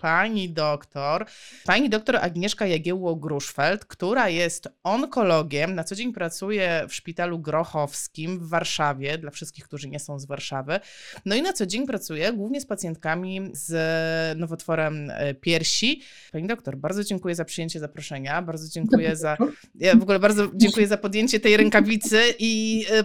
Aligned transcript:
pani 0.00 0.50
doktor, 0.50 1.26
pani 1.64 1.90
doktor 1.90 2.16
Agnieszka 2.16 2.66
Jagiełło-Gruszfeld, 2.66 3.84
która 3.84 4.28
jest 4.28 4.68
onkologiem, 4.84 5.74
na 5.74 5.84
co 5.84 5.94
dzień 5.94 6.12
pracuje 6.12 6.84
w 6.88 6.94
szpitalu 6.94 7.38
Grochowskim 7.38 8.38
w 8.38 8.48
Warszawie, 8.48 9.18
dla 9.18 9.30
wszystkich, 9.30 9.64
którzy 9.64 9.88
nie 9.88 9.98
są 10.00 10.18
z 10.18 10.26
Warszawy. 10.26 10.80
No 11.24 11.34
i 11.34 11.42
na 11.42 11.52
co 11.52 11.66
dzień 11.66 11.86
pracuje 11.86 12.32
głównie 12.32 12.60
z 12.60 12.66
pacjentkami 12.66 13.50
z 13.52 14.38
nowotworem 14.38 15.10
e, 15.10 15.34
piersi. 15.34 16.02
Pani 16.32 16.46
doktor, 16.46 16.76
bardzo 16.76 17.04
dziękuję 17.04 17.34
za 17.34 17.44
przyjęcie 17.44 17.80
zaproszenia, 17.80 18.42
bardzo 18.42 18.68
dziękuję 18.68 19.16
za, 19.16 19.36
ja 19.74 19.96
w 19.96 20.02
ogóle 20.02 20.18
bardzo 20.18 20.48
dziękuję 20.54 20.86
za 20.86 20.96
podjęcie 20.96 21.40
tej 21.40 21.56
rękawicy 21.56 22.22
i 22.38 22.84
e, 22.90 23.04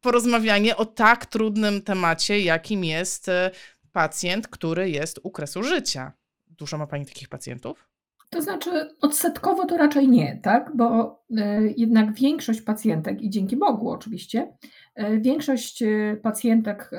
porozmawianie 0.00 0.76
o 0.76 0.86
tak 0.86 1.26
trudnym 1.26 1.82
temacie, 1.82 2.40
jakim 2.40 2.84
jest 2.84 3.28
e, 3.28 3.50
pacjent, 3.92 4.48
który 4.48 4.90
jest 4.90 5.20
u 5.22 5.30
kresu 5.30 5.62
życia. 5.62 6.12
Dużo 6.58 6.78
ma 6.78 6.86
Pani 6.86 7.06
takich 7.06 7.28
pacjentów? 7.28 7.88
To 8.34 8.42
znaczy, 8.42 8.96
odsetkowo 9.00 9.66
to 9.66 9.76
raczej 9.76 10.08
nie, 10.08 10.40
tak? 10.42 10.76
Bo 10.76 11.18
e, 11.36 11.62
jednak 11.76 12.12
większość 12.12 12.62
pacjentek, 12.62 13.22
i 13.22 13.30
dzięki 13.30 13.56
Bogu 13.56 13.90
oczywiście, 13.90 14.56
e, 14.94 15.18
większość 15.18 15.82
e, 15.82 16.16
pacjentek, 16.22 16.90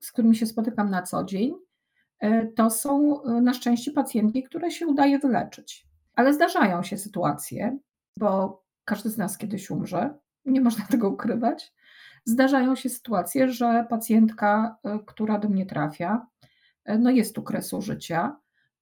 z 0.00 0.12
którymi 0.12 0.36
się 0.36 0.46
spotykam 0.46 0.90
na 0.90 1.02
co 1.02 1.24
dzień, 1.24 1.52
to 2.56 2.70
są 2.70 3.22
na 3.24 3.54
szczęście 3.54 3.92
pacjentki, 3.92 4.42
które 4.42 4.70
się 4.70 4.86
udaje 4.86 5.18
wyleczyć. 5.18 5.86
Ale 6.14 6.34
zdarzają 6.34 6.82
się 6.82 6.98
sytuacje, 6.98 7.78
bo 8.18 8.62
każdy 8.84 9.10
z 9.10 9.18
nas 9.18 9.38
kiedyś 9.38 9.70
umrze, 9.70 10.14
nie 10.44 10.60
można 10.60 10.86
tego 10.90 11.08
ukrywać. 11.08 11.74
Zdarzają 12.24 12.76
się 12.76 12.88
sytuacje, 12.88 13.48
że 13.48 13.86
pacjentka, 13.90 14.76
która 15.06 15.38
do 15.38 15.48
mnie 15.48 15.66
trafia, 15.66 16.26
no 16.98 17.10
jest 17.10 17.38
u 17.38 17.42
kresu 17.42 17.82
życia 17.82 18.36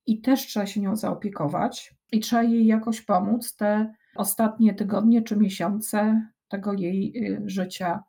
i 0.06 0.20
też 0.20 0.46
trzeba 0.46 0.66
się 0.66 0.80
nią 0.80 0.96
zaopiekować 0.96 1.94
i 2.12 2.20
trzeba 2.20 2.42
jej 2.42 2.66
jakoś 2.66 3.02
pomóc 3.02 3.56
te 3.56 3.94
ostatnie 4.16 4.74
tygodnie 4.74 5.22
czy 5.22 5.36
miesiące 5.36 6.28
tego 6.48 6.72
jej 6.72 7.12
y, 7.16 7.42
życia 7.46 8.04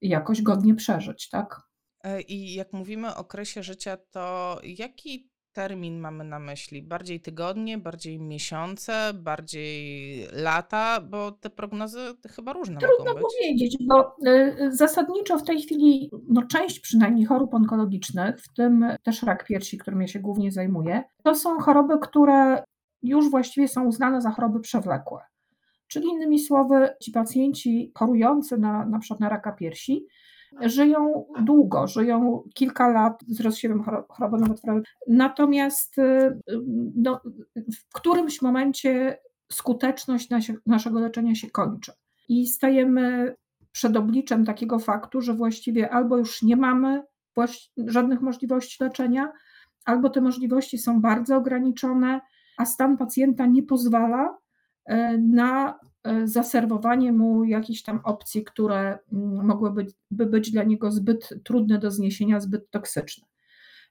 jakoś 0.00 0.42
godnie 0.42 0.74
przeżyć, 0.74 1.28
tak? 1.28 1.60
E, 2.04 2.20
I 2.20 2.54
jak 2.54 2.72
mówimy 2.72 3.08
o 3.08 3.16
okresie 3.16 3.62
życia, 3.62 3.96
to 3.96 4.58
jaki 4.64 5.31
termin 5.52 6.00
mamy 6.00 6.24
na 6.24 6.38
myśli? 6.38 6.82
Bardziej 6.82 7.20
tygodnie, 7.20 7.78
bardziej 7.78 8.20
miesiące, 8.20 9.12
bardziej 9.14 10.26
lata, 10.32 11.00
bo 11.00 11.32
te 11.32 11.50
prognozy 11.50 11.98
chyba 12.28 12.52
różne 12.52 12.80
Trudno 12.80 13.04
mogą 13.04 13.14
być. 13.14 13.22
powiedzieć, 13.40 13.76
bo 13.88 14.16
y, 14.26 14.72
zasadniczo 14.72 15.38
w 15.38 15.44
tej 15.44 15.62
chwili 15.62 16.10
no, 16.28 16.42
część 16.42 16.80
przynajmniej 16.80 17.26
chorób 17.26 17.54
onkologicznych, 17.54 18.40
w 18.40 18.54
tym 18.54 18.86
też 19.02 19.22
rak 19.22 19.46
piersi, 19.46 19.78
którym 19.78 20.00
ja 20.00 20.08
się 20.08 20.20
głównie 20.20 20.52
zajmuję, 20.52 21.02
to 21.24 21.34
są 21.34 21.58
choroby, 21.58 21.98
które 22.02 22.64
już 23.02 23.30
właściwie 23.30 23.68
są 23.68 23.86
uznane 23.86 24.20
za 24.20 24.30
choroby 24.30 24.60
przewlekłe. 24.60 25.20
Czyli 25.86 26.06
innymi 26.08 26.38
słowy, 26.38 26.88
ci 27.02 27.12
pacjenci 27.12 27.92
chorujący 27.94 28.58
na, 28.58 28.86
na 28.86 28.98
przykład 28.98 29.20
na 29.20 29.28
raka 29.28 29.52
piersi 29.52 30.06
żyją 30.60 31.24
długo, 31.40 31.86
żyją 31.86 32.42
kilka 32.54 32.88
lat 32.88 33.22
z 33.28 33.40
rozsiewem 33.40 33.82
choroby 34.08 34.38
nowotworowej. 34.38 34.84
Natomiast 35.08 35.98
y, 35.98 36.38
no, 36.96 37.20
w 37.56 37.94
którymś 37.94 38.42
momencie 38.42 39.18
skuteczność 39.52 40.28
naszego 40.66 41.00
leczenia 41.00 41.34
się 41.34 41.50
kończy 41.50 41.92
i 42.28 42.46
stajemy 42.46 43.34
przed 43.72 43.96
obliczem 43.96 44.44
takiego 44.44 44.78
faktu, 44.78 45.20
że 45.20 45.34
właściwie 45.34 45.90
albo 45.90 46.16
już 46.16 46.42
nie 46.42 46.56
mamy 46.56 47.02
żadnych 47.86 48.20
możliwości 48.20 48.84
leczenia, 48.84 49.32
albo 49.84 50.10
te 50.10 50.20
możliwości 50.20 50.78
są 50.78 51.00
bardzo 51.00 51.36
ograniczone, 51.36 52.20
a 52.58 52.64
stan 52.64 52.96
pacjenta 52.96 53.46
nie 53.46 53.62
pozwala 53.62 54.38
e, 54.84 55.18
na 55.18 55.78
zaserwowanie 56.24 57.12
mu 57.12 57.44
jakichś 57.44 57.82
tam 57.82 58.00
opcji, 58.04 58.44
które 58.44 58.98
mm, 59.12 59.46
mogłyby 59.46 59.86
by 60.10 60.26
być 60.26 60.50
dla 60.50 60.64
niego 60.64 60.90
zbyt 60.90 61.28
trudne 61.44 61.78
do 61.78 61.90
zniesienia, 61.90 62.40
zbyt 62.40 62.70
toksyczne. 62.70 63.26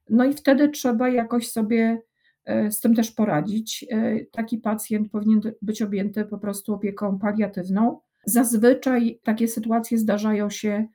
No 0.10 0.26
i 0.26 0.34
wtedy 0.34 0.70
trzeba 0.70 1.10
jakoś 1.10 1.52
sobie 1.52 2.02
e, 2.46 2.72
z 2.72 2.80
tym 2.80 2.96
też 2.96 3.12
poradzić. 3.12 3.86
E, 3.90 4.26
taki 4.26 4.58
pacjent 4.58 5.12
powinien 5.12 5.42
być 5.62 5.82
objęty 5.82 6.26
po 6.26 6.38
prostu 6.38 6.74
opieką 6.74 7.20
paliatywną. 7.20 8.00
Zazwyczaj 8.26 9.20
takie 9.24 9.48
sytuacje 9.48 9.98
zdarzają 9.98 10.50
się 10.50 10.88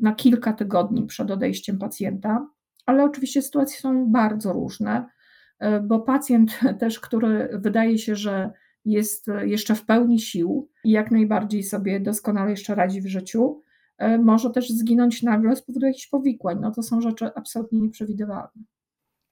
na 0.00 0.14
kilka 0.14 0.52
tygodni 0.52 1.06
przed 1.06 1.30
odejściem 1.30 1.78
pacjenta, 1.78 2.48
ale 2.86 3.04
oczywiście 3.04 3.42
sytuacje 3.42 3.80
są 3.80 4.12
bardzo 4.12 4.52
różne, 4.52 5.06
bo 5.82 6.00
pacjent 6.00 6.60
też, 6.80 7.00
który 7.00 7.48
wydaje 7.52 7.98
się, 7.98 8.16
że 8.16 8.52
jest 8.84 9.28
e, 9.28 9.46
jeszcze 9.48 9.74
w 9.74 9.84
pełni 9.84 10.20
sił 10.20 10.70
i 10.84 10.90
jak 10.90 11.10
najbardziej 11.10 11.62
sobie 11.62 12.00
doskonale 12.00 12.50
jeszcze 12.50 12.74
radzi 12.74 13.00
w 13.00 13.06
życiu, 13.06 13.62
e, 13.98 14.18
może 14.18 14.50
też 14.50 14.70
zginąć 14.70 15.22
nagle 15.22 15.56
z 15.56 15.62
powodu 15.62 15.86
jakichś 15.86 16.06
powikłań. 16.06 16.58
No 16.60 16.70
to 16.70 16.82
są 16.82 17.00
rzeczy 17.00 17.30
absolutnie 17.34 17.80
nieprzewidywalne. 17.80 18.62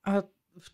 A 0.03 0.23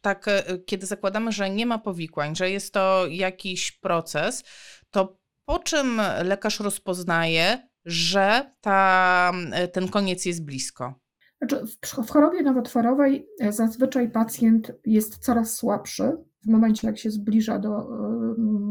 tak, 0.00 0.28
e, 0.28 0.58
kiedy 0.66 0.86
zakładamy, 0.86 1.32
że 1.32 1.50
nie 1.50 1.66
ma 1.66 1.78
powikłań, 1.78 2.36
że 2.36 2.50
jest 2.50 2.74
to 2.74 3.06
jakiś 3.10 3.72
proces, 3.72 4.44
to 4.90 5.18
po 5.44 5.58
czym 5.58 6.00
lekarz 6.24 6.60
rozpoznaje, 6.60 7.68
że 7.84 8.54
ta, 8.60 9.32
ten 9.72 9.88
koniec 9.88 10.26
jest 10.26 10.44
blisko? 10.44 10.94
Znaczy, 11.38 11.64
w 12.06 12.10
chorobie 12.10 12.42
nowotworowej 12.42 13.28
zazwyczaj 13.48 14.10
pacjent 14.10 14.72
jest 14.86 15.18
coraz 15.18 15.54
słabszy, 15.54 16.16
w 16.42 16.48
momencie, 16.48 16.86
jak 16.86 16.98
się 16.98 17.10
zbliża 17.10 17.58
do 17.58 17.88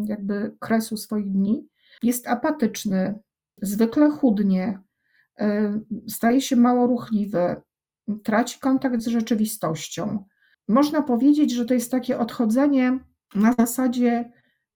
jakby 0.06 0.56
kresu 0.60 0.98
swoich 0.98 1.32
dni, 1.32 1.68
jest 2.04 2.28
apatyczny, 2.28 3.20
zwykle 3.62 4.10
chudnie, 4.10 4.80
staje 6.08 6.42
się 6.42 6.56
mało 6.56 6.88
ruchliwy, 6.88 7.56
traci 8.24 8.60
kontakt 8.60 9.02
z 9.02 9.08
rzeczywistością. 9.08 10.26
Można 10.68 11.02
powiedzieć, 11.02 11.52
że 11.52 11.66
to 11.66 11.74
jest 11.74 11.92
takie 11.92 12.20
odchodzenie 12.20 13.00
na 13.36 13.54
zasadzie 13.54 14.32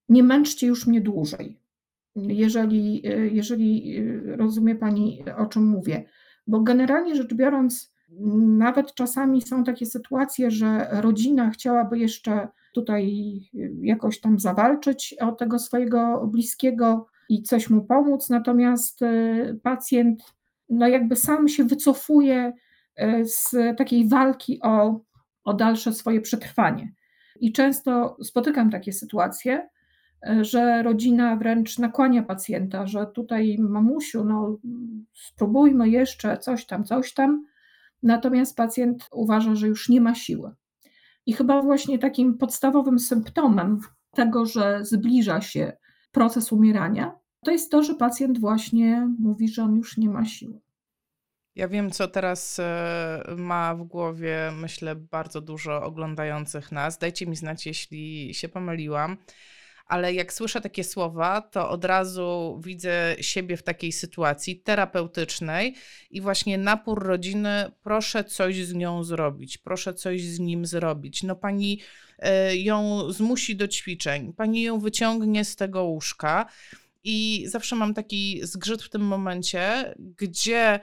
nie 0.09 0.23
męczcie 0.23 0.67
już 0.67 0.87
mnie 0.87 1.01
dłużej. 1.01 1.59
Jeżeli, 2.15 3.01
jeżeli 3.35 4.01
rozumie 4.25 4.75
Pani, 4.75 5.23
o 5.37 5.45
czym 5.45 5.65
mówię. 5.65 6.05
Bo 6.47 6.61
generalnie 6.61 7.15
rzecz 7.15 7.33
biorąc, 7.33 7.93
nawet 8.47 8.93
czasami 8.93 9.41
są 9.41 9.63
takie 9.63 9.85
sytuacje, 9.85 10.51
że 10.51 10.87
rodzina 10.91 11.49
chciałaby 11.49 11.99
jeszcze 11.99 12.47
tutaj 12.73 13.35
jakoś 13.81 14.19
tam 14.19 14.39
zawalczyć 14.39 15.15
o 15.19 15.31
tego 15.31 15.59
swojego 15.59 16.27
bliskiego 16.27 17.07
i 17.29 17.43
coś 17.43 17.69
mu 17.69 17.81
pomóc, 17.81 18.29
natomiast 18.29 19.01
e, 19.01 19.53
pacjent 19.63 20.23
no 20.71 20.87
jakby 20.87 21.15
sam 21.15 21.47
się 21.47 21.63
wycofuje 21.63 22.53
e, 22.95 23.25
z 23.25 23.55
takiej 23.77 24.07
walki 24.07 24.59
o, 24.63 24.99
o 25.43 25.53
dalsze 25.53 25.93
swoje 25.93 26.21
przetrwanie. 26.21 26.93
I 27.39 27.51
często 27.51 28.17
spotykam 28.23 28.69
takie 28.71 28.93
sytuacje, 28.93 29.69
e, 30.27 30.45
że 30.45 30.83
rodzina 30.83 31.35
wręcz 31.35 31.79
nakłania 31.79 32.23
pacjenta, 32.23 32.87
że 32.87 33.05
tutaj 33.05 33.57
mamusiu, 33.59 34.23
no 34.23 34.57
spróbujmy 35.13 35.89
jeszcze 35.89 36.37
coś 36.37 36.65
tam, 36.65 36.83
coś 36.83 37.13
tam, 37.13 37.45
natomiast 38.03 38.55
pacjent 38.55 39.07
uważa, 39.11 39.55
że 39.55 39.67
już 39.67 39.89
nie 39.89 40.01
ma 40.01 40.15
siły. 40.15 40.51
I 41.25 41.33
chyba 41.33 41.61
właśnie 41.61 41.99
takim 41.99 42.37
podstawowym 42.37 42.99
symptomem 42.99 43.79
tego, 44.11 44.45
że 44.45 44.85
zbliża 44.85 45.41
się 45.41 45.77
proces 46.11 46.51
umierania, 46.51 47.19
to 47.45 47.51
jest 47.51 47.71
to, 47.71 47.83
że 47.83 47.95
pacjent 47.95 48.39
właśnie 48.39 49.09
mówi, 49.19 49.49
że 49.49 49.63
on 49.63 49.75
już 49.75 49.97
nie 49.97 50.09
ma 50.09 50.25
siły. 50.25 50.59
Ja 51.55 51.67
wiem, 51.67 51.91
co 51.91 52.07
teraz 52.07 52.59
e, 52.59 53.23
ma 53.37 53.75
w 53.75 53.83
głowie, 53.83 54.51
myślę, 54.61 54.95
bardzo 54.95 55.41
dużo 55.41 55.83
oglądających 55.83 56.71
nas. 56.71 56.97
Dajcie 56.97 57.27
mi 57.27 57.35
znać, 57.35 57.65
jeśli 57.65 58.33
się 58.33 58.49
pomyliłam 58.49 59.17
ale 59.91 60.13
jak 60.13 60.33
słyszę 60.33 60.61
takie 60.61 60.83
słowa, 60.83 61.41
to 61.41 61.69
od 61.69 61.85
razu 61.85 62.59
widzę 62.63 63.15
siebie 63.21 63.57
w 63.57 63.63
takiej 63.63 63.91
sytuacji 63.91 64.59
terapeutycznej 64.59 65.75
i 66.11 66.21
właśnie 66.21 66.57
napór 66.57 67.03
rodziny, 67.03 67.71
proszę 67.83 68.23
coś 68.23 68.65
z 68.65 68.73
nią 68.73 69.03
zrobić, 69.03 69.57
proszę 69.57 69.93
coś 69.93 70.21
z 70.21 70.39
nim 70.39 70.65
zrobić. 70.65 71.23
No 71.23 71.35
pani 71.35 71.79
e, 72.19 72.57
ją 72.57 73.05
zmusi 73.11 73.55
do 73.55 73.67
ćwiczeń, 73.67 74.33
pani 74.33 74.61
ją 74.61 74.79
wyciągnie 74.79 75.45
z 75.45 75.55
tego 75.55 75.83
łóżka. 75.83 76.45
I 77.03 77.45
zawsze 77.47 77.75
mam 77.75 77.93
taki 77.93 78.39
zgrzyt 78.43 78.83
w 78.83 78.89
tym 78.89 79.01
momencie, 79.01 79.93
gdzie 79.99 80.79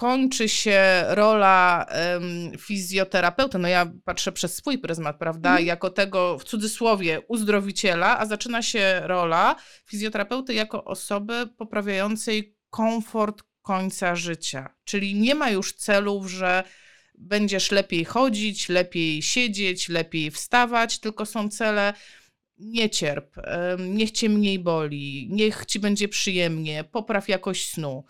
kończy 0.00 0.48
się 0.48 1.04
rola 1.08 1.86
um, 2.12 2.58
fizjoterapeuty, 2.58 3.58
no 3.58 3.68
ja 3.68 3.92
patrzę 4.04 4.32
przez 4.32 4.54
swój 4.54 4.78
pryzmat, 4.78 5.18
prawda, 5.18 5.50
mm. 5.50 5.66
jako 5.66 5.90
tego 5.90 6.38
w 6.38 6.44
cudzysłowie 6.44 7.20
uzdrowiciela, 7.28 8.18
a 8.18 8.26
zaczyna 8.26 8.62
się 8.62 9.00
rola 9.04 9.56
fizjoterapeuty 9.86 10.54
jako 10.54 10.84
osoby 10.84 11.48
poprawiającej 11.56 12.56
komfort 12.70 13.42
końca 13.62 14.16
życia. 14.16 14.74
Czyli 14.84 15.14
nie 15.14 15.34
ma 15.34 15.50
już 15.50 15.72
celów, 15.72 16.30
że 16.30 16.62
będziesz 17.18 17.70
lepiej 17.70 18.04
chodzić, 18.04 18.68
lepiej 18.68 19.22
siedzieć, 19.22 19.88
lepiej 19.88 20.30
wstawać, 20.30 20.98
tylko 20.98 21.26
są 21.26 21.48
cele 21.48 21.94
nie 22.58 22.90
cierp, 22.90 23.36
niech 23.78 24.10
cię 24.10 24.28
mniej 24.28 24.58
boli, 24.58 25.28
niech 25.30 25.66
ci 25.66 25.78
będzie 25.78 26.08
przyjemnie, 26.08 26.84
popraw 26.84 27.28
jakość 27.28 27.70
snu. 27.72 28.04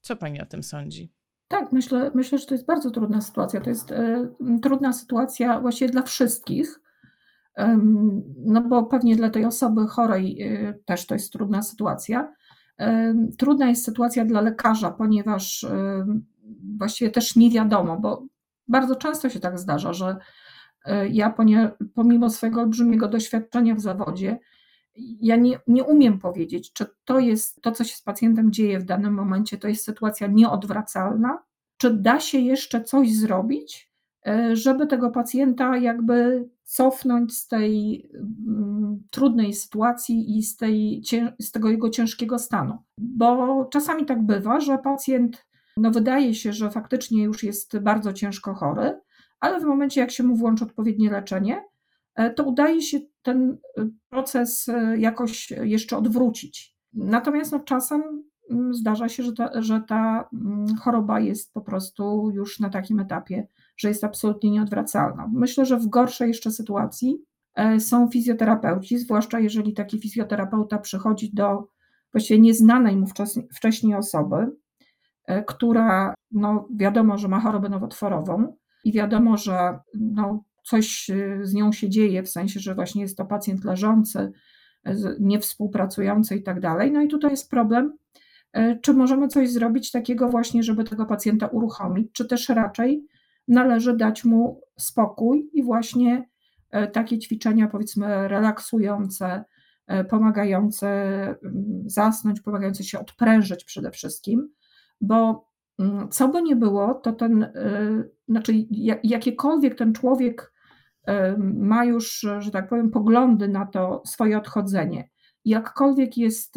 Co 0.00 0.16
pani 0.16 0.40
o 0.40 0.46
tym 0.46 0.62
sądzi? 0.62 1.12
Tak, 1.48 1.72
myślę, 1.72 2.10
myślę, 2.14 2.38
że 2.38 2.46
to 2.46 2.54
jest 2.54 2.66
bardzo 2.66 2.90
trudna 2.90 3.20
sytuacja. 3.20 3.60
To 3.60 3.70
jest 3.70 3.90
y, 3.90 4.28
trudna 4.62 4.92
sytuacja 4.92 5.60
właściwie 5.60 5.90
dla 5.90 6.02
wszystkich. 6.02 6.80
No 8.36 8.60
bo 8.60 8.82
pewnie 8.84 9.16
dla 9.16 9.30
tej 9.30 9.44
osoby 9.44 9.86
chorej 9.86 10.42
y, 10.42 10.82
też 10.84 11.06
to 11.06 11.14
jest 11.14 11.32
trudna 11.32 11.62
sytuacja. 11.62 12.32
Trudna 13.38 13.68
jest 13.68 13.84
sytuacja 13.84 14.24
dla 14.24 14.40
lekarza, 14.40 14.90
ponieważ 14.90 15.66
właściwie 16.78 17.10
też 17.10 17.36
nie 17.36 17.50
wiadomo, 17.50 18.00
bo 18.00 18.26
bardzo 18.68 18.96
często 18.96 19.28
się 19.28 19.40
tak 19.40 19.58
zdarza, 19.58 19.92
że 19.92 20.16
ja 21.10 21.34
pomimo 21.94 22.30
swojego 22.30 22.60
olbrzymiego 22.60 23.08
doświadczenia 23.08 23.74
w 23.74 23.80
zawodzie, 23.80 24.38
ja 25.20 25.36
nie, 25.36 25.60
nie 25.66 25.84
umiem 25.84 26.18
powiedzieć, 26.18 26.72
czy 26.72 26.86
to 27.04 27.18
jest 27.18 27.62
to, 27.62 27.72
co 27.72 27.84
się 27.84 27.96
z 27.96 28.02
pacjentem 28.02 28.52
dzieje 28.52 28.78
w 28.80 28.84
danym 28.84 29.14
momencie, 29.14 29.58
to 29.58 29.68
jest 29.68 29.84
sytuacja 29.84 30.26
nieodwracalna, 30.26 31.38
czy 31.76 31.90
da 31.94 32.20
się 32.20 32.38
jeszcze 32.38 32.84
coś 32.84 33.14
zrobić, 33.16 33.90
y, 34.28 34.56
żeby 34.56 34.86
tego 34.86 35.10
pacjenta 35.10 35.76
jakby 35.76 36.48
cofnąć 36.64 37.36
z 37.36 37.48
tej 37.48 38.04
mm, 38.14 39.02
trudnej 39.10 39.54
sytuacji 39.54 40.38
i 40.38 40.42
z, 40.42 40.56
tej, 40.56 41.02
z 41.40 41.52
tego 41.52 41.70
jego 41.70 41.90
ciężkiego 41.90 42.38
stanu. 42.38 42.78
Bo 42.98 43.64
czasami 43.72 44.06
tak 44.06 44.22
bywa, 44.22 44.60
że 44.60 44.78
pacjent, 44.78 45.46
no 45.76 45.90
wydaje 45.90 46.34
się, 46.34 46.52
że 46.52 46.70
faktycznie 46.70 47.22
już 47.22 47.42
jest 47.42 47.78
bardzo 47.78 48.12
ciężko 48.12 48.54
chory, 48.54 49.00
ale 49.40 49.60
w 49.60 49.64
momencie, 49.64 50.00
jak 50.00 50.10
się 50.10 50.22
mu 50.22 50.36
włączy 50.36 50.64
odpowiednie 50.64 51.10
leczenie, 51.10 51.64
e, 52.14 52.30
to 52.30 52.44
udaje 52.44 52.82
się 52.82 53.00
ten 53.22 53.58
e, 53.78 53.88
proces 54.08 54.68
e, 54.68 54.98
jakoś 54.98 55.50
jeszcze 55.50 55.96
odwrócić. 55.96 56.76
Natomiast 56.92 57.52
no, 57.52 57.60
czasem 57.60 58.02
mm, 58.50 58.74
zdarza 58.74 59.08
się, 59.08 59.22
że 59.22 59.32
ta, 59.32 59.62
że 59.62 59.80
ta 59.88 60.28
mm, 60.32 60.76
choroba 60.76 61.20
jest 61.20 61.52
po 61.52 61.60
prostu 61.60 62.30
już 62.34 62.60
na 62.60 62.70
takim 62.70 63.00
etapie, 63.00 63.48
że 63.76 63.88
jest 63.88 64.04
absolutnie 64.04 64.50
nieodwracalna. 64.50 65.30
Myślę, 65.32 65.66
że 65.66 65.78
w 65.78 65.86
gorszej 65.86 66.28
jeszcze 66.28 66.50
sytuacji 66.50 67.24
e, 67.54 67.80
są 67.80 68.08
fizjoterapeuci, 68.08 68.98
zwłaszcza 68.98 69.40
jeżeli 69.40 69.72
taki 69.72 70.00
fizjoterapeuta 70.00 70.78
przychodzi 70.78 71.34
do 71.34 71.68
właściwie 72.12 72.40
nieznanej 72.40 72.96
mu 72.96 73.06
wcześniej 73.52 73.94
osoby, 73.94 74.36
e, 75.26 75.44
która 75.44 76.14
no, 76.30 76.68
wiadomo, 76.76 77.18
że 77.18 77.28
ma 77.28 77.40
chorobę 77.40 77.68
nowotworową 77.68 78.56
i 78.84 78.92
wiadomo, 78.92 79.36
że 79.36 79.78
no, 79.94 80.44
coś 80.64 81.10
e, 81.10 81.38
z 81.42 81.54
nią 81.54 81.72
się 81.72 81.88
dzieje, 81.88 82.22
w 82.22 82.28
sensie, 82.28 82.60
że 82.60 82.74
właśnie 82.74 83.02
jest 83.02 83.16
to 83.16 83.24
pacjent 83.24 83.64
leżący, 83.64 84.32
niewspółpracujący 85.20 86.36
i 86.36 86.42
tak 86.42 86.60
dalej. 86.60 86.92
No 86.92 87.02
i 87.02 87.08
tutaj 87.08 87.30
jest 87.30 87.50
problem, 87.50 87.96
czy 88.82 88.94
możemy 88.94 89.28
coś 89.28 89.50
zrobić 89.50 89.90
takiego 89.90 90.28
właśnie, 90.28 90.62
żeby 90.62 90.84
tego 90.84 91.06
pacjenta 91.06 91.46
uruchomić, 91.46 92.12
czy 92.12 92.24
też 92.24 92.48
raczej 92.48 93.06
należy 93.48 93.96
dać 93.96 94.24
mu 94.24 94.60
spokój 94.78 95.50
i 95.52 95.62
właśnie 95.62 96.28
takie 96.92 97.18
ćwiczenia, 97.18 97.68
powiedzmy, 97.68 98.28
relaksujące, 98.28 99.44
pomagające 100.08 100.88
mm, 100.88 101.82
zasnąć, 101.86 102.40
pomagające 102.40 102.84
się 102.84 103.00
odprężyć 103.00 103.64
przede 103.64 103.90
wszystkim, 103.90 104.48
bo 105.00 105.46
mm, 105.78 106.08
co 106.08 106.28
by 106.28 106.42
nie 106.42 106.56
było, 106.56 106.94
to 106.94 107.12
ten, 107.12 107.52
znaczy 108.28 108.52
jakiekolwiek 109.02 109.74
ten 109.74 109.92
człowiek 109.92 110.49
ma 111.38 111.84
już, 111.84 112.26
że 112.38 112.50
tak 112.50 112.68
powiem, 112.68 112.90
poglądy 112.90 113.48
na 113.48 113.66
to 113.66 114.02
swoje 114.06 114.38
odchodzenie, 114.38 115.08
jakkolwiek 115.44 116.16
jest 116.16 116.54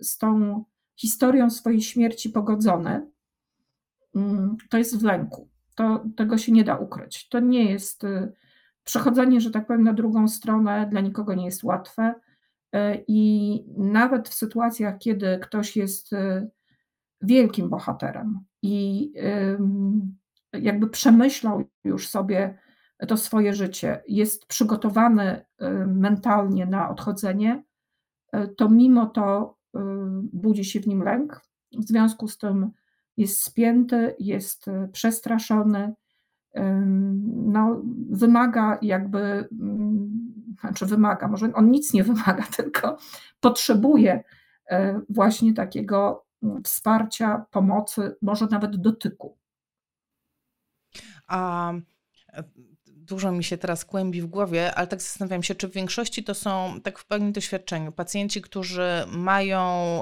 z 0.00 0.18
tą 0.18 0.64
historią 0.96 1.50
swojej 1.50 1.80
śmierci 1.80 2.30
pogodzony, 2.30 3.10
mm, 4.14 4.56
to 4.70 4.78
jest 4.78 5.00
w 5.00 5.04
lęku 5.04 5.50
to 5.80 6.04
tego 6.16 6.38
się 6.38 6.52
nie 6.52 6.64
da 6.64 6.76
ukryć. 6.76 7.28
To 7.28 7.40
nie 7.40 7.70
jest 7.70 8.04
y, 8.04 8.32
przechodzenie, 8.84 9.40
że 9.40 9.50
tak 9.50 9.66
powiem, 9.66 9.82
na 9.82 9.92
drugą 9.92 10.28
stronę 10.28 10.88
dla 10.90 11.00
nikogo 11.00 11.34
nie 11.34 11.44
jest 11.44 11.64
łatwe. 11.64 12.14
Y, 12.76 13.04
I 13.08 13.64
nawet 13.76 14.28
w 14.28 14.34
sytuacjach, 14.34 14.98
kiedy 14.98 15.38
ktoś 15.42 15.76
jest 15.76 16.12
y, 16.12 16.50
wielkim 17.22 17.68
bohaterem 17.68 18.40
i 18.62 19.12
jakby 20.52 20.88
przemyślał 20.88 21.64
już 21.84 22.08
sobie 22.08 22.58
to 23.08 23.16
swoje 23.16 23.54
życie, 23.54 24.02
jest 24.08 24.46
przygotowany 24.46 25.44
mentalnie 25.86 26.66
na 26.66 26.90
odchodzenie, 26.90 27.64
to 28.56 28.68
mimo 28.68 29.06
to 29.06 29.56
budzi 30.32 30.64
się 30.64 30.80
w 30.80 30.86
nim 30.86 31.02
lęk. 31.02 31.40
W 31.72 31.84
związku 31.84 32.28
z 32.28 32.38
tym 32.38 32.70
jest 33.16 33.42
spięty, 33.42 34.14
jest 34.18 34.66
przestraszony, 34.92 35.94
no, 37.26 37.82
wymaga 38.10 38.78
jakby, 38.82 39.48
mm, 39.52 40.10
znaczy 40.60 40.86
wymaga, 40.86 41.28
może 41.28 41.52
on 41.54 41.70
nic 41.70 41.92
nie 41.92 42.04
wymaga, 42.04 42.44
tylko 42.56 42.96
potrzebuje 43.40 44.24
właśnie 45.08 45.54
takiego 45.54 46.26
mm, 46.42 46.62
wsparcia, 46.62 47.46
pomocy, 47.50 48.16
może 48.22 48.46
nawet 48.46 48.76
dotyku. 48.76 49.36
A 51.26 51.72
dużo 53.10 53.32
mi 53.32 53.44
się 53.44 53.58
teraz 53.58 53.84
kłębi 53.84 54.22
w 54.22 54.26
głowie, 54.26 54.74
ale 54.74 54.86
tak 54.86 55.02
zastanawiam 55.02 55.42
się, 55.42 55.54
czy 55.54 55.68
w 55.68 55.72
większości 55.72 56.24
to 56.24 56.34
są, 56.34 56.80
tak 56.82 56.98
w 56.98 57.04
pełnym 57.04 57.32
doświadczeniu, 57.32 57.92
pacjenci, 57.92 58.42
którzy 58.42 58.88
mają 59.08 60.00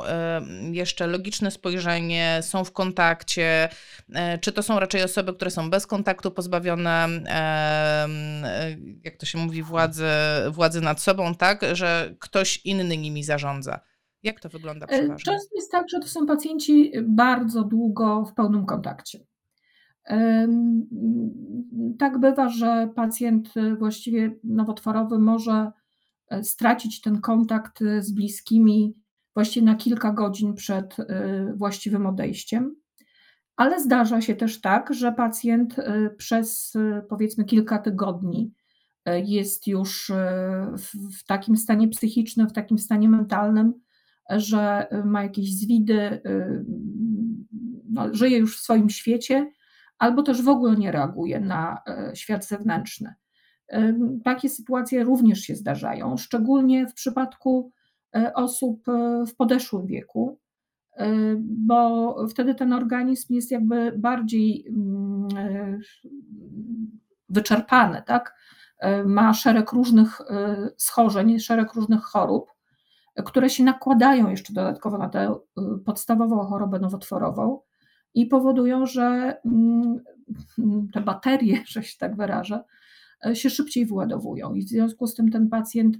jeszcze 0.72 1.06
logiczne 1.06 1.50
spojrzenie, 1.50 2.38
są 2.42 2.64
w 2.64 2.72
kontakcie, 2.72 3.68
e, 4.14 4.38
czy 4.38 4.52
to 4.52 4.62
są 4.62 4.80
raczej 4.80 5.02
osoby, 5.02 5.34
które 5.34 5.50
są 5.50 5.70
bez 5.70 5.86
kontaktu, 5.86 6.30
pozbawione, 6.30 7.08
jak 9.04 9.16
to 9.16 9.26
się 9.26 9.38
mówi, 9.38 9.62
władzy, 9.62 10.04
władzy 10.50 10.80
nad 10.80 11.00
sobą, 11.00 11.34
tak, 11.34 11.64
że 11.72 12.14
ktoś 12.18 12.60
inny 12.64 12.96
nimi 12.96 13.24
zarządza. 13.24 13.80
Jak 14.22 14.40
to 14.40 14.48
wygląda 14.48 14.86
e, 14.86 14.88
przeważnie? 14.88 15.24
Często 15.24 15.56
jest 15.56 15.72
tak, 15.72 15.84
że 15.90 16.00
to 16.00 16.08
są 16.08 16.26
pacjenci 16.26 16.92
bardzo 17.02 17.64
długo 17.64 18.24
w 18.24 18.34
pełnym 18.34 18.66
kontakcie. 18.66 19.18
Tak 21.98 22.18
bywa, 22.18 22.48
że 22.48 22.90
pacjent 22.94 23.54
właściwie 23.78 24.36
nowotworowy 24.44 25.18
może 25.18 25.72
e, 26.30 26.44
stracić 26.44 27.00
ten 27.00 27.20
kontakt 27.20 27.78
z 27.98 28.12
bliskimi 28.12 28.94
właściwie 29.34 29.66
na 29.66 29.74
kilka 29.74 30.12
godzin 30.12 30.54
przed 30.54 30.98
y, 30.98 31.04
właściwym 31.56 32.06
odejściem. 32.06 32.76
Ale 33.56 33.80
zdarza 33.80 34.20
się 34.20 34.34
też 34.34 34.60
tak, 34.60 34.94
że 34.94 35.12
pacjent 35.12 35.76
przez 36.16 36.72
powiedzmy 37.08 37.44
kilka 37.44 37.78
tygodni 37.78 38.52
jest 39.24 39.66
już 39.66 40.12
w 41.18 41.24
takim 41.26 41.56
stanie 41.56 41.88
psychicznym, 41.88 42.48
w 42.48 42.52
takim 42.52 42.78
stanie 42.78 43.08
mentalnym, 43.08 43.74
że 44.30 44.86
ma 45.04 45.22
jakieś 45.22 45.54
zwidy, 45.54 46.20
no, 47.90 48.14
żyje 48.14 48.38
już 48.38 48.58
w 48.58 48.60
swoim 48.60 48.90
świecie 48.90 49.50
albo 49.98 50.22
też 50.22 50.42
w 50.42 50.48
ogóle 50.48 50.76
nie 50.76 50.92
reaguje 50.92 51.40
na 51.40 51.82
e, 51.86 52.16
świat 52.16 52.46
zewnętrzny. 52.46 53.14
Takie 54.24 54.48
sytuacje 54.48 55.04
również 55.04 55.40
się 55.40 55.54
zdarzają, 55.54 56.16
szczególnie 56.16 56.86
w 56.86 56.94
przypadku 56.94 57.72
e, 58.16 58.34
osób 58.34 58.88
e, 58.88 59.24
w 59.26 59.36
podeszłym 59.36 59.86
wieku, 59.86 60.38
bo 61.40 62.16
wtedy 62.30 62.54
ten 62.54 62.72
organizm 62.72 63.34
jest 63.34 63.50
jakby 63.50 63.92
bardziej 63.98 64.66
mm, 64.68 65.28
wyczerpany, 67.28 68.02
tak? 68.06 68.34
Ma 69.06 69.34
szereg 69.34 69.72
różnych 69.72 70.18
schorzeń, 70.76 71.38
szereg 71.38 71.74
różnych 71.74 72.02
chorób, 72.02 72.52
które 73.24 73.50
się 73.50 73.64
nakładają 73.64 74.30
jeszcze 74.30 74.52
dodatkowo 74.52 74.98
na 74.98 75.08
tę 75.08 75.34
podstawową 75.84 76.44
chorobę 76.44 76.78
nowotworową 76.78 77.60
i 78.18 78.26
powodują, 78.26 78.86
że 78.86 79.36
mm, 79.44 80.00
te 80.94 81.00
baterie, 81.00 81.62
że 81.72 81.82
się 81.82 81.98
tak 81.98 82.16
wyrażę, 82.16 82.64
e, 83.26 83.36
się 83.36 83.50
szybciej 83.50 83.86
wyładowują 83.86 84.54
i 84.54 84.62
w 84.62 84.68
związku 84.68 85.06
z 85.06 85.14
tym 85.14 85.30
ten 85.30 85.48
pacjent 85.48 85.96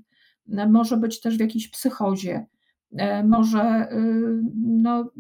e, 0.52 0.68
może 0.68 0.96
być 0.96 1.20
też 1.20 1.36
w 1.36 1.40
jakiejś 1.40 1.70
psychozie, 1.70 2.46
e, 2.92 3.24
może 3.24 3.88
no, 4.56 5.10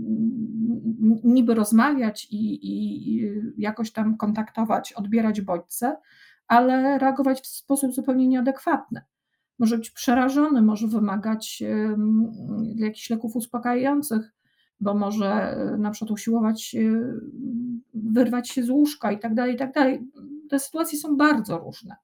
niby 1.24 1.54
rozmawiać 1.54 2.26
i, 2.30 2.68
i 2.68 3.30
jakoś 3.58 3.92
tam 3.92 4.16
kontaktować, 4.16 4.92
odbierać 4.92 5.40
bodźce, 5.40 5.96
ale 6.46 6.98
reagować 6.98 7.40
w 7.40 7.46
sposób 7.46 7.94
zupełnie 7.94 8.28
nieadekwatny. 8.28 9.00
Może 9.58 9.78
być 9.78 9.90
przerażony, 9.90 10.62
może 10.62 10.88
wymagać 10.88 11.62
jakichś 12.76 13.10
leków 13.10 13.36
uspokajających, 13.36 14.32
bo 14.80 14.94
może 14.94 15.56
na 15.78 15.90
przykład 15.90 16.10
usiłować 16.10 16.76
wyrwać 17.94 18.48
się 18.48 18.62
z 18.62 18.70
łóżka 18.70 19.12
i 19.12 19.18
tak 19.18 19.34
dalej, 19.34 19.54
i 19.54 19.58
tak 19.58 19.72
dalej. 19.72 20.00
Te 20.50 20.58
sytuacje 20.58 20.98
są 20.98 21.16
bardzo 21.16 21.58
różne. 21.58 21.96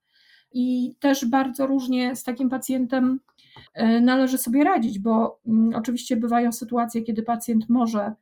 I 0.52 0.96
też 1.00 1.26
bardzo 1.26 1.66
różnie 1.66 2.16
z 2.16 2.24
takim 2.24 2.48
pacjentem 2.48 3.20
należy 4.02 4.38
sobie 4.38 4.64
radzić, 4.64 4.98
bo 4.98 5.40
mm, 5.46 5.74
oczywiście 5.74 6.16
bywają 6.16 6.52
sytuacje, 6.52 7.02
kiedy 7.02 7.22
pacjent 7.22 7.68
może 7.68 8.12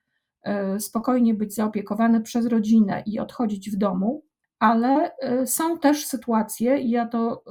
spokojnie 0.78 1.34
być 1.34 1.54
zaopiekowany 1.54 2.20
przez 2.20 2.46
rodzinę 2.46 3.02
i 3.06 3.18
odchodzić 3.18 3.70
w 3.70 3.76
domu, 3.76 4.22
ale 4.58 5.10
są 5.46 5.78
też 5.78 6.06
sytuacje, 6.06 6.78
i 6.78 6.90
ja 6.90 7.06
to 7.06 7.44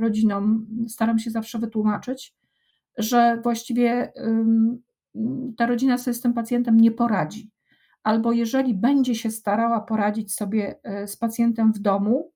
rodzinom 0.00 0.66
staram 0.88 1.18
się 1.18 1.30
zawsze 1.30 1.58
wytłumaczyć, 1.58 2.34
że 2.98 3.40
właściwie 3.42 4.12
ta 5.56 5.66
rodzina 5.66 5.98
sobie 5.98 6.14
z 6.14 6.20
tym 6.20 6.34
pacjentem 6.34 6.80
nie 6.80 6.90
poradzi. 6.90 7.50
Albo 8.02 8.32
jeżeli 8.32 8.74
będzie 8.74 9.14
się 9.14 9.30
starała 9.30 9.80
poradzić 9.80 10.34
sobie 10.34 10.80
e, 10.82 11.08
z 11.08 11.16
pacjentem 11.16 11.72
w 11.72 11.78
domu, 11.78 12.32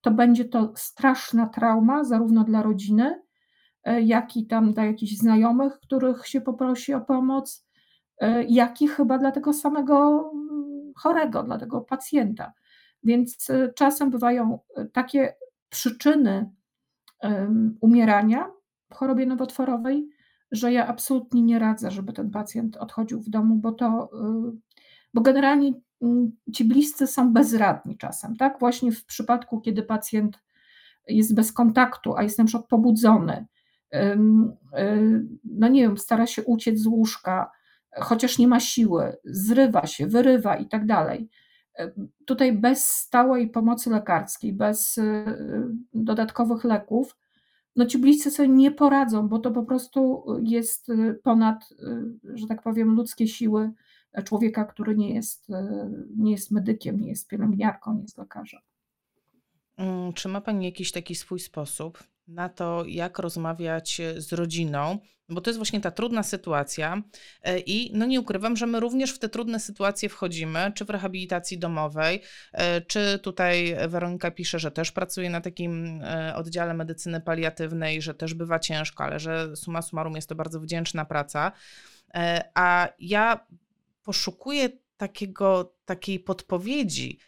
to 0.00 0.10
będzie 0.10 0.44
to 0.44 0.72
straszna 0.76 1.46
trauma, 1.46 2.04
zarówno 2.04 2.44
dla 2.44 2.62
rodziny, 2.62 3.22
e, 3.84 4.02
jak 4.02 4.36
i 4.36 4.46
tam 4.46 4.72
dla 4.72 4.84
jakichś 4.84 5.12
znajomych, 5.12 5.80
których 5.80 6.26
się 6.26 6.40
poprosi 6.40 6.94
o 6.94 7.00
pomoc, 7.00 7.66
e, 8.20 8.44
jak 8.44 8.82
i 8.82 8.88
chyba 8.88 9.18
dla 9.18 9.30
tego 9.30 9.52
samego 9.52 10.30
mm, 10.34 10.92
chorego, 10.96 11.42
dla 11.42 11.58
tego 11.58 11.80
pacjenta. 11.80 12.52
Więc 13.04 13.48
czasem 13.74 14.10
bywają 14.10 14.58
takie 14.92 15.34
przyczyny 15.68 16.50
umierania 17.80 18.50
w 18.90 18.94
chorobie 18.94 19.26
nowotworowej, 19.26 20.08
że 20.50 20.72
ja 20.72 20.86
absolutnie 20.86 21.42
nie 21.42 21.58
radzę, 21.58 21.90
żeby 21.90 22.12
ten 22.12 22.30
pacjent 22.30 22.76
odchodził 22.76 23.20
w 23.20 23.28
domu, 23.28 23.56
bo 23.56 23.72
to, 23.72 24.10
y, 24.52 24.58
bo 25.14 25.20
generalnie 25.20 25.72
mm, 26.02 26.32
ci 26.54 26.64
bliscy 26.64 27.06
są 27.06 27.32
bezradni 27.32 27.98
czasem, 27.98 28.36
tak? 28.36 28.58
Właśnie 28.58 28.92
w 28.92 29.04
przypadku, 29.04 29.60
kiedy 29.60 29.82
pacjent 29.82 30.38
jest 31.08 31.34
bez 31.34 31.52
kontaktu, 31.52 32.16
a 32.16 32.22
jest 32.22 32.38
na 32.38 32.44
przykład 32.44 32.68
pobudzony, 32.68 33.46
y, 33.94 34.18
no 35.44 35.68
nie 35.68 35.82
wiem, 35.82 35.98
stara 35.98 36.26
się 36.26 36.44
uciec 36.44 36.78
z 36.78 36.86
łóżka, 36.86 37.50
chociaż 37.96 38.38
nie 38.38 38.48
ma 38.48 38.60
siły, 38.60 39.16
zrywa 39.24 39.86
się, 39.86 40.06
wyrywa 40.06 40.56
i 40.56 40.68
tak 40.68 40.86
dalej. 40.86 41.28
Y, 41.80 41.92
tutaj 42.26 42.52
bez 42.52 42.86
stałej 42.86 43.50
pomocy 43.50 43.90
lekarskiej, 43.90 44.52
bez 44.52 45.00
dodatkowych 45.94 46.64
leków, 46.64 47.16
no 47.78 47.86
ci 47.86 47.98
bliscy 47.98 48.30
sobie 48.30 48.48
nie 48.48 48.70
poradzą, 48.70 49.28
bo 49.28 49.38
to 49.38 49.50
po 49.50 49.62
prostu 49.62 50.24
jest 50.42 50.88
y, 50.88 51.20
ponad, 51.22 51.72
y, 51.72 52.36
że 52.38 52.46
tak 52.46 52.62
powiem, 52.62 52.94
ludzkie 52.94 53.28
siły 53.28 53.72
człowieka, 54.24 54.64
który 54.64 54.96
nie 54.96 55.14
jest, 55.14 55.50
y, 55.50 55.54
nie 56.16 56.32
jest 56.32 56.50
medykiem, 56.50 57.00
nie 57.00 57.08
jest 57.08 57.28
pielęgniarką, 57.28 57.94
nie 57.94 58.02
jest 58.02 58.18
lekarzem. 58.18 58.60
Mm, 59.76 60.12
czy 60.12 60.28
ma 60.28 60.40
Pani 60.40 60.64
jakiś 60.64 60.92
taki 60.92 61.14
swój 61.14 61.40
sposób 61.40 62.04
na 62.28 62.48
to, 62.48 62.84
jak 62.86 63.18
rozmawiać 63.18 64.00
z 64.16 64.32
rodziną? 64.32 64.98
Bo 65.28 65.40
to 65.40 65.50
jest 65.50 65.58
właśnie 65.58 65.80
ta 65.80 65.90
trudna 65.90 66.22
sytuacja 66.22 67.02
e, 67.42 67.58
i 67.58 67.90
no 67.94 68.06
nie 68.06 68.20
ukrywam, 68.20 68.56
że 68.56 68.66
my 68.66 68.80
również 68.80 69.12
w 69.12 69.18
te 69.18 69.28
trudne 69.28 69.60
sytuacje 69.60 70.08
wchodzimy, 70.08 70.72
czy 70.74 70.84
w 70.84 70.90
rehabilitacji 70.90 71.58
domowej, 71.58 72.22
e, 72.52 72.80
czy 72.80 73.18
tutaj 73.22 73.76
Weronika 73.88 74.30
pisze, 74.30 74.58
że 74.58 74.70
też 74.70 74.92
pracuje 74.92 75.30
na 75.30 75.40
takim 75.40 76.02
e, 76.02 76.34
oddziale 76.36 76.74
medycyny 76.74 77.20
paliatywnej, 77.20 78.02
że 78.02 78.14
też 78.14 78.34
bywa 78.34 78.58
ciężko, 78.58 79.04
ale 79.04 79.20
że 79.20 79.56
summa 79.56 79.82
summarum 79.82 80.16
jest 80.16 80.28
to 80.28 80.34
bardzo 80.34 80.60
wdzięczna 80.60 81.04
praca. 81.04 81.52
A 82.54 82.88
ja 82.98 83.46
poszukuję 84.02 84.68
takiego, 84.96 85.74
takiej 85.84 86.20
podpowiedzi, 86.20 87.18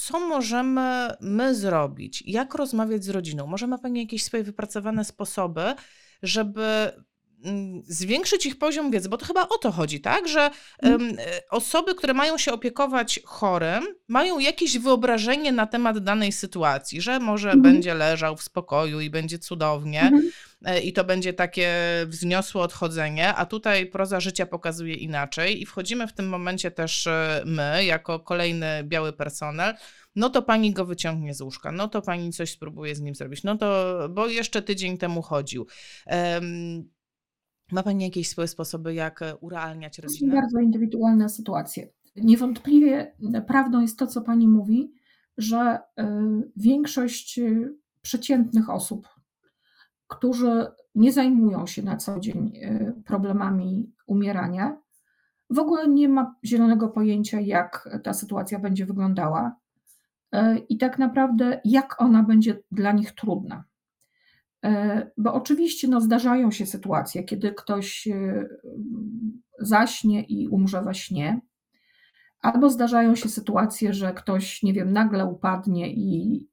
co 0.00 0.20
możemy 0.20 1.10
my 1.20 1.54
zrobić? 1.54 2.22
Jak 2.26 2.54
rozmawiać 2.54 3.04
z 3.04 3.08
rodziną? 3.08 3.46
Może 3.46 3.66
ma 3.66 3.78
Pani 3.78 4.00
jakieś 4.00 4.24
swoje 4.24 4.44
wypracowane 4.44 5.04
sposoby, 5.04 5.74
żeby 6.22 6.92
zwiększyć 7.86 8.46
ich 8.46 8.58
poziom 8.58 8.90
wiedzy, 8.90 9.08
bo 9.08 9.16
to 9.16 9.26
chyba 9.26 9.48
o 9.48 9.58
to 9.58 9.72
chodzi, 9.72 10.00
tak? 10.00 10.28
Że 10.28 10.50
um, 10.82 11.16
osoby, 11.50 11.94
które 11.94 12.14
mają 12.14 12.38
się 12.38 12.52
opiekować 12.52 13.20
chorym, 13.24 13.86
mają 14.08 14.38
jakieś 14.38 14.78
wyobrażenie 14.78 15.52
na 15.52 15.66
temat 15.66 15.98
danej 15.98 16.32
sytuacji, 16.32 17.00
że 17.00 17.20
może 17.20 17.48
mhm. 17.48 17.62
będzie 17.62 17.94
leżał 17.94 18.36
w 18.36 18.42
spokoju 18.42 19.00
i 19.00 19.10
będzie 19.10 19.38
cudownie. 19.38 20.02
Mhm. 20.02 20.30
E, 20.64 20.80
I 20.80 20.92
to 20.92 21.04
będzie 21.04 21.32
takie 21.32 21.70
wzniosłe 22.06 22.62
odchodzenie, 22.62 23.34
a 23.34 23.46
tutaj 23.46 23.86
proza 23.86 24.20
życia 24.20 24.46
pokazuje 24.46 24.94
inaczej, 24.94 25.62
i 25.62 25.66
wchodzimy 25.66 26.06
w 26.06 26.12
tym 26.12 26.28
momencie 26.28 26.70
też 26.70 27.06
e, 27.06 27.42
my, 27.46 27.84
jako 27.84 28.20
kolejny 28.20 28.84
biały 28.84 29.12
personel, 29.12 29.74
no 30.16 30.30
to 30.30 30.42
pani 30.42 30.72
go 30.72 30.84
wyciągnie 30.84 31.34
z 31.34 31.40
łóżka, 31.40 31.72
no 31.72 31.88
to 31.88 32.02
pani 32.02 32.32
coś 32.32 32.50
spróbuje 32.50 32.94
z 32.94 33.00
nim 33.00 33.14
zrobić, 33.14 33.42
no 33.42 33.56
to, 33.56 33.98
bo 34.10 34.26
jeszcze 34.26 34.62
tydzień 34.62 34.98
temu 34.98 35.22
chodził. 35.22 35.66
Um, 36.06 36.90
ma 37.72 37.82
pani 37.82 38.04
jakieś 38.04 38.28
swoje 38.28 38.48
sposoby, 38.48 38.94
jak 38.94 39.22
e, 39.22 39.36
urealniać 39.36 39.98
rodzinę? 39.98 40.30
To 40.30 40.36
są 40.36 40.40
bardzo 40.40 40.60
indywidualne 40.60 41.28
sytuacje. 41.28 41.88
Niewątpliwie 42.16 43.12
prawdą 43.46 43.80
jest 43.80 43.98
to, 43.98 44.06
co 44.06 44.20
pani 44.20 44.48
mówi, 44.48 44.92
że 45.38 45.78
większość 46.56 47.40
przeciętnych 48.02 48.70
osób, 48.70 49.08
którzy 50.08 50.66
nie 50.94 51.12
zajmują 51.12 51.66
się 51.66 51.82
na 51.82 51.96
co 51.96 52.20
dzień 52.20 52.52
problemami 53.04 53.92
umierania, 54.06 54.76
w 55.50 55.58
ogóle 55.58 55.88
nie 55.88 56.08
ma 56.08 56.34
zielonego 56.44 56.88
pojęcia, 56.88 57.40
jak 57.40 57.88
ta 58.02 58.12
sytuacja 58.12 58.58
będzie 58.58 58.86
wyglądała. 58.86 59.56
E, 60.32 60.58
i 60.58 60.78
tak 60.78 60.98
naprawdę 60.98 61.60
jak 61.64 62.02
ona 62.02 62.22
będzie 62.22 62.62
dla 62.70 62.92
nich 62.92 63.12
trudna. 63.12 63.64
E, 64.64 65.10
bo 65.16 65.34
oczywiście 65.34 65.88
no, 65.88 66.00
zdarzają 66.00 66.50
się 66.50 66.66
sytuacje, 66.66 67.24
kiedy 67.24 67.52
ktoś 67.52 68.08
e, 68.08 68.48
zaśnie 69.58 70.22
i 70.22 70.48
umrze 70.48 70.82
we 70.82 70.94
śnie, 70.94 71.40
albo 72.40 72.70
zdarzają 72.70 73.14
się 73.14 73.28
sytuacje, 73.28 73.92
że 73.92 74.12
ktoś, 74.14 74.62
nie 74.62 74.72
wiem, 74.72 74.92
nagle 74.92 75.26
upadnie 75.26 75.92
i 75.92 76.46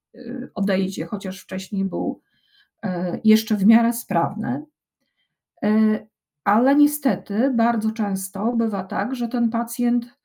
odejdzie, 0.55 1.05
chociaż 1.05 1.41
wcześniej 1.41 1.85
był 1.85 2.21
jeszcze 3.23 3.55
w 3.55 3.65
miarę 3.65 3.93
sprawny. 3.93 4.65
Ale 6.43 6.75
niestety 6.75 7.53
bardzo 7.55 7.91
często 7.91 8.53
bywa 8.53 8.83
tak, 8.83 9.15
że 9.15 9.27
ten 9.27 9.49
pacjent 9.49 10.17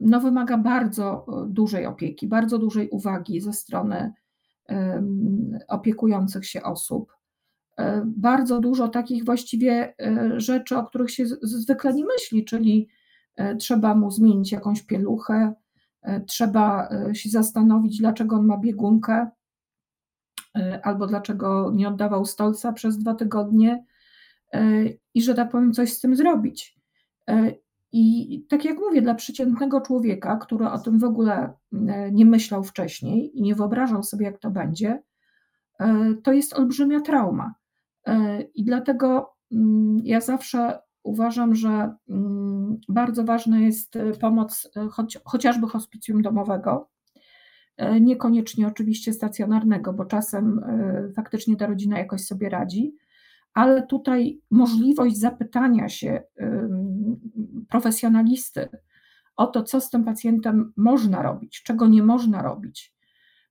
no, 0.00 0.20
wymaga 0.20 0.58
bardzo 0.58 1.26
e, 1.28 1.46
dużej 1.48 1.86
opieki, 1.86 2.26
bardzo 2.28 2.58
dużej 2.58 2.88
uwagi 2.90 3.40
ze 3.40 3.52
strony 3.52 4.12
opiekujących 5.68 6.46
się 6.46 6.62
osób. 6.62 7.12
E, 7.78 8.02
bardzo 8.06 8.60
dużo 8.60 8.88
takich 8.88 9.24
właściwie 9.24 9.94
e, 10.00 10.40
rzeczy, 10.40 10.76
o 10.76 10.84
których 10.84 11.10
się 11.10 11.26
zwykle 11.42 11.94
nie 11.94 12.04
myśli, 12.04 12.44
czyli 12.44 12.88
trzeba 13.58 13.94
mu 13.94 14.10
zmienić 14.10 14.52
jakąś 14.52 14.82
pieluchę, 14.82 15.54
trzeba 16.26 16.88
się 17.12 17.28
zastanowić, 17.28 17.98
dlaczego 17.98 18.36
on 18.36 18.46
ma 18.46 18.58
biegunkę, 18.58 19.30
albo 20.82 21.06
dlaczego 21.06 21.72
nie 21.74 21.88
oddawał 21.88 22.24
stolca 22.24 22.72
przez 22.72 22.98
dwa 22.98 23.14
tygodnie 23.14 23.84
i 25.14 25.22
że 25.22 25.34
tak 25.34 25.50
powiem, 25.50 25.72
coś 25.72 25.92
z 25.92 26.00
tym 26.00 26.16
zrobić. 26.16 26.78
I 27.92 28.46
tak 28.48 28.64
jak 28.64 28.78
mówię, 28.78 29.02
dla 29.02 29.14
przeciętnego 29.14 29.80
człowieka, 29.80 30.36
który 30.36 30.68
o 30.68 30.78
tym 30.78 30.98
w 30.98 31.04
ogóle 31.04 31.52
e, 31.72 32.12
nie 32.12 32.26
myślał 32.26 32.64
wcześniej 32.64 33.38
i 33.38 33.42
nie 33.42 33.54
wyobrażał 33.54 34.02
sobie, 34.02 34.26
jak 34.26 34.38
to 34.38 34.50
będzie, 34.50 35.02
e, 35.80 36.14
to 36.22 36.32
jest 36.32 36.54
olbrzymia 36.54 37.00
trauma. 37.00 37.54
E, 38.06 38.42
I 38.42 38.64
dlatego 38.64 39.34
mm, 39.52 39.98
ja 40.04 40.20
zawsze 40.20 40.78
uważam, 41.02 41.54
że 41.54 41.94
mm, 42.08 42.80
bardzo 42.88 43.24
ważna 43.24 43.60
jest 43.60 43.98
pomoc 44.20 44.70
chociażby 45.24 45.66
hospicjum 45.66 46.22
domowego, 46.22 46.90
niekoniecznie 48.00 48.66
oczywiście 48.66 49.12
stacjonarnego, 49.12 49.92
bo 49.92 50.04
czasem 50.04 50.60
faktycznie 51.16 51.56
ta 51.56 51.66
rodzina 51.66 51.98
jakoś 51.98 52.20
sobie 52.24 52.48
radzi, 52.48 52.96
ale 53.58 53.86
tutaj 53.86 54.40
możliwość 54.50 55.16
zapytania 55.16 55.88
się 55.88 56.22
profesjonalisty 57.68 58.68
o 59.36 59.46
to, 59.46 59.62
co 59.62 59.80
z 59.80 59.90
tym 59.90 60.04
pacjentem 60.04 60.72
można 60.76 61.22
robić, 61.22 61.62
czego 61.62 61.88
nie 61.88 62.02
można 62.02 62.42
robić. 62.42 62.94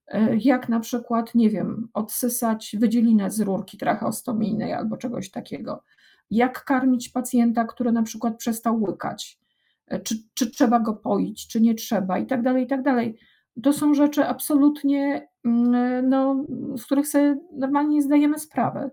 E, 0.06 0.36
jak 0.36 0.68
na 0.68 0.80
przykład, 0.80 1.34
nie 1.34 1.50
wiem, 1.50 1.88
odsysać 1.94 2.76
wydzielinę 2.78 3.30
z 3.30 3.40
rurki 3.40 3.78
tracheostomijnej 3.78 4.72
albo 4.72 4.96
czegoś 4.96 5.30
takiego. 5.30 5.84
Jak 6.30 6.64
karmić 6.64 7.08
pacjenta, 7.08 7.64
który 7.64 7.92
na 7.92 8.02
przykład 8.02 8.36
przestał 8.36 8.82
łykać. 8.82 9.38
E, 9.86 10.00
czy, 10.00 10.14
czy 10.34 10.50
trzeba 10.50 10.80
go 10.80 10.94
poić, 10.94 11.48
czy 11.48 11.60
nie 11.60 11.74
trzeba, 11.74 12.18
i 12.18 12.26
tak 12.26 12.42
dalej, 12.42 12.64
i 12.64 12.66
tak 12.66 12.82
dalej. 12.82 13.18
To 13.62 13.72
są 13.72 13.94
rzeczy 13.94 14.24
absolutnie, 14.24 15.28
mm, 15.44 16.08
no, 16.08 16.44
z 16.76 16.84
których 16.84 17.08
sobie 17.08 17.36
normalnie 17.52 18.02
zdajemy 18.02 18.38
sprawę. 18.38 18.90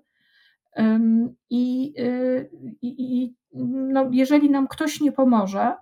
I, 1.50 1.94
i, 2.82 3.24
i 3.24 3.36
no, 3.66 4.10
jeżeli 4.12 4.50
nam 4.50 4.68
ktoś 4.68 5.02
nie 5.02 5.12
pomoże, 5.12 5.76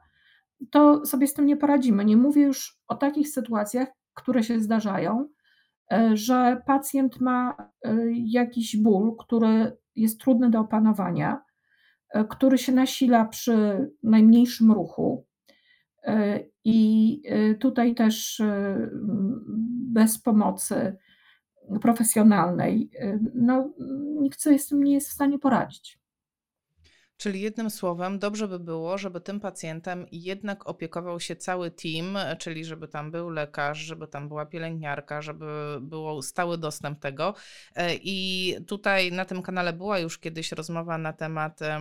to 0.71 1.05
sobie 1.05 1.27
z 1.27 1.33
tym 1.33 1.45
nie 1.45 1.57
poradzimy. 1.57 2.05
Nie 2.05 2.17
mówię 2.17 2.41
już 2.41 2.79
o 2.87 2.95
takich 2.95 3.29
sytuacjach, 3.29 3.87
które 4.13 4.43
się 4.43 4.59
zdarzają, 4.59 5.29
e, 5.91 6.17
że 6.17 6.61
pacjent 6.65 7.21
ma 7.21 7.55
e, 7.85 7.95
jakiś 8.25 8.77
ból, 8.77 9.15
który 9.19 9.77
jest 9.95 10.19
trudny 10.19 10.49
do 10.49 10.59
opanowania, 10.59 11.41
e, 12.09 12.25
który 12.25 12.57
się 12.57 12.71
nasila 12.71 13.25
przy 13.25 13.87
najmniejszym 14.03 14.71
ruchu. 14.71 15.25
I 16.65 17.21
tutaj 17.59 17.95
też 17.95 18.41
bez 19.93 20.21
pomocy 20.21 20.97
profesjonalnej, 21.81 22.89
no, 23.33 23.73
nikt 24.21 24.41
sobie 24.41 24.59
z 24.59 24.67
tym 24.67 24.83
nie 24.83 24.93
jest 24.93 25.09
w 25.09 25.13
stanie 25.13 25.39
poradzić. 25.39 26.03
Czyli 27.17 27.41
jednym 27.41 27.69
słowem, 27.69 28.19
dobrze 28.19 28.47
by 28.47 28.59
było, 28.59 28.97
żeby 28.97 29.21
tym 29.21 29.39
pacjentem 29.39 30.05
jednak 30.11 30.67
opiekował 30.67 31.19
się 31.19 31.35
cały 31.35 31.71
team, 31.71 32.17
czyli 32.39 32.65
żeby 32.65 32.87
tam 32.87 33.11
był 33.11 33.29
lekarz, 33.29 33.77
żeby 33.77 34.07
tam 34.07 34.27
była 34.27 34.45
pielęgniarka, 34.45 35.21
żeby 35.21 35.45
był 35.81 36.21
stały 36.21 36.57
dostęp 36.57 36.99
tego. 36.99 37.33
E, 37.75 37.95
I 37.95 38.55
tutaj 38.67 39.11
na 39.11 39.25
tym 39.25 39.41
kanale 39.41 39.73
była 39.73 39.99
już 39.99 40.19
kiedyś 40.19 40.51
rozmowa 40.51 40.97
na 40.97 41.13
temat 41.13 41.61
e, 41.61 41.79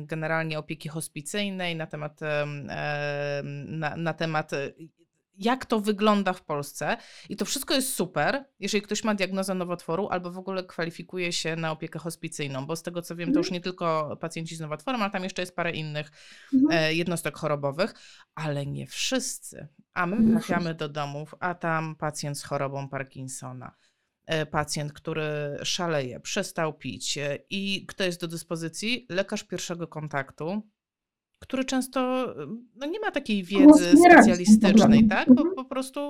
generalnie 0.00 0.58
opieki 0.58 0.88
hospicyjnej, 0.88 1.76
na 1.76 1.86
temat, 1.86 2.20
na, 3.66 3.96
na 3.96 4.14
temat 4.14 4.50
jak 5.36 5.66
to 5.66 5.80
wygląda 5.80 6.32
w 6.32 6.42
Polsce. 6.42 6.96
I 7.28 7.36
to 7.36 7.44
wszystko 7.44 7.74
jest 7.74 7.94
super, 7.94 8.44
jeżeli 8.60 8.82
ktoś 8.82 9.04
ma 9.04 9.14
diagnozę 9.14 9.54
nowotworu 9.54 10.08
albo 10.08 10.30
w 10.30 10.38
ogóle 10.38 10.64
kwalifikuje 10.64 11.32
się 11.32 11.56
na 11.56 11.72
opiekę 11.72 11.98
hospicyjną, 11.98 12.66
bo 12.66 12.76
z 12.76 12.82
tego 12.82 13.02
co 13.02 13.16
wiem, 13.16 13.32
to 13.32 13.38
już 13.38 13.46
mhm. 13.46 13.54
nie 13.54 13.60
tylko 13.60 14.16
pacjenci 14.20 14.56
z 14.56 14.60
nowotworem, 14.60 15.02
ale 15.02 15.10
tam 15.10 15.24
jeszcze 15.24 15.42
jest 15.42 15.56
parę 15.56 15.72
innych 15.72 16.10
mhm. 16.54 16.82
e, 16.82 16.94
jednostek 16.94 17.36
chorobowych, 17.36 17.94
ale 18.34 18.66
nie 18.66 18.86
wszyscy. 18.86 19.68
A 19.94 20.06
my 20.06 20.30
trafiamy 20.30 20.74
do 20.74 20.88
domów, 20.88 21.34
a 21.40 21.54
tam 21.54 21.96
pacjent 21.96 22.38
z 22.38 22.44
chorobą 22.44 22.88
Parkinsona 22.88 23.74
e, 24.26 24.46
pacjent, 24.46 24.92
który 24.92 25.58
szaleje, 25.62 26.20
przestał 26.20 26.74
pić 26.74 27.18
e, 27.18 27.38
i 27.50 27.86
kto 27.86 28.04
jest 28.04 28.20
do 28.20 28.28
dyspozycji? 28.28 29.06
Lekarz 29.08 29.44
pierwszego 29.44 29.88
kontaktu, 29.88 30.62
który 31.44 31.64
często 31.64 32.26
no, 32.76 32.86
nie 32.86 33.00
ma 33.00 33.10
takiej 33.10 33.44
wiedzy 33.44 33.96
specjalistycznej, 33.96 35.08
tak? 35.08 35.26
Bo 35.26 35.42
mhm. 35.42 35.54
po 35.54 35.64
prostu 35.64 36.00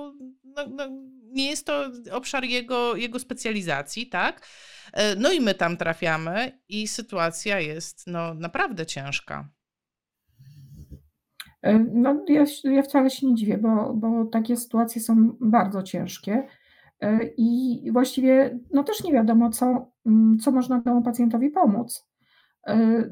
no, 0.43 0.67
no, 0.75 0.87
nie 1.25 1.49
jest 1.49 1.65
to 1.65 1.91
obszar 2.11 2.43
jego, 2.43 2.95
jego 2.95 3.19
specjalizacji, 3.19 4.07
tak? 4.07 4.47
E, 4.93 5.15
no 5.15 5.31
i 5.31 5.41
my 5.41 5.53
tam 5.53 5.77
trafiamy 5.77 6.59
i 6.69 6.87
sytuacja 6.87 7.59
jest 7.59 8.07
no, 8.07 8.33
naprawdę 8.33 8.85
ciężka. 8.85 9.49
E, 11.61 11.79
no, 11.79 12.25
ja, 12.27 12.45
ja 12.63 12.81
wcale 12.81 13.09
się 13.09 13.27
nie 13.27 13.35
dziwię, 13.35 13.57
bo, 13.57 13.93
bo 13.93 14.25
takie 14.25 14.57
sytuacje 14.57 15.01
są 15.01 15.37
bardzo 15.41 15.83
ciężkie 15.83 16.47
e, 16.99 17.19
i 17.37 17.81
właściwie 17.91 18.59
no, 18.73 18.83
też 18.83 19.03
nie 19.03 19.13
wiadomo, 19.13 19.49
co, 19.49 19.91
mm, 20.05 20.37
co 20.39 20.51
można 20.51 20.81
temu 20.81 21.01
pacjentowi 21.01 21.49
pomóc. 21.49 22.07
E, 22.67 23.09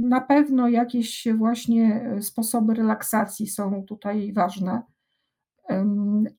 na 0.00 0.20
pewno 0.20 0.68
jakieś 0.68 1.28
właśnie 1.36 2.10
sposoby 2.20 2.74
relaksacji 2.74 3.46
są 3.46 3.84
tutaj 3.84 4.32
ważne, 4.32 4.82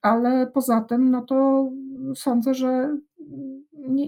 ale 0.01 0.47
poza 0.47 0.81
tym, 0.81 1.11
no 1.11 1.21
to 1.21 1.69
sądzę, 2.15 2.53
że 2.53 2.97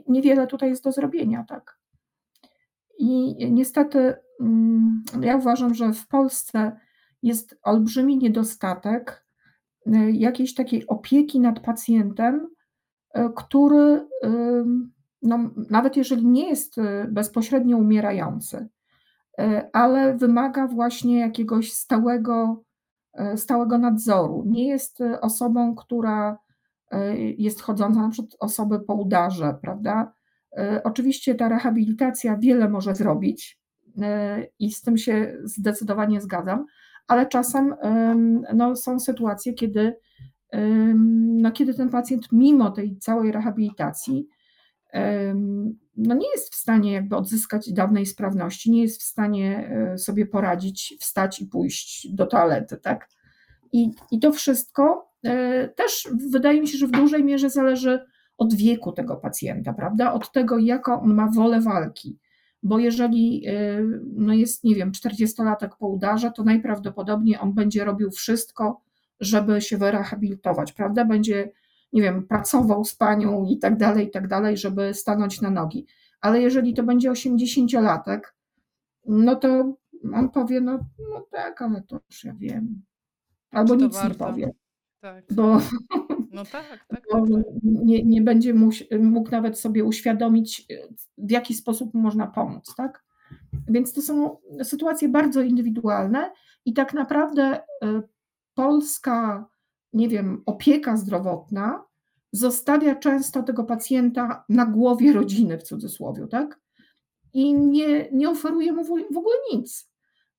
niewiele 0.08 0.48
tutaj 0.48 0.70
jest 0.70 0.84
do 0.84 0.92
zrobienia, 0.92 1.46
tak. 1.48 1.80
I 3.00 3.36
niestety 3.52 4.16
mm, 4.40 5.04
ja 5.22 5.38
uważam, 5.38 5.74
że 5.74 5.94
w 5.94 6.08
Polsce 6.08 6.80
jest 7.24 7.60
olbrzymi 7.64 8.18
niedostatek 8.18 9.26
e, 9.86 10.12
jakiejś 10.12 10.54
takiej 10.54 10.88
opieki 10.88 11.40
nad 11.40 11.60
pacjentem, 11.60 12.50
e, 13.14 13.30
który 13.36 14.08
no, 15.22 15.50
nawet 15.70 15.98
jeżeli 15.98 16.26
nie 16.26 16.50
jest 16.50 16.78
y, 16.78 16.82
bezpośrednio 17.10 17.78
umierający, 17.78 18.58
y, 19.42 19.72
ale 19.74 20.18
wymaga 20.18 20.68
właśnie 20.68 21.20
jakiegoś 21.20 21.74
stałego, 21.74 22.64
y, 23.34 23.38
stałego 23.38 23.78
nadzoru. 23.78 24.44
Nie 24.48 24.68
jest 24.68 25.00
osobą, 25.22 25.76
która 25.76 26.38
jest 27.38 27.62
chodząca, 27.62 28.02
na 28.02 28.10
przykład 28.10 28.36
osoby 28.40 28.80
po 28.80 28.94
udarze, 28.94 29.58
prawda? 29.62 30.14
Oczywiście 30.84 31.36
ta 31.36 31.50
rehabilitacja 31.50 32.38
wiele 32.38 32.70
może 32.70 32.96
zrobić 32.96 33.60
i 34.60 34.72
z 34.72 34.82
tym 34.82 34.98
się 34.98 35.38
zdecydowanie 35.44 36.22
zgadzam, 36.22 36.66
ale 37.08 37.26
czasem 37.26 37.76
no, 38.54 38.76
są 38.76 39.00
sytuacje, 39.00 39.54
kiedy, 39.54 39.96
no, 41.16 41.52
kiedy 41.52 41.74
ten 41.74 41.90
pacjent 41.90 42.32
mimo 42.32 42.72
tej 42.72 42.98
całej 42.98 43.32
rehabilitacji 43.32 44.28
no 45.98 46.16
nie 46.16 46.32
jest 46.32 46.54
w 46.54 46.56
stanie 46.56 46.92
jakby 46.94 47.16
odzyskać 47.16 47.74
dawnej 47.74 48.06
sprawności, 48.06 48.72
nie 48.72 48.82
jest 48.82 49.02
w 49.02 49.06
stanie 49.06 49.70
e, 49.94 49.98
sobie 49.98 50.26
poradzić, 50.26 50.96
wstać 51.00 51.40
i 51.42 51.46
pójść 51.46 52.14
do 52.14 52.26
toalety, 52.26 52.78
tak? 52.78 53.10
I, 53.72 53.92
i 54.12 54.20
to 54.20 54.32
wszystko 54.32 55.12
e, 55.26 55.68
też 55.68 56.10
wydaje 56.32 56.62
mi 56.62 56.68
się, 56.68 56.78
że 56.78 56.88
w 56.88 56.92
dużej 56.92 57.24
mierze 57.24 57.50
zależy 57.50 58.00
od 58.38 58.54
wieku 58.54 58.92
tego 58.92 59.16
pacjenta, 59.16 59.74
prawda? 59.74 60.14
Od 60.14 60.32
tego, 60.32 60.58
jaką 60.58 61.02
on 61.02 61.14
ma 61.14 61.30
wolę 61.32 61.62
walki. 61.62 62.18
Bo 62.64 62.80
jeżeli 62.80 63.44
e, 63.48 63.84
no 64.14 64.34
jest, 64.34 64.64
nie 64.64 64.76
wiem, 64.76 64.92
40-latek 64.92 65.70
po 65.80 65.88
udarze, 65.88 66.32
to 66.32 66.44
najprawdopodobniej 66.44 67.38
on 67.38 67.54
będzie 67.54 67.86
robił 67.86 68.12
wszystko, 68.12 68.82
żeby 69.20 69.62
się 69.62 69.78
wyrehabilitować, 69.78 70.74
prawda? 70.74 71.06
Będzie 71.06 71.52
nie 71.94 72.02
wiem, 72.02 72.28
pracował 72.28 72.86
z 72.86 72.96
panią 72.96 73.46
i 73.46 73.58
tak 73.58 73.78
dalej, 73.78 74.08
i 74.08 74.12
tak 74.12 74.28
dalej, 74.28 74.58
żeby 74.58 74.94
stanąć 74.94 75.42
na 75.42 75.50
nogi. 75.50 75.86
Ale 76.22 76.42
jeżeli 76.42 76.74
to 76.74 76.84
będzie 76.84 77.12
80-latek, 77.12 78.20
no 79.06 79.36
to 79.36 79.78
on 80.14 80.30
powie, 80.30 80.62
no, 80.62 80.80
no 81.12 81.28
tak, 81.32 81.62
ale 81.62 81.82
to 81.82 82.00
już 82.10 82.24
ja 82.24 82.34
wiem. 82.34 82.82
Albo 83.52 83.76
nic 83.76 83.94
warto? 83.94 84.10
nie 84.10 84.16
powie. 84.16 84.52
Tak. 85.00 85.26
Bo, 85.32 85.58
no 86.32 86.46
tak, 86.46 86.86
tak, 86.88 87.04
bo 87.12 87.28
tak, 87.28 87.30
tak. 87.30 87.54
Nie, 87.64 88.04
nie 88.04 88.22
będzie 88.22 88.54
mógł, 89.00 89.32
nawet 89.32 89.60
sobie 89.60 89.84
uświadomić, 89.84 90.68
w 91.18 91.32
jaki 91.32 91.54
sposób 91.54 91.94
można 91.94 92.28
pomóc, 92.28 92.76
tak? 92.76 93.04
Więc 93.68 93.94
to 93.94 94.02
są 94.02 94.38
sytuacje 94.64 95.10
bardzo 95.10 95.42
indywidualne 95.42 96.32
i 96.66 96.74
tak 96.74 96.94
naprawdę 96.94 97.60
y, 97.60 98.02
Polska 98.54 99.48
nie 99.94 100.10
wiem, 100.10 100.44
opieka 100.46 100.98
zdrowotna 100.98 101.84
zostawia 102.32 102.96
często 102.96 103.44
tego 103.44 103.64
pacjenta 103.64 104.44
na 104.50 104.66
głowie 104.66 105.14
rodziny, 105.14 105.58
w 105.58 105.64
cudzysłowie, 105.64 106.28
tak? 106.28 106.60
I 107.34 107.54
nie, 107.54 108.10
nie 108.12 108.30
oferuje 108.30 108.74
mu 108.74 108.84
w 108.86 109.18
ogóle 109.18 109.36
nic. 109.54 109.90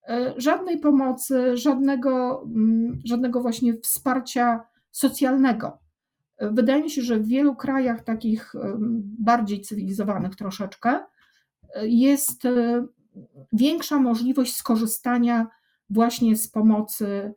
E, 0.08 0.34
żadnej 0.36 0.78
pomocy, 0.78 1.56
żadnego, 1.56 2.42
mm, 2.42 3.00
żadnego 3.04 3.40
właśnie 3.40 3.74
wsparcia 3.74 4.60
socjalnego. 4.90 5.78
E, 6.36 6.50
wydaje 6.50 6.82
mi 6.82 6.90
się, 6.90 7.02
że 7.02 7.18
w 7.18 7.26
wielu 7.26 7.56
krajach 7.56 8.04
takich 8.04 8.52
bardziej 9.18 9.60
cywilizowanych 9.60 10.36
troszeczkę 10.36 11.00
e, 11.74 11.88
jest 11.88 12.42
większa 13.52 13.98
możliwość 13.98 14.56
skorzystania 14.56 15.46
właśnie 15.90 16.36
z 16.36 16.48
pomocy 16.48 17.34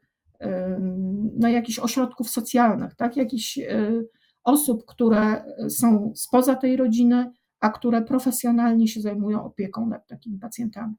no, 1.40 1.48
jakichś 1.48 1.80
ośrodków 1.80 2.30
socjalnych, 2.30 2.96
tak? 2.96 3.18
jakichś 3.18 3.58
y, 3.58 4.08
osób, 4.44 4.86
które 4.86 5.44
są 5.70 6.12
spoza 6.16 6.56
tej 6.56 6.78
rodziny, 6.78 7.32
a 7.60 7.70
które 7.70 8.02
profesjonalnie 8.02 8.88
się 8.88 9.02
zajmują 9.02 9.44
opieką 9.44 9.86
nad 9.86 10.08
takimi 10.08 10.40
pacjentami. 10.40 10.96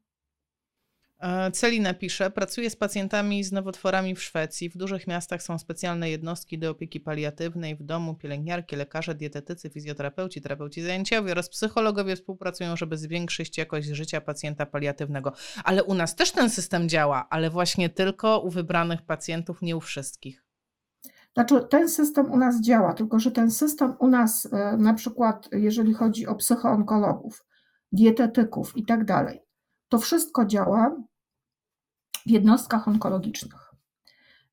E, 1.25 1.51
Celina 1.51 1.95
pisze, 1.95 2.31
pracuję 2.31 2.71
z 2.71 2.77
pacjentami 2.77 3.45
z 3.45 3.53
nowotworami 3.53 4.15
w 4.15 4.23
Szwecji. 4.23 4.71
W 4.71 4.77
dużych 4.77 5.07
miastach 5.07 5.43
są 5.43 5.59
specjalne 5.59 6.11
jednostki 6.11 6.59
do 6.59 6.71
opieki 6.71 7.01
paliatywnej 7.01 7.77
w 7.77 7.83
domu, 7.83 8.15
pielęgniarki, 8.15 8.77
lekarze, 8.77 9.15
dietetycy, 9.15 9.71
fizjoterapeuci, 9.71 10.41
terapeuci 10.41 10.83
zajęciowi 10.83 11.31
oraz 11.31 11.49
psychologowie 11.49 12.17
współpracują, 12.17 12.77
żeby 12.77 12.99
zwiększyć 12.99 13.59
jakość 13.59 13.89
życia 13.89 14.21
pacjenta 14.21 14.67
paliatywnego. 14.67 15.33
Ale 15.65 15.85
u 15.85 15.95
nas 15.95 16.17
też 16.17 16.33
ten 16.33 16.51
system 16.51 16.89
działa, 16.89 17.27
ale 17.31 17.51
właśnie 17.51 17.89
tylko 17.89 18.41
u 18.41 18.51
wybranych 18.51 19.03
pacjentów, 19.03 19.63
nie 19.63 19.77
u 19.77 19.81
wszystkich. 19.81 20.45
Znaczy, 21.35 21.67
ten 21.71 21.89
system 21.89 22.33
u 22.33 22.37
nas 22.37 22.61
działa, 22.61 22.95
tylko 22.95 23.19
że 23.19 23.31
ten 23.31 23.51
system 23.51 23.97
u 23.99 24.09
nas, 24.09 24.49
e, 24.53 24.77
na 24.77 24.95
przykład, 24.95 25.49
jeżeli 25.53 25.95
chodzi 25.95 26.27
o 26.27 26.35
psychoonkologów, 26.35 27.45
dietetyków 27.93 28.77
i 28.77 28.85
tak 28.85 29.05
dalej, 29.05 29.41
to 29.89 29.99
wszystko 29.99 30.45
działa 30.45 30.97
w 32.27 32.31
jednostkach 32.31 32.89
onkologicznych. 32.89 33.75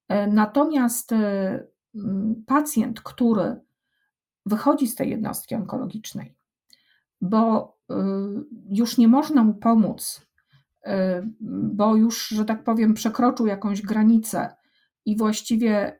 E, 0.08 0.28
natomiast 0.28 1.12
e, 1.12 1.64
pacjent, 2.46 3.02
który 3.02 3.62
wychodzi 4.46 4.88
z 4.88 4.96
tej 4.96 5.10
jednostki 5.10 5.56
onkologicznej, 5.56 6.36
bo 7.22 7.78
już 8.70 8.98
nie 8.98 9.08
można 9.08 9.44
mu 9.44 9.54
pomóc, 9.54 10.28
bo 11.42 11.96
już, 11.96 12.28
że 12.28 12.46
tak 12.46 12.64
powiem, 12.64 12.94
przekroczył 12.94 13.48
jakąś 13.48 13.82
granicę 13.82 14.56
i 15.06 15.18
właściwie 15.18 16.00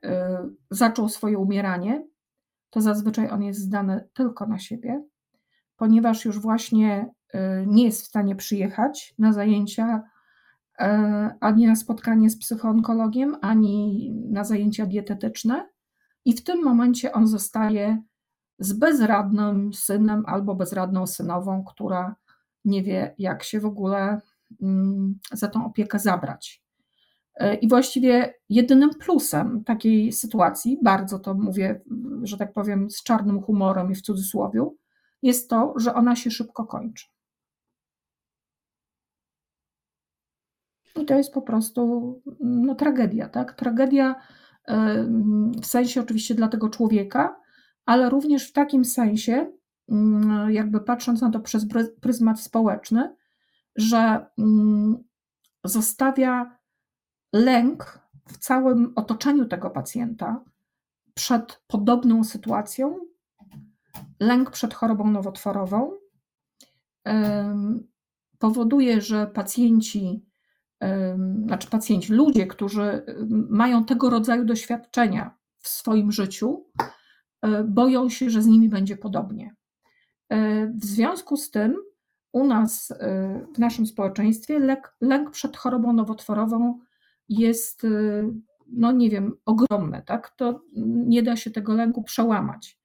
zaczął 0.70 1.08
swoje 1.08 1.38
umieranie, 1.38 2.06
to 2.70 2.80
zazwyczaj 2.80 3.30
on 3.30 3.42
jest 3.42 3.60
zdany 3.60 4.08
tylko 4.14 4.46
na 4.46 4.58
siebie, 4.58 5.04
ponieważ 5.76 6.24
już 6.24 6.38
właśnie 6.38 7.10
nie 7.66 7.84
jest 7.84 8.02
w 8.02 8.06
stanie 8.06 8.36
przyjechać 8.36 9.14
na 9.18 9.32
zajęcia 9.32 10.02
ani 11.40 11.66
na 11.66 11.76
spotkanie 11.76 12.30
z 12.30 12.38
psychoonkologiem, 12.38 13.36
ani 13.40 14.10
na 14.30 14.44
zajęcia 14.44 14.86
dietetyczne. 14.86 15.68
I 16.24 16.36
w 16.36 16.44
tym 16.44 16.64
momencie 16.64 17.12
on 17.12 17.26
zostaje 17.26 18.02
z 18.58 18.72
bezradnym 18.72 19.74
synem 19.74 20.22
albo 20.26 20.54
bezradną 20.54 21.06
synową, 21.06 21.64
która 21.64 22.16
nie 22.64 22.82
wie, 22.82 23.14
jak 23.18 23.42
się 23.42 23.60
w 23.60 23.66
ogóle 23.66 24.20
mm, 24.62 25.18
za 25.32 25.48
tą 25.48 25.66
opiekę 25.66 25.98
zabrać. 25.98 26.62
E, 27.34 27.54
I 27.54 27.68
właściwie 27.68 28.34
jedynym 28.48 28.90
plusem 28.90 29.64
takiej 29.64 30.12
sytuacji, 30.12 30.78
bardzo 30.82 31.18
to 31.18 31.34
mówię, 31.34 31.80
że 32.22 32.36
tak 32.36 32.52
powiem, 32.52 32.90
z 32.90 33.02
czarnym 33.02 33.42
humorem 33.42 33.92
i 33.92 33.94
w 33.94 34.02
cudzysłowie, 34.02 34.66
jest 35.22 35.50
to, 35.50 35.74
że 35.76 35.94
ona 35.94 36.16
się 36.16 36.30
szybko 36.30 36.66
kończy. 36.66 37.06
I 40.96 41.04
to 41.04 41.14
jest 41.14 41.32
po 41.32 41.42
prostu 41.42 42.22
no, 42.40 42.74
tragedia, 42.74 43.28
tak? 43.28 43.52
Tragedia 43.52 44.14
w 45.62 45.66
sensie 45.66 46.00
oczywiście 46.00 46.34
dla 46.34 46.48
tego 46.48 46.68
człowieka, 46.68 47.40
ale 47.86 48.10
również 48.10 48.48
w 48.48 48.52
takim 48.52 48.84
sensie, 48.84 49.52
mm, 49.88 50.50
jakby 50.50 50.80
patrząc 50.80 51.20
na 51.20 51.30
to 51.30 51.40
przez 51.40 51.66
pryzmat 52.00 52.40
społeczny, 52.40 53.14
że 53.76 54.26
mm, 54.38 55.04
zostawia 55.64 56.58
lęk 57.32 57.98
w 58.28 58.38
całym 58.38 58.92
otoczeniu 58.96 59.46
tego 59.46 59.70
pacjenta 59.70 60.44
przed 61.14 61.62
podobną 61.66 62.24
sytuacją, 62.24 62.98
lęk 64.20 64.50
przed 64.50 64.74
chorobą 64.74 65.10
nowotworową, 65.10 65.90
powoduje, 68.38 69.00
że 69.00 69.26
pacjenci 69.26 70.26
znaczy 71.46 71.70
pacjenci, 71.70 72.12
ludzie, 72.12 72.46
którzy 72.46 73.04
mają 73.50 73.84
tego 73.84 74.10
rodzaju 74.10 74.44
doświadczenia 74.44 75.34
w 75.62 75.68
swoim 75.68 76.12
życiu, 76.12 76.66
e, 77.42 77.64
boją 77.64 78.08
się, 78.08 78.30
że 78.30 78.42
z 78.42 78.46
nimi 78.46 78.68
będzie 78.68 78.96
podobnie. 78.96 79.54
E, 80.28 80.66
w 80.66 80.84
związku 80.84 81.36
z 81.36 81.50
tym 81.50 81.76
u 82.32 82.46
nas 82.46 82.90
e, 82.90 83.46
w 83.54 83.58
naszym 83.58 83.86
społeczeństwie 83.86 84.58
lęk, 84.58 84.96
lęk 85.00 85.30
przed 85.30 85.56
chorobą 85.56 85.92
nowotworową 85.92 86.78
jest, 87.28 87.86
no 88.66 88.92
nie 88.92 89.10
wiem, 89.10 89.32
ogromny, 89.46 90.02
tak? 90.06 90.30
To 90.36 90.62
nie 91.06 91.22
da 91.22 91.36
się 91.36 91.50
tego 91.50 91.74
lęku 91.74 92.02
przełamać. 92.02 92.78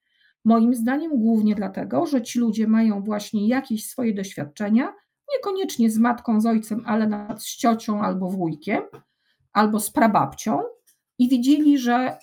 Moim 0.44 0.74
zdaniem 0.74 1.18
głównie 1.18 1.54
dlatego, 1.54 2.06
że 2.06 2.22
ci 2.22 2.38
ludzie 2.38 2.66
mają 2.66 3.02
właśnie 3.02 3.48
jakieś 3.48 3.86
swoje 3.86 4.14
doświadczenia, 4.14 4.94
niekoniecznie 5.36 5.90
z 5.90 5.98
matką, 5.98 6.40
z 6.40 6.46
ojcem, 6.46 6.82
ale 6.86 7.06
nawet 7.06 7.42
z 7.42 7.56
ciocią 7.56 8.02
albo 8.02 8.30
wujkiem, 8.30 8.82
albo 9.52 9.80
z 9.80 9.90
prababcią 9.90 10.62
i 11.18 11.28
widzieli, 11.28 11.78
że 11.78 12.18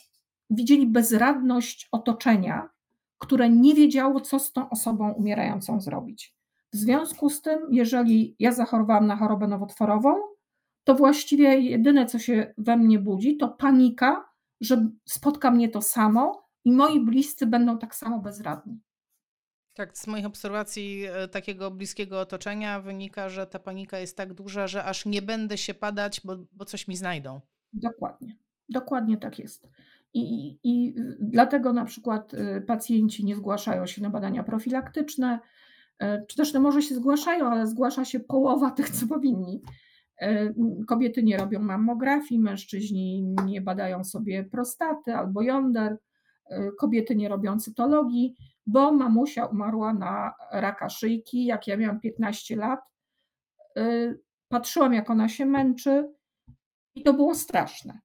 widzieli 0.49 0.87
bezradność 0.87 1.87
otoczenia, 1.91 2.69
które 3.17 3.49
nie 3.49 3.75
wiedziało, 3.75 4.21
co 4.21 4.39
z 4.39 4.51
tą 4.51 4.69
osobą 4.69 5.11
umierającą 5.11 5.81
zrobić. 5.81 6.35
W 6.73 6.77
związku 6.77 7.29
z 7.29 7.41
tym, 7.41 7.59
jeżeli 7.71 8.35
ja 8.39 8.51
zachorowałam 8.51 9.07
na 9.07 9.15
chorobę 9.15 9.47
nowotworową, 9.47 10.15
to 10.83 10.95
właściwie 10.95 11.59
jedyne, 11.59 12.05
co 12.05 12.19
się 12.19 12.53
we 12.57 12.77
mnie 12.77 12.99
budzi, 12.99 13.37
to 13.37 13.47
panika, 13.47 14.25
że 14.61 14.89
spotka 15.05 15.51
mnie 15.51 15.69
to 15.69 15.81
samo 15.81 16.47
i 16.65 16.71
moi 16.71 16.99
bliscy 16.99 17.47
będą 17.47 17.77
tak 17.77 17.95
samo 17.95 18.19
bezradni. 18.19 18.81
Tak, 19.75 19.97
z 19.97 20.07
moich 20.07 20.25
obserwacji 20.25 21.03
e, 21.05 21.27
takiego 21.27 21.71
bliskiego 21.71 22.19
otoczenia 22.19 22.81
wynika, 22.81 23.29
że 23.29 23.47
ta 23.47 23.59
panika 23.59 23.99
jest 23.99 24.17
tak 24.17 24.33
duża, 24.33 24.67
że 24.67 24.83
aż 24.83 25.05
nie 25.05 25.21
będę 25.21 25.57
się 25.57 25.73
padać, 25.73 26.21
bo, 26.23 26.35
bo 26.53 26.65
coś 26.65 26.87
mi 26.87 26.95
znajdą. 26.95 27.41
Dokładnie, 27.73 28.37
dokładnie 28.69 29.17
tak 29.17 29.39
jest. 29.39 29.67
I, 30.13 30.57
I 30.63 30.95
dlatego 31.19 31.73
na 31.73 31.85
przykład 31.85 32.33
e, 32.33 32.61
pacjenci 32.61 33.25
nie 33.25 33.35
zgłaszają 33.35 33.85
się 33.85 34.01
na 34.01 34.09
badania 34.09 34.43
profilaktyczne, 34.43 35.39
e, 35.99 36.25
czy 36.25 36.37
też 36.37 36.53
no 36.53 36.59
może 36.59 36.81
się 36.81 36.95
zgłaszają, 36.95 37.47
ale 37.47 37.67
zgłasza 37.67 38.05
się 38.05 38.19
połowa 38.19 38.71
tych, 38.71 38.89
co 38.89 39.07
powinni. 39.07 39.61
Kobiety 40.87 41.23
nie 41.23 41.37
robią 41.37 41.59
mammografii, 41.59 42.41
mężczyźni 42.41 43.23
nie 43.45 43.61
badają 43.61 44.03
sobie 44.03 44.43
prostaty 44.43 45.15
albo 45.15 45.41
jąder, 45.41 45.97
kobiety 46.79 47.15
nie 47.15 47.29
robią 47.29 47.59
cytologii 47.59 48.35
bo 48.65 48.91
mamusia 48.91 49.45
umarła 49.45 49.93
na 49.93 50.33
raka 50.51 50.89
szyjki, 50.89 51.45
jak 51.45 51.67
ja 51.67 51.77
miałam 51.77 51.99
15 51.99 52.55
lat. 52.55 52.79
Y, 53.77 54.19
patrzyłam, 54.47 54.93
jak 54.93 55.09
ona 55.09 55.29
się 55.29 55.45
męczy 55.45 56.13
i 56.95 57.03
to 57.03 57.13
było 57.13 57.35
straszne. 57.35 57.99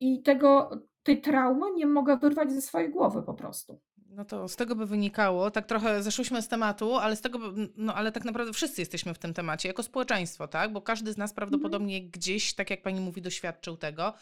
I 0.00 0.22
tego, 0.22 0.70
tej 1.02 1.20
traumy 1.20 1.66
nie 1.74 1.86
mogę 1.86 2.16
wyrwać 2.16 2.52
ze 2.52 2.62
swojej 2.62 2.90
głowy 2.90 3.22
po 3.22 3.34
prostu. 3.34 3.80
No 4.08 4.24
to 4.24 4.48
z 4.48 4.56
tego 4.56 4.76
by 4.76 4.86
wynikało, 4.86 5.50
tak 5.50 5.66
trochę 5.66 6.02
zeszłyśmy 6.02 6.42
z 6.42 6.48
tematu, 6.48 6.96
ale 6.96 7.16
z 7.16 7.20
tego, 7.20 7.38
no 7.76 7.94
ale 7.94 8.12
tak 8.12 8.24
naprawdę 8.24 8.52
wszyscy 8.52 8.82
jesteśmy 8.82 9.14
w 9.14 9.18
tym 9.18 9.34
temacie 9.34 9.68
jako 9.68 9.82
społeczeństwo, 9.82 10.48
tak? 10.48 10.72
Bo 10.72 10.82
każdy 10.82 11.12
z 11.12 11.16
nas 11.16 11.32
prawdopodobnie 11.32 11.96
mm. 11.96 12.10
gdzieś, 12.10 12.54
tak 12.54 12.70
jak 12.70 12.82
pani 12.82 13.00
mówi, 13.00 13.22
doświadczył 13.22 13.76
tego 13.76 14.14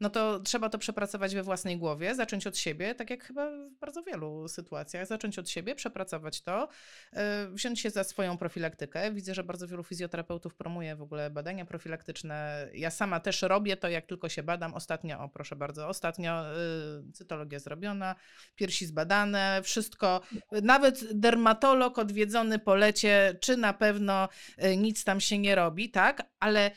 no 0.00 0.10
to 0.10 0.40
trzeba 0.40 0.68
to 0.68 0.78
przepracować 0.78 1.34
we 1.34 1.42
własnej 1.42 1.78
głowie, 1.78 2.14
zacząć 2.14 2.46
od 2.46 2.58
siebie, 2.58 2.94
tak 2.94 3.10
jak 3.10 3.24
chyba 3.24 3.50
w 3.50 3.78
bardzo 3.80 4.02
wielu 4.02 4.48
sytuacjach, 4.48 5.06
zacząć 5.06 5.38
od 5.38 5.48
siebie, 5.48 5.74
przepracować 5.74 6.42
to, 6.42 6.68
e, 7.12 7.48
wziąć 7.48 7.80
się 7.80 7.90
za 7.90 8.04
swoją 8.04 8.38
profilaktykę. 8.38 9.12
Widzę, 9.12 9.34
że 9.34 9.44
bardzo 9.44 9.68
wielu 9.68 9.82
fizjoterapeutów 9.82 10.54
promuje 10.54 10.96
w 10.96 11.02
ogóle 11.02 11.30
badania 11.30 11.64
profilaktyczne. 11.64 12.68
Ja 12.74 12.90
sama 12.90 13.20
też 13.20 13.42
robię 13.42 13.76
to, 13.76 13.88
jak 13.88 14.06
tylko 14.06 14.28
się 14.28 14.42
badam. 14.42 14.74
Ostatnio, 14.74 15.20
o 15.20 15.28
proszę 15.28 15.56
bardzo, 15.56 15.88
ostatnio 15.88 16.44
y, 16.52 17.12
cytologia 17.12 17.58
zrobiona, 17.58 18.14
piersi 18.54 18.86
zbadane, 18.86 19.60
wszystko. 19.64 20.20
Nawet 20.62 21.18
dermatolog 21.18 21.98
odwiedzony 21.98 22.58
polecie, 22.58 23.38
czy 23.40 23.56
na 23.56 23.72
pewno 23.72 24.28
y, 24.64 24.76
nic 24.76 25.04
tam 25.04 25.20
się 25.20 25.38
nie 25.38 25.54
robi, 25.54 25.90
tak? 25.90 26.22
Ale 26.40 26.70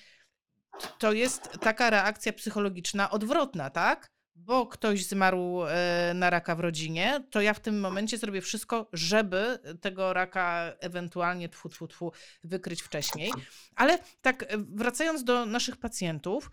to 0.99 1.11
jest 1.11 1.49
taka 1.61 1.89
reakcja 1.89 2.33
psychologiczna 2.33 3.09
odwrotna, 3.09 3.69
tak? 3.69 4.07
Bo 4.35 4.67
ktoś 4.67 5.05
zmarł 5.05 5.65
e, 5.65 6.11
na 6.15 6.29
raka 6.29 6.55
w 6.55 6.59
rodzinie, 6.59 7.23
to 7.31 7.41
ja 7.41 7.53
w 7.53 7.59
tym 7.59 7.79
momencie 7.79 8.17
zrobię 8.17 8.41
wszystko, 8.41 8.89
żeby 8.93 9.59
tego 9.81 10.13
raka 10.13 10.73
ewentualnie 10.79 11.49
tfu, 11.49 11.69
tfu, 11.69 11.87
tfu, 11.87 12.11
wykryć 12.43 12.81
wcześniej. 12.81 13.31
Ale 13.75 13.99
tak, 14.21 14.43
e, 14.43 14.47
wracając 14.57 15.23
do 15.23 15.45
naszych 15.45 15.77
pacjentów, 15.77 16.51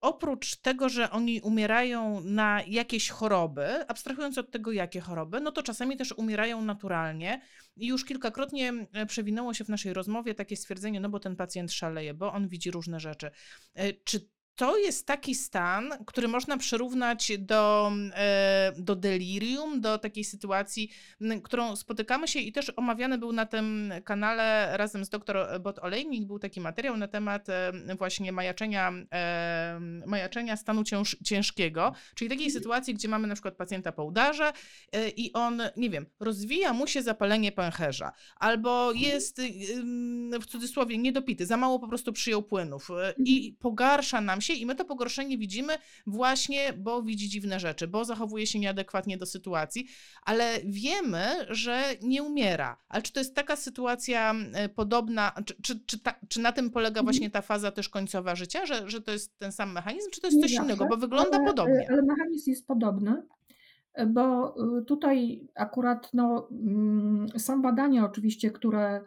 oprócz 0.00 0.56
tego, 0.56 0.88
że 0.88 1.10
oni 1.10 1.40
umierają 1.40 2.20
na 2.20 2.62
jakieś 2.66 3.10
choroby, 3.10 3.88
abstrahując 3.88 4.38
od 4.38 4.50
tego, 4.50 4.72
jakie 4.72 5.00
choroby, 5.00 5.40
no 5.40 5.52
to 5.52 5.62
czasami 5.62 5.96
też 5.96 6.12
umierają 6.12 6.62
naturalnie. 6.62 7.40
I 7.76 7.86
już 7.86 8.04
kilkakrotnie 8.04 8.72
przewinęło 9.08 9.54
się 9.54 9.64
w 9.64 9.68
naszej 9.68 9.92
rozmowie 9.92 10.34
takie 10.34 10.56
stwierdzenie, 10.56 11.00
no 11.00 11.08
bo 11.08 11.20
ten 11.20 11.36
pacjent 11.36 11.72
szaleje, 11.72 12.14
bo 12.14 12.32
on 12.32 12.48
widzi 12.48 12.70
różne 12.70 13.00
rzeczy. 13.00 13.30
E, 13.74 13.92
czy 13.92 14.28
to 14.58 14.78
jest 14.78 15.06
taki 15.06 15.34
stan, 15.34 15.92
który 16.06 16.28
można 16.28 16.56
przyrównać 16.56 17.32
do, 17.38 17.92
e, 18.14 18.72
do 18.78 18.96
delirium, 18.96 19.80
do 19.80 19.98
takiej 19.98 20.24
sytuacji, 20.24 20.90
którą 21.42 21.76
spotykamy 21.76 22.28
się 22.28 22.40
i 22.40 22.52
też 22.52 22.72
omawiany 22.76 23.18
był 23.18 23.32
na 23.32 23.46
tym 23.46 23.92
kanale 24.04 24.76
razem 24.76 25.04
z 25.04 25.08
dr 25.08 25.60
Bot 25.60 25.78
Olejnik, 25.78 26.26
był 26.26 26.38
taki 26.38 26.60
materiał 26.60 26.96
na 26.96 27.08
temat 27.08 27.48
e, 27.48 27.72
właśnie 27.98 28.32
majaczenia, 28.32 28.92
e, 29.12 29.80
majaczenia 30.06 30.56
stanu 30.56 30.84
cięż, 30.84 31.16
ciężkiego, 31.24 31.92
czyli 32.14 32.30
takiej 32.30 32.50
sytuacji, 32.50 32.94
gdzie 32.94 33.08
mamy 33.08 33.28
na 33.28 33.34
przykład 33.34 33.56
pacjenta 33.56 33.92
po 33.92 34.04
udarze 34.04 34.52
i 35.16 35.32
on, 35.32 35.62
nie 35.76 35.90
wiem, 35.90 36.06
rozwija 36.20 36.72
mu 36.72 36.86
się 36.86 37.02
zapalenie 37.02 37.52
pęcherza, 37.52 38.12
albo 38.36 38.92
jest 38.92 39.40
w 40.40 40.46
cudzysłowie 40.46 40.98
niedopity, 40.98 41.46
za 41.46 41.56
mało 41.56 41.78
po 41.78 41.88
prostu 41.88 42.12
przyjął 42.12 42.42
płynów 42.42 42.88
i 43.24 43.56
pogarsza 43.60 44.20
nam 44.20 44.40
się 44.40 44.47
i 44.54 44.66
my 44.66 44.74
to 44.74 44.84
pogorszenie 44.84 45.38
widzimy 45.38 45.72
właśnie, 46.06 46.72
bo 46.72 47.02
widzi 47.02 47.28
dziwne 47.28 47.60
rzeczy, 47.60 47.88
bo 47.88 48.04
zachowuje 48.04 48.46
się 48.46 48.58
nieadekwatnie 48.58 49.18
do 49.18 49.26
sytuacji, 49.26 49.86
ale 50.22 50.58
wiemy, 50.64 51.24
że 51.48 51.82
nie 52.02 52.22
umiera. 52.22 52.76
Ale 52.88 53.02
czy 53.02 53.12
to 53.12 53.20
jest 53.20 53.34
taka 53.34 53.56
sytuacja 53.56 54.34
e, 54.54 54.68
podobna, 54.68 55.32
czy, 55.46 55.62
czy, 55.62 55.80
czy, 55.86 55.98
ta, 55.98 56.14
czy 56.28 56.40
na 56.40 56.52
tym 56.52 56.70
polega 56.70 57.00
mhm. 57.00 57.06
właśnie 57.06 57.30
ta 57.30 57.42
faza 57.42 57.70
też 57.72 57.88
końcowa 57.88 58.34
życia, 58.34 58.66
że, 58.66 58.90
że 58.90 59.00
to 59.00 59.12
jest 59.12 59.38
ten 59.38 59.52
sam 59.52 59.72
mechanizm, 59.72 60.10
czy 60.10 60.20
to 60.20 60.26
jest 60.26 60.40
coś 60.40 60.52
innego, 60.52 60.86
bo 60.86 60.96
wygląda 60.96 61.36
ale, 61.36 61.46
podobnie? 61.46 61.86
Ale 61.90 62.02
mechanizm 62.02 62.50
jest 62.50 62.66
podobny 62.66 63.22
e, 63.94 64.06
bo 64.06 64.54
e, 64.78 64.82
tutaj 64.82 65.48
akurat 65.54 66.10
no, 66.14 66.48
mm, 66.50 67.26
są 67.36 67.62
badania 67.62 68.04
oczywiście, 68.04 68.50
które 68.50 69.00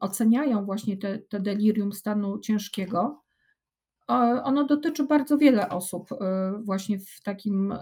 oceniają 0.00 0.64
właśnie 0.64 0.96
te, 0.96 1.18
te 1.18 1.40
delirium 1.40 1.92
stanu 1.92 2.38
ciężkiego, 2.38 3.22
ono 4.44 4.64
dotyczy 4.64 5.04
bardzo 5.04 5.38
wiele 5.38 5.68
osób 5.68 6.08
właśnie 6.58 6.98
w 6.98 7.22
takim 7.24 7.74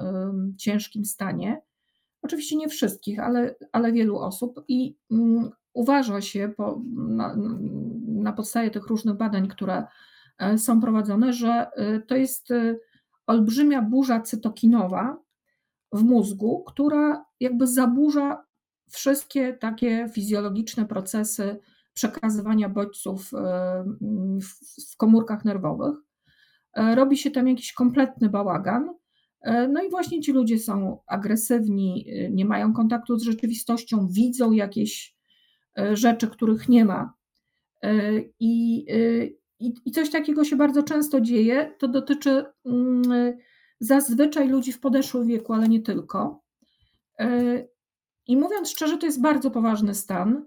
ciężkim 0.59 1.05
stanie. 1.05 1.63
Oczywiście 2.23 2.57
nie 2.57 2.69
wszystkich, 2.69 3.21
ale, 3.21 3.55
ale 3.73 3.93
wielu 3.93 4.19
osób 4.19 4.65
i 4.69 4.97
mm, 5.11 5.51
uważa 5.73 6.21
się 6.21 6.53
po, 6.57 6.81
na, 6.95 7.37
na 8.07 8.33
podstawie 8.33 8.71
tych 8.71 8.87
różnych 8.87 9.17
badań, 9.17 9.49
które 9.49 9.85
e, 10.39 10.59
są 10.59 10.81
prowadzone, 10.81 11.33
że 11.33 11.71
e, 11.73 12.01
to 12.01 12.17
jest 12.17 12.49
olbrzymia 13.27 13.83
burza 13.83 14.21
cytokinowa 14.21 15.19
w 15.93 16.03
mózgu, 16.03 16.65
która 16.65 17.25
jakby 17.41 17.67
zaburza 17.67 18.45
wszystkie 18.91 19.53
takie 19.53 20.09
fizjologiczne 20.09 20.87
procesy 20.87 21.59
przekazywania 21.95 22.69
bodźców 22.69 23.31
w 24.91 24.97
komórkach 24.97 25.45
nerwowych. 25.45 26.08
Robi 26.95 27.17
się 27.17 27.31
tam 27.31 27.49
jakiś 27.49 27.73
kompletny 27.73 28.29
bałagan. 28.29 28.91
No 29.69 29.83
i 29.83 29.91
właśnie 29.91 30.21
ci 30.21 30.33
ludzie 30.33 30.59
są 30.59 30.99
agresywni, 31.07 32.07
nie 32.31 32.45
mają 32.45 32.73
kontaktu 32.73 33.19
z 33.19 33.23
rzeczywistością, 33.23 34.09
widzą 34.09 34.53
jakieś 34.53 35.17
rzeczy, 35.93 36.29
których 36.29 36.69
nie 36.69 36.85
ma. 36.85 37.15
I, 38.41 38.85
i, 39.61 39.75
I 39.85 39.91
coś 39.91 40.11
takiego 40.11 40.45
się 40.45 40.57
bardzo 40.57 40.83
często 40.83 41.21
dzieje. 41.21 41.75
To 41.79 41.89
dotyczy 41.89 42.45
mm, 42.67 43.37
zazwyczaj 43.81 44.49
ludzi 44.49 44.73
w 44.73 44.81
podeszłym 44.81 45.27
wieku, 45.27 45.53
ale 45.53 45.69
nie 45.69 45.81
tylko. 45.81 46.43
I 48.27 48.37
mówiąc 48.37 48.71
szczerze, 48.71 48.99
to 48.99 49.07
jest 49.07 49.21
bardzo 49.21 49.51
poważny 49.51 49.95
stan. 49.95 50.45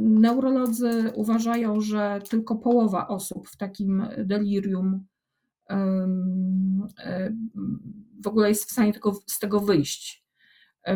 Neurolodzy 0.00 1.10
uważają, 1.14 1.80
że 1.80 2.20
tylko 2.30 2.56
połowa 2.56 3.08
osób 3.08 3.48
w 3.48 3.56
takim 3.56 4.06
delirium 4.18 5.06
w 8.22 8.26
ogóle 8.26 8.48
jest 8.48 8.64
w 8.68 8.72
stanie 8.72 8.92
tego, 8.92 9.20
z 9.26 9.38
tego 9.38 9.60
wyjść, 9.60 10.24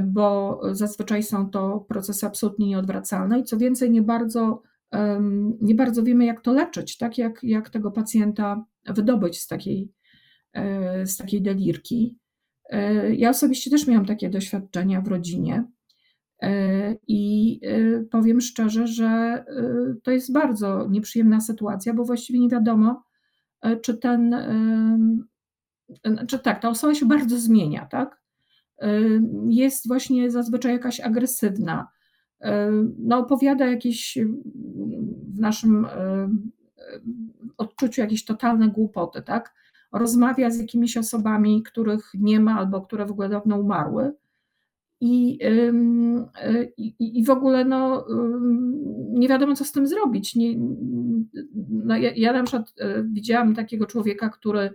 bo 0.02 0.60
zazwyczaj 0.72 1.22
są 1.22 1.50
to 1.50 1.80
procesy 1.88 2.26
absolutnie 2.26 2.66
nieodwracalne 2.66 3.38
i 3.38 3.44
co 3.44 3.56
więcej, 3.56 3.90
nie 3.90 4.02
bardzo, 4.02 4.62
nie 5.60 5.74
bardzo 5.74 6.02
wiemy, 6.02 6.24
jak 6.24 6.40
to 6.40 6.52
leczyć, 6.52 6.98
tak? 6.98 7.18
jak, 7.18 7.40
jak 7.42 7.70
tego 7.70 7.90
pacjenta 7.90 8.64
wydobyć 8.86 9.40
z 9.40 9.46
takiej, 9.46 9.92
e, 10.52 11.06
z 11.06 11.16
takiej 11.16 11.42
delirki. 11.42 12.18
E, 12.70 13.14
ja 13.14 13.30
osobiście 13.30 13.70
też 13.70 13.86
miałam 13.86 14.06
takie 14.06 14.30
doświadczenia 14.30 15.00
w 15.00 15.08
rodzinie. 15.08 15.64
E, 16.42 16.96
I 17.08 17.60
powiem 18.10 18.40
szczerze, 18.40 18.86
że 18.86 19.44
to 20.02 20.10
jest 20.10 20.32
bardzo 20.32 20.88
nieprzyjemna 20.90 21.40
sytuacja, 21.40 21.94
bo 21.94 22.04
właściwie 22.04 22.40
nie 22.40 22.48
wiadomo, 22.48 23.04
czy 23.82 23.98
ten, 23.98 24.34
czy 26.28 26.38
tak, 26.38 26.62
ta 26.62 26.68
osoba 26.68 26.94
się 26.94 27.06
bardzo 27.06 27.38
zmienia, 27.38 27.86
tak? 27.86 28.22
Jest 29.48 29.88
właśnie 29.88 30.30
zazwyczaj 30.30 30.72
jakaś 30.72 31.00
agresywna, 31.00 31.88
no 32.98 33.18
opowiada 33.18 33.66
jakieś 33.66 34.18
w 35.34 35.40
naszym 35.40 35.86
odczuciu 37.56 38.00
jakieś 38.00 38.24
totalne 38.24 38.68
głupoty, 38.68 39.22
tak? 39.22 39.54
Rozmawia 39.92 40.50
z 40.50 40.58
jakimiś 40.58 40.96
osobami, 40.96 41.62
których 41.62 42.10
nie 42.14 42.40
ma 42.40 42.58
albo 42.58 42.80
które 42.80 43.06
w 43.06 43.10
ogóle 43.10 43.28
dawno 43.28 43.56
umarły. 43.56 44.12
I, 45.00 45.38
i, 46.76 47.18
i 47.18 47.24
w 47.24 47.30
ogóle 47.30 47.64
no, 47.64 48.06
nie 49.10 49.28
wiadomo, 49.28 49.54
co 49.54 49.64
z 49.64 49.72
tym 49.72 49.86
zrobić. 49.86 50.34
Nie, 50.34 50.54
no 51.70 51.96
ja, 51.96 52.10
ja 52.16 52.32
na 52.32 52.42
przykład 52.42 52.72
e, 52.78 53.02
widziałam 53.02 53.54
takiego 53.54 53.86
człowieka, 53.86 54.28
który 54.28 54.70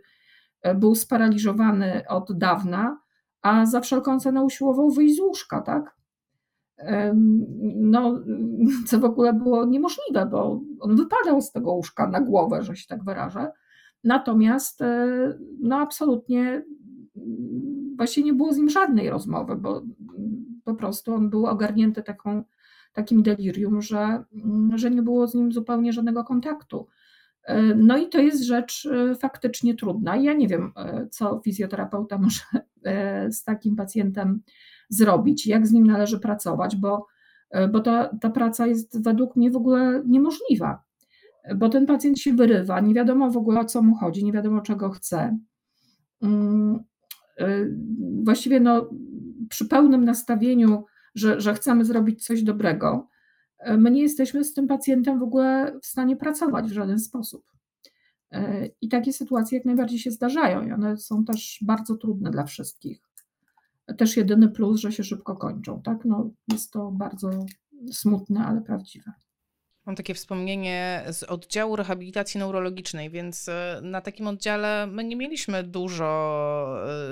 e, 0.62 0.76
był 0.76 0.96
sparaliżowany 0.96 2.02
od 2.08 2.38
dawna, 2.38 3.00
a 3.42 3.66
za 3.66 3.82
wszelką 3.82 4.20
cenę 4.20 4.44
usiłował 4.44 4.90
wyjść 4.92 5.16
z 5.16 5.20
łóżka, 5.20 5.62
tak? 5.62 6.00
No, 7.76 8.20
co 8.88 9.00
w 9.00 9.06
ogóle 9.06 9.34
było 9.34 9.66
niemożliwe, 9.66 10.26
bo 10.32 10.62
on 10.80 10.96
wypadał 10.96 11.42
z 11.42 11.52
tego 11.52 11.72
łóżka 11.72 12.08
na 12.08 12.22
głowę, 12.22 12.64
że 12.64 12.76
się 12.76 12.88
tak 12.88 13.04
wyrażę. 13.04 13.52
Natomiast 14.04 14.82
e, 14.82 15.08
no 15.60 15.76
absolutnie 15.76 16.64
właśnie 18.00 18.24
nie 18.24 18.34
było 18.34 18.54
z 18.54 18.58
nim 18.58 18.70
żadnej 18.70 19.10
rozmowy, 19.10 19.56
bo 19.56 19.82
po 20.64 20.76
prostu 20.76 21.14
on 21.14 21.30
był 21.30 21.46
ogarnięty 21.46 22.04
taką, 22.04 22.44
takim 22.94 23.24
delirium, 23.24 23.82
że, 23.82 24.24
że 24.76 24.92
nie 24.92 25.02
było 25.02 25.28
z 25.28 25.36
nim 25.36 25.52
zupełnie 25.52 25.94
żadnego 25.94 26.24
kontaktu. 26.24 26.88
E, 27.44 27.62
no 27.62 27.98
i 27.98 28.10
to 28.10 28.20
jest 28.20 28.44
rzecz 28.44 28.86
e, 28.86 29.16
faktycznie 29.16 29.76
trudna. 29.76 30.16
Ja 30.16 30.34
nie 30.34 30.48
wiem, 30.48 30.72
e, 30.76 31.08
co 31.12 31.42
fizjoterapeuta 31.44 32.18
może 32.18 32.42
z 33.38 33.44
takim 33.44 33.76
pacjentem 33.76 34.42
zrobić, 34.90 35.48
jak 35.48 35.68
z 35.68 35.72
nim 35.72 35.88
należy 35.88 36.20
pracować, 36.20 36.76
bo, 36.76 37.08
bo 37.72 37.80
ta, 37.80 38.18
ta 38.22 38.30
praca 38.30 38.68
jest 38.68 39.04
według 39.04 39.36
mnie 39.36 39.52
w 39.52 39.56
ogóle 39.56 40.04
niemożliwa, 40.06 40.84
bo 41.56 41.70
ten 41.70 41.86
pacjent 41.86 42.20
się 42.20 42.34
wyrywa, 42.34 42.80
nie 42.80 42.94
wiadomo 42.94 43.32
w 43.32 43.38
ogóle 43.38 43.60
o 43.60 43.66
co 43.66 43.82
mu 43.82 43.96
chodzi, 43.96 44.26
nie 44.26 44.32
wiadomo 44.32 44.62
czego 44.62 44.90
chce. 44.90 45.38
Mm, 47.40 48.24
właściwie 48.26 48.60
no, 48.60 48.90
przy 49.50 49.66
pełnym 49.66 50.06
nastawieniu, 50.06 50.86
że, 51.16 51.42
że 51.42 51.54
chcemy 51.54 51.86
zrobić 51.86 52.26
coś 52.26 52.44
dobrego, 52.44 53.08
e, 53.60 53.78
my 53.78 53.92
nie 53.92 54.02
jesteśmy 54.02 54.44
z 54.44 54.54
tym 54.54 54.68
pacjentem 54.68 55.20
w 55.20 55.24
ogóle 55.24 55.80
w 55.82 55.86
stanie 55.86 56.16
pracować 56.16 56.66
w 56.66 56.74
żaden 56.74 57.00
sposób. 57.00 57.44
E, 58.32 58.70
I 58.82 58.90
takie 58.90 59.14
sytuacje 59.14 59.58
jak 59.58 59.66
najbardziej 59.66 60.00
się 60.00 60.12
zdarzają 60.12 60.68
i 60.68 60.72
one 60.72 60.98
są 60.98 61.26
też 61.26 61.60
bardzo 61.62 61.96
trudne 61.96 62.32
dla 62.32 62.44
wszystkich. 62.44 63.02
Też 63.98 64.18
jedyny 64.18 64.50
plus, 64.50 64.80
że 64.80 64.92
się 64.92 65.04
szybko 65.04 65.36
kończą. 65.36 65.82
Tak? 65.82 66.06
No, 66.06 66.30
jest 66.48 66.72
to 66.72 66.92
bardzo 66.92 67.46
smutne, 67.92 68.46
ale 68.46 68.62
prawdziwe. 68.62 69.12
Mam 69.90 69.96
takie 69.96 70.14
wspomnienie 70.14 71.04
z 71.12 71.24
oddziału 71.24 71.76
rehabilitacji 71.76 72.40
neurologicznej, 72.40 73.10
więc 73.10 73.50
e, 73.50 73.80
na 73.84 74.02
takim 74.02 74.28
oddziale 74.28 74.88
my 74.88 75.04
nie 75.04 75.16
mieliśmy 75.16 75.64
dużo 75.64 76.08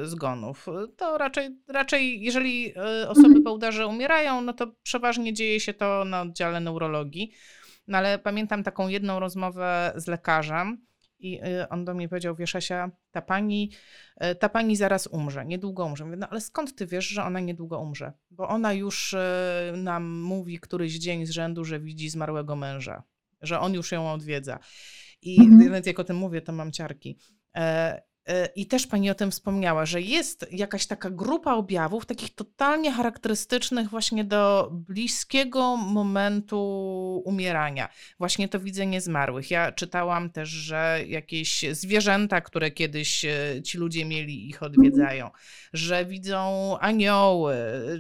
e, 0.02 0.06
zgonów. 0.06 0.66
To 0.98 1.18
raczej, 1.18 1.50
raczej 1.68 2.22
jeżeli 2.22 2.74
e, 2.76 3.10
osoby 3.10 3.28
mhm. 3.28 3.44
po 3.44 3.54
udarze 3.54 3.88
umierają, 3.88 4.42
no 4.42 4.54
to 4.54 4.68
przeważnie 4.84 5.34
dzieje 5.34 5.60
się 5.60 5.74
to 5.74 6.06
na 6.06 6.22
oddziale 6.22 6.60
neurologii. 6.60 7.32
No 7.88 7.98
ale 7.98 8.20
pamiętam 8.20 8.64
taką 8.64 8.88
jedną 8.88 9.20
rozmowę 9.20 9.94
z 9.96 10.08
lekarzem, 10.08 10.86
i 11.20 11.40
y, 11.62 11.70
on 11.70 11.86
do 11.86 11.94
mnie 11.94 12.10
powiedział, 12.10 12.36
wiesz 12.36 12.56
Asia, 12.56 12.92
ta 13.12 13.22
pani, 13.22 13.72
y, 14.24 14.36
ta 14.36 14.50
pani 14.50 14.76
zaraz 14.76 15.08
umrze, 15.08 15.46
niedługo 15.46 15.86
umrze. 15.86 16.06
Mówię, 16.06 16.18
no 16.18 16.30
ale 16.30 16.42
skąd 16.42 16.76
ty 16.76 16.88
wiesz, 16.88 17.08
że 17.08 17.24
ona 17.24 17.40
niedługo 17.40 17.80
umrze? 17.80 18.14
Bo 18.32 18.48
ona 18.48 18.74
już 18.74 19.14
y, 19.14 19.18
nam 19.78 20.22
mówi 20.22 20.60
któryś 20.60 21.00
dzień 21.00 21.26
z 21.26 21.30
rzędu, 21.30 21.66
że 21.66 21.80
widzi 21.80 22.10
zmarłego 22.10 22.56
męża, 22.56 23.04
że 23.42 23.60
on 23.60 23.74
już 23.74 23.92
ją 23.92 24.12
odwiedza. 24.12 24.60
I 25.22 25.42
mhm. 25.42 25.82
jak 25.86 26.00
o 26.00 26.04
tym 26.04 26.18
mówię, 26.18 26.42
to 26.42 26.52
mam 26.52 26.72
ciarki. 26.72 27.18
E, 28.28 28.50
I 28.56 28.66
też 28.66 28.88
pani 28.88 29.10
o 29.10 29.16
tym 29.16 29.32
wspomniała, 29.32 29.86
że 29.86 30.02
jest 30.02 30.48
jakaś 30.52 30.88
taka 30.88 31.10
grupa 31.10 31.54
objawów, 31.54 32.06
takich 32.06 32.36
totalnie 32.36 32.92
charakterystycznych 32.92 33.90
właśnie 33.90 34.24
do 34.24 34.70
bliskiego 34.72 35.78
momentu 35.78 36.58
umierania. 37.26 37.90
Właśnie 38.20 38.50
to 38.50 38.60
widzenie 38.60 39.02
zmarłych. 39.02 39.52
Ja 39.52 39.72
czytałam 39.72 40.30
też, 40.30 40.50
że 40.50 41.04
jakieś 41.08 41.66
zwierzęta, 41.72 42.42
które 42.42 42.72
kiedyś 42.72 43.26
e, 43.26 43.62
ci 43.64 43.78
ludzie 43.78 44.06
mieli, 44.06 44.50
ich 44.50 44.64
odwiedzają, 44.64 45.30
że 45.74 46.06
widzą 46.06 46.78
anioły, 46.80 47.56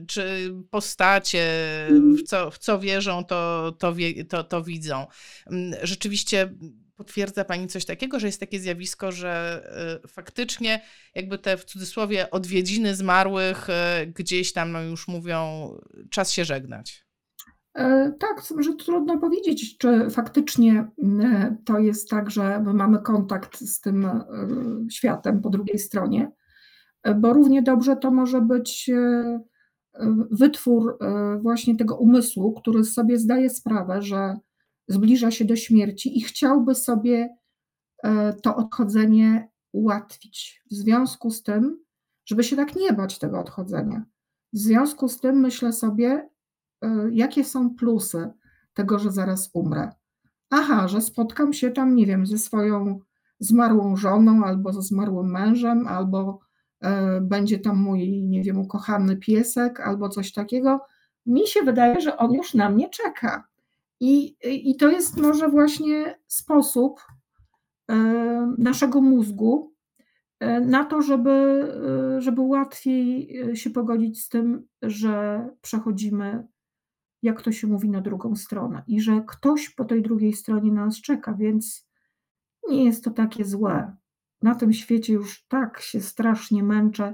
czy 0.07 0.53
postacie, 0.69 1.47
w 1.89 2.23
co, 2.23 2.51
w 2.51 2.57
co 2.57 2.79
wierzą, 2.79 3.25
to, 3.25 3.71
to, 3.79 3.95
wie, 3.95 4.25
to, 4.25 4.43
to 4.43 4.63
widzą. 4.63 5.05
Mm, 5.51 5.79
rzeczywiście 5.83 6.49
Potwierdza 6.97 7.45
Pani 7.45 7.67
coś 7.67 7.85
takiego, 7.85 8.19
że 8.19 8.27
jest 8.27 8.39
takie 8.39 8.59
zjawisko, 8.59 9.11
że 9.11 9.63
y, 10.03 10.07
faktycznie 10.07 10.81
jakby 11.15 11.37
te 11.37 11.57
w 11.57 11.65
cudzysłowie 11.65 12.31
odwiedziny 12.31 12.95
zmarłych 12.95 13.67
y, 13.69 14.07
gdzieś 14.07 14.53
tam 14.53 14.71
no 14.71 14.81
już 14.81 15.07
mówią, 15.07 15.69
czas 16.09 16.31
się 16.31 16.45
żegnać? 16.45 17.07
E, 17.77 18.13
tak, 18.19 18.43
że 18.59 18.73
trudno 18.73 19.17
powiedzieć, 19.17 19.77
czy 19.77 20.09
faktycznie 20.09 20.87
e, 21.21 21.57
to 21.65 21.79
jest 21.79 22.09
tak, 22.09 22.31
że 22.31 22.59
my 22.59 22.73
mamy 22.73 23.01
kontakt 23.01 23.59
z 23.59 23.81
tym 23.81 24.05
e, 24.05 24.25
światem 24.91 25.41
po 25.41 25.49
drugiej 25.49 25.79
stronie, 25.79 26.31
bo 27.15 27.33
równie 27.33 27.61
dobrze 27.61 27.95
to 27.95 28.11
może 28.11 28.41
być 28.41 28.91
wytwór 30.31 30.97
właśnie 31.41 31.75
tego 31.75 31.97
umysłu, 31.97 32.53
który 32.53 32.83
sobie 32.83 33.17
zdaje 33.17 33.49
sprawę, 33.49 34.01
że 34.01 34.35
zbliża 34.87 35.31
się 35.31 35.45
do 35.45 35.55
śmierci 35.55 36.17
i 36.17 36.21
chciałby 36.21 36.75
sobie 36.75 37.37
e, 38.03 38.33
to 38.33 38.55
odchodzenie 38.55 39.49
ułatwić. 39.71 40.63
W 40.71 40.73
związku 40.73 41.31
z 41.31 41.43
tym, 41.43 41.83
żeby 42.25 42.43
się 42.43 42.55
tak 42.55 42.75
nie 42.75 42.93
bać 42.93 43.19
tego 43.19 43.39
odchodzenia, 43.39 44.05
w 44.53 44.57
związku 44.57 45.07
z 45.07 45.19
tym 45.19 45.39
myślę 45.39 45.73
sobie, 45.73 46.29
e, 46.81 47.09
jakie 47.11 47.43
są 47.43 47.75
plusy 47.75 48.29
tego, 48.73 48.99
że 48.99 49.11
zaraz 49.11 49.49
umrę. 49.53 49.89
Aha, 50.49 50.87
że 50.87 51.01
spotkam 51.01 51.53
się 51.53 51.71
tam, 51.71 51.95
nie 51.95 52.05
wiem, 52.05 52.25
ze 52.25 52.37
swoją 52.37 52.99
zmarłą 53.39 53.95
żoną, 53.95 54.45
albo 54.45 54.73
ze 54.73 54.81
zmarłym 54.81 55.31
mężem, 55.31 55.87
albo 55.87 56.39
e, 56.81 57.21
będzie 57.21 57.59
tam 57.59 57.77
mój, 57.77 58.23
nie 58.23 58.43
wiem, 58.43 58.59
ukochany 58.59 59.17
piesek, 59.17 59.79
albo 59.79 60.09
coś 60.09 60.33
takiego. 60.33 60.79
Mi 61.25 61.47
się 61.47 61.61
wydaje, 61.61 62.01
że 62.01 62.17
on 62.17 62.33
już 62.33 62.53
na 62.53 62.69
mnie 62.69 62.89
czeka. 62.89 63.47
I, 63.99 64.35
i 64.43 64.75
to 64.75 64.89
jest 64.89 65.17
może 65.17 65.49
właśnie 65.49 66.19
sposób 66.27 66.99
e, 67.89 67.95
naszego 68.57 69.01
mózgu 69.01 69.73
e, 70.39 70.61
na 70.61 70.85
to, 70.85 71.01
żeby, 71.01 71.31
e, 72.17 72.21
żeby 72.21 72.41
łatwiej 72.41 73.29
się 73.53 73.69
pogodzić 73.69 74.21
z 74.21 74.29
tym, 74.29 74.67
że 74.81 75.45
przechodzimy, 75.61 76.47
jak 77.21 77.41
to 77.41 77.51
się 77.51 77.67
mówi, 77.67 77.89
na 77.89 78.01
drugą 78.01 78.35
stronę 78.35 78.83
i 78.87 79.01
że 79.01 79.21
ktoś 79.27 79.69
po 79.69 79.85
tej 79.85 80.01
drugiej 80.01 80.33
stronie 80.33 80.71
nas 80.71 81.01
czeka, 81.01 81.33
więc 81.33 81.87
nie 82.69 82.85
jest 82.85 83.03
to 83.03 83.11
takie 83.11 83.45
złe. 83.45 83.95
Na 84.41 84.55
tym 84.55 84.73
świecie 84.73 85.13
już 85.13 85.47
tak 85.47 85.79
się 85.79 86.01
strasznie 86.01 86.63
męczę, 86.63 87.13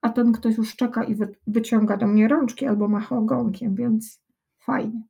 a 0.00 0.08
ten 0.08 0.32
ktoś 0.32 0.56
już 0.56 0.76
czeka 0.76 1.04
i 1.04 1.16
wyciąga 1.46 1.96
do 1.96 2.06
mnie 2.06 2.28
rączki 2.28 2.66
albo 2.66 2.88
macha 2.88 3.18
ogonkiem, 3.18 3.74
więc 3.74 4.22
fajnie. 4.58 5.02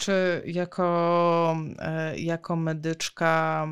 Czy 0.00 0.42
jako, 0.46 1.56
e, 1.78 2.18
jako 2.18 2.56
medyczka 2.56 3.66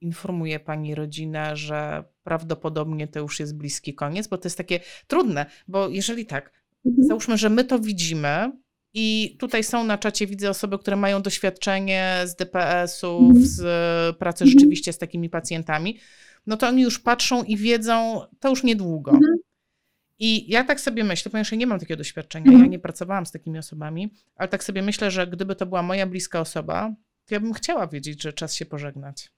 informuje 0.00 0.60
pani 0.60 0.94
rodzinę, 0.94 1.56
że 1.56 2.04
prawdopodobnie 2.22 3.08
to 3.08 3.20
już 3.20 3.40
jest 3.40 3.56
bliski 3.56 3.94
koniec? 3.94 4.28
Bo 4.28 4.38
to 4.38 4.46
jest 4.46 4.58
takie 4.58 4.80
trudne, 5.06 5.46
bo 5.68 5.88
jeżeli 5.88 6.26
tak, 6.26 6.52
mhm. 6.86 7.08
załóżmy, 7.08 7.38
że 7.38 7.48
my 7.50 7.64
to 7.64 7.78
widzimy, 7.78 8.52
i 8.94 9.36
tutaj 9.38 9.64
są 9.64 9.84
na 9.84 9.98
czacie, 9.98 10.26
widzę 10.26 10.50
osoby, 10.50 10.78
które 10.78 10.96
mają 10.96 11.22
doświadczenie 11.22 12.22
z 12.24 12.36
DPS-ów, 12.36 13.22
mhm. 13.22 13.46
z 13.46 13.58
pracy 14.16 14.44
mhm. 14.44 14.50
rzeczywiście 14.50 14.92
z 14.92 14.98
takimi 14.98 15.30
pacjentami, 15.30 15.98
no 16.46 16.56
to 16.56 16.68
oni 16.68 16.82
już 16.82 16.98
patrzą 16.98 17.44
i 17.44 17.56
wiedzą, 17.56 18.20
to 18.40 18.48
już 18.50 18.62
niedługo. 18.62 19.10
Mhm. 19.10 19.36
I 20.18 20.52
ja 20.52 20.64
tak 20.64 20.80
sobie 20.80 21.04
myślę, 21.04 21.30
ponieważ 21.30 21.52
ja 21.52 21.58
nie 21.58 21.66
mam 21.66 21.78
takiego 21.78 21.98
doświadczenia, 21.98 22.52
ja 22.52 22.66
nie 22.66 22.78
pracowałam 22.78 23.26
z 23.26 23.32
takimi 23.32 23.58
osobami, 23.58 24.14
ale 24.36 24.48
tak 24.48 24.64
sobie 24.64 24.82
myślę, 24.82 25.10
że 25.10 25.26
gdyby 25.26 25.56
to 25.56 25.66
była 25.66 25.82
moja 25.82 26.06
bliska 26.06 26.40
osoba, 26.40 26.94
to 27.26 27.34
ja 27.34 27.40
bym 27.40 27.52
chciała 27.52 27.86
wiedzieć, 27.86 28.22
że 28.22 28.32
czas 28.32 28.54
się 28.54 28.66
pożegnać. 28.66 29.30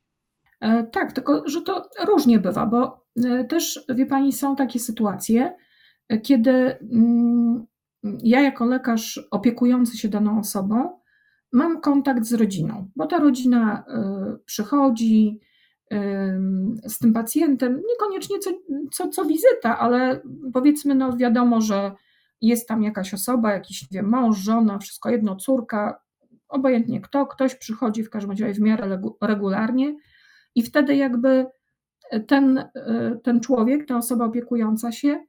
E, 0.60 0.84
tak, 0.84 1.12
tylko 1.12 1.48
że 1.48 1.62
to 1.62 1.88
różnie 2.06 2.38
bywa, 2.38 2.66
bo 2.66 3.06
e, 3.24 3.44
też, 3.44 3.84
wie 3.88 4.06
pani, 4.06 4.32
są 4.32 4.56
takie 4.56 4.78
sytuacje, 4.78 5.56
e, 6.08 6.18
kiedy 6.18 6.50
mm, 6.92 7.66
ja 8.22 8.40
jako 8.40 8.64
lekarz 8.64 9.20
opiekujący 9.30 9.98
się 9.98 10.08
daną 10.08 10.38
osobą 10.38 11.00
mam 11.52 11.80
kontakt 11.80 12.24
z 12.24 12.32
rodziną, 12.32 12.90
bo 12.96 13.06
ta 13.06 13.18
rodzina 13.18 13.84
przychodzi 14.44 15.40
z 16.84 16.98
tym 16.98 17.12
pacjentem, 17.12 17.82
niekoniecznie 17.88 18.38
co, 18.38 18.50
co, 18.92 19.08
co 19.08 19.24
wizyta, 19.24 19.78
ale 19.78 20.20
powiedzmy, 20.52 20.94
no 20.94 21.16
wiadomo, 21.16 21.60
że 21.60 21.92
jest 22.40 22.68
tam 22.68 22.82
jakaś 22.82 23.14
osoba, 23.14 23.52
jakiś 23.52 23.82
nie 23.82 23.88
wiem, 23.98 24.08
mąż, 24.08 24.38
żona, 24.38 24.78
wszystko 24.78 25.10
jedno, 25.10 25.36
córka, 25.36 26.00
obojętnie 26.48 27.00
kto, 27.00 27.26
ktoś 27.26 27.54
przychodzi 27.54 28.04
w 28.04 28.10
każdym 28.10 28.30
razie 28.30 28.54
w 28.54 28.60
miarę 28.60 29.00
regularnie 29.20 29.96
i 30.54 30.62
wtedy 30.62 30.96
jakby 30.96 31.46
ten, 32.26 32.68
ten 33.22 33.40
człowiek, 33.40 33.86
ta 33.88 33.96
osoba 33.96 34.24
opiekująca 34.24 34.92
się, 34.92 35.24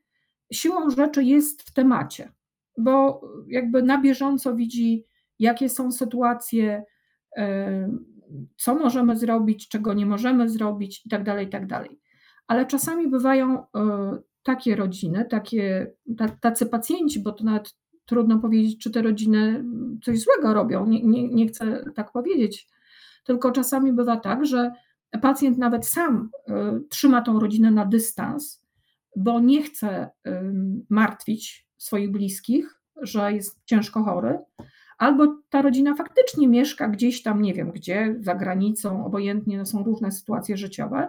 siłą 0.51 0.89
rzeczy 0.89 1.23
jest 1.23 1.61
w 1.61 1.73
temacie 1.73 2.31
bo 2.77 3.21
jakby 3.47 3.83
na 3.83 4.01
bieżąco 4.01 4.55
widzi, 4.55 5.05
jakie 5.39 5.69
są 5.69 5.91
sytuacje, 5.91 6.83
co 8.57 8.75
możemy 8.75 9.17
zrobić, 9.17 9.69
czego 9.69 9.93
nie 9.93 10.05
możemy 10.05 10.49
zrobić 10.49 11.05
i 11.05 11.09
tak 11.09 11.23
dalej, 11.23 11.47
i 11.47 11.49
tak. 11.49 11.63
Ale 12.47 12.65
czasami 12.65 13.07
bywają 13.07 13.59
e, 13.59 13.67
takie 14.43 14.75
rodziny, 14.75 15.25
takie, 15.29 15.93
tacy 16.41 16.65
pacjenci, 16.65 17.19
bo 17.19 17.31
to 17.31 17.43
nawet 17.43 17.75
trudno 18.05 18.39
powiedzieć, 18.39 18.83
czy 18.83 18.91
te 18.91 19.01
rodziny 19.01 19.63
coś 20.03 20.19
złego 20.19 20.53
robią, 20.53 20.85
nie, 20.85 21.03
nie, 21.03 21.27
nie 21.27 21.47
chcę 21.47 21.83
tak 21.95 22.11
powiedzieć, 22.11 22.67
tylko 23.23 23.51
czasami 23.51 23.93
bywa 23.93 24.17
tak, 24.17 24.45
że 24.45 24.71
pacjent 25.21 25.57
nawet 25.57 25.87
sam 25.87 26.29
e, 26.47 26.79
trzyma 26.89 27.21
tą 27.21 27.39
rodzinę 27.39 27.71
na 27.71 27.85
dystans, 27.85 28.63
bo 29.15 29.39
nie 29.39 29.63
chce 29.63 30.09
martwić 30.89 31.67
swoich 31.77 32.11
bliskich, 32.11 32.81
że 33.01 33.33
jest 33.33 33.61
ciężko 33.65 34.03
chory, 34.03 34.39
albo 34.97 35.41
ta 35.49 35.61
rodzina 35.61 35.95
faktycznie 35.95 36.47
mieszka 36.47 36.87
gdzieś 36.87 37.23
tam, 37.23 37.41
nie 37.41 37.53
wiem 37.53 37.71
gdzie, 37.71 38.15
za 38.19 38.35
granicą, 38.35 39.05
obojętnie, 39.05 39.57
no 39.57 39.65
są 39.65 39.83
różne 39.83 40.11
sytuacje 40.11 40.57
życiowe, 40.57 41.07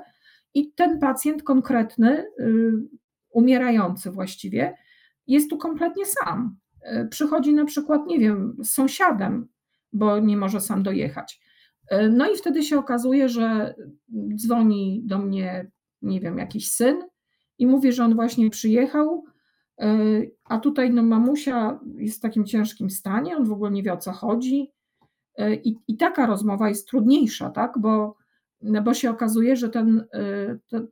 i 0.54 0.72
ten 0.72 0.98
pacjent 0.98 1.42
konkretny, 1.42 2.24
y, 2.40 2.72
umierający 3.30 4.10
właściwie, 4.10 4.74
jest 5.26 5.50
tu 5.50 5.58
kompletnie 5.58 6.06
sam. 6.06 6.56
Y, 7.02 7.08
przychodzi 7.08 7.54
na 7.54 7.64
przykład, 7.64 8.06
nie 8.06 8.18
wiem, 8.18 8.56
z 8.62 8.70
sąsiadem, 8.70 9.48
bo 9.92 10.18
nie 10.18 10.36
może 10.36 10.60
sam 10.60 10.82
dojechać. 10.82 11.40
Y, 11.92 12.08
no 12.10 12.30
i 12.30 12.36
wtedy 12.36 12.62
się 12.62 12.78
okazuje, 12.78 13.28
że 13.28 13.74
dzwoni 14.34 15.02
do 15.04 15.18
mnie, 15.18 15.70
nie 16.02 16.20
wiem, 16.20 16.38
jakiś 16.38 16.70
syn 16.70 16.96
i 17.58 17.66
mówi, 17.66 17.92
że 17.92 18.04
on 18.04 18.14
właśnie 18.14 18.50
przyjechał, 18.50 19.24
a 20.44 20.58
tutaj 20.58 20.90
no, 20.90 21.02
mamusia 21.02 21.80
jest 21.96 22.18
w 22.18 22.20
takim 22.20 22.44
ciężkim 22.44 22.90
stanie, 22.90 23.36
on 23.36 23.44
w 23.44 23.52
ogóle 23.52 23.70
nie 23.70 23.82
wie 23.82 23.92
o 23.92 23.96
co 23.96 24.12
chodzi. 24.12 24.72
I, 25.64 25.76
i 25.88 25.96
taka 25.96 26.26
rozmowa 26.26 26.68
jest 26.68 26.88
trudniejsza, 26.88 27.50
tak? 27.50 27.78
bo, 27.78 28.16
no, 28.62 28.82
bo 28.82 28.94
się 28.94 29.10
okazuje, 29.10 29.56
że 29.56 29.68
ten, 29.68 30.04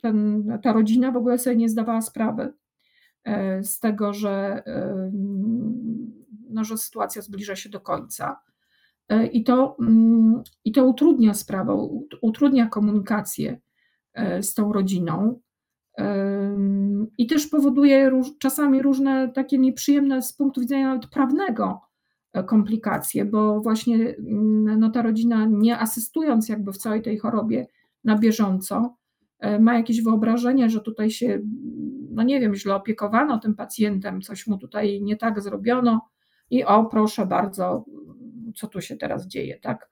ten, 0.02 0.44
ta 0.62 0.72
rodzina 0.72 1.12
w 1.12 1.16
ogóle 1.16 1.38
sobie 1.38 1.56
nie 1.56 1.68
zdawała 1.68 2.00
sprawy 2.00 2.52
z 3.62 3.80
tego, 3.80 4.12
że, 4.12 4.62
no, 6.50 6.64
że 6.64 6.78
sytuacja 6.78 7.22
zbliża 7.22 7.56
się 7.56 7.68
do 7.68 7.80
końca. 7.80 8.40
I 9.32 9.44
to, 9.44 9.76
I 10.64 10.72
to 10.72 10.84
utrudnia 10.84 11.34
sprawę, 11.34 11.88
utrudnia 12.22 12.66
komunikację 12.66 13.60
z 14.40 14.54
tą 14.54 14.72
rodziną. 14.72 15.40
I 17.18 17.26
też 17.26 17.46
powoduje 17.46 18.22
czasami 18.38 18.82
różne 18.82 19.28
takie 19.28 19.58
nieprzyjemne 19.58 20.22
z 20.22 20.32
punktu 20.32 20.60
widzenia 20.60 20.88
nawet 20.88 21.06
prawnego 21.10 21.80
e, 22.32 22.44
komplikacje, 22.44 23.24
bo 23.24 23.60
właśnie 23.60 23.96
mm, 23.96 24.80
no, 24.80 24.90
ta 24.90 25.02
rodzina, 25.02 25.46
nie 25.50 25.78
asystując 25.78 26.48
jakby 26.48 26.72
w 26.72 26.78
całej 26.78 27.02
tej 27.02 27.18
chorobie 27.18 27.66
na 28.04 28.18
bieżąco, 28.18 28.96
e, 29.38 29.60
ma 29.60 29.74
jakieś 29.74 30.02
wyobrażenie, 30.02 30.70
że 30.70 30.80
tutaj 30.80 31.10
się, 31.10 31.40
no 32.10 32.22
nie 32.22 32.40
wiem, 32.40 32.54
źle 32.54 32.74
opiekowano 32.74 33.38
tym 33.38 33.54
pacjentem, 33.54 34.22
coś 34.22 34.46
mu 34.46 34.58
tutaj 34.58 35.02
nie 35.02 35.16
tak 35.16 35.40
zrobiono 35.40 36.00
i 36.50 36.64
o, 36.64 36.84
proszę 36.84 37.26
bardzo, 37.26 37.84
co 38.54 38.66
tu 38.66 38.80
się 38.80 38.96
teraz 38.96 39.26
dzieje, 39.26 39.58
tak? 39.62 39.90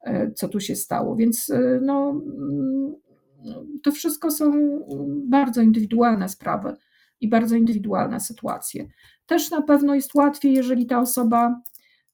E, 0.00 0.30
co 0.32 0.48
tu 0.48 0.60
się 0.60 0.76
stało. 0.76 1.16
Więc 1.16 1.52
no, 1.80 2.10
mm, 2.10 2.94
to 3.82 3.92
wszystko 3.92 4.30
są 4.30 4.52
bardzo 5.28 5.62
indywidualne 5.62 6.28
sprawy 6.28 6.76
i 7.20 7.28
bardzo 7.28 7.56
indywidualne 7.56 8.20
sytuacje. 8.20 8.88
Też 9.26 9.50
na 9.50 9.62
pewno 9.62 9.94
jest 9.94 10.14
łatwiej, 10.14 10.54
jeżeli 10.54 10.86
ta 10.86 11.00
osoba 11.00 11.60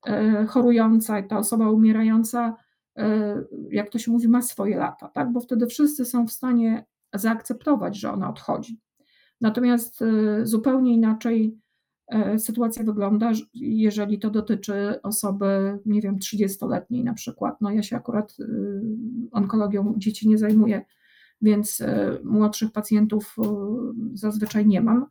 e, 0.07 0.47
chorująca 0.47 1.19
i 1.19 1.29
ta 1.29 1.39
osoba 1.39 1.71
umierająca, 1.71 2.57
e, 2.97 3.43
jak 3.71 3.91
to 3.91 3.99
się 3.99 4.11
mówi, 4.11 4.29
ma 4.29 4.43
swoje 4.43 4.77
lata, 4.77 5.09
tak? 5.09 5.33
bo 5.33 5.41
wtedy 5.41 5.67
wszyscy 5.67 6.05
są 6.05 6.27
w 6.27 6.33
stanie 6.33 6.85
zaakceptować, 7.15 7.97
że 7.97 8.13
ona 8.13 8.31
odchodzi. 8.31 8.81
Natomiast 9.41 10.03
e, 10.03 10.07
zupełnie 10.47 10.95
inaczej 10.95 11.63
sytuacja 12.39 12.85
wygląda, 12.85 13.33
jeżeli 13.55 14.19
to 14.19 14.31
dotyczy 14.31 15.03
osoby, 15.03 15.79
nie 15.87 16.01
wiem, 16.01 16.19
30-letniej 16.19 17.05
na 17.05 17.15
przykład. 17.15 17.61
No 17.61 17.71
ja 17.71 17.83
się 17.83 17.97
akurat 17.97 18.37
onkologią 19.33 19.95
dzieci 19.97 20.29
nie 20.29 20.39
zajmuję, 20.39 20.85
więc 21.43 21.81
e, 21.81 22.19
młodszych 22.25 22.73
pacjentów 22.73 23.37
e, 23.39 23.45
zazwyczaj 24.15 24.67
nie 24.67 24.81
mam, 24.81 25.07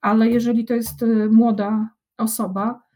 ale 0.00 0.28
jeżeli 0.28 0.64
to 0.64 0.74
jest 0.74 1.02
e, 1.02 1.06
młoda 1.28 1.90
osoba, 2.16 2.88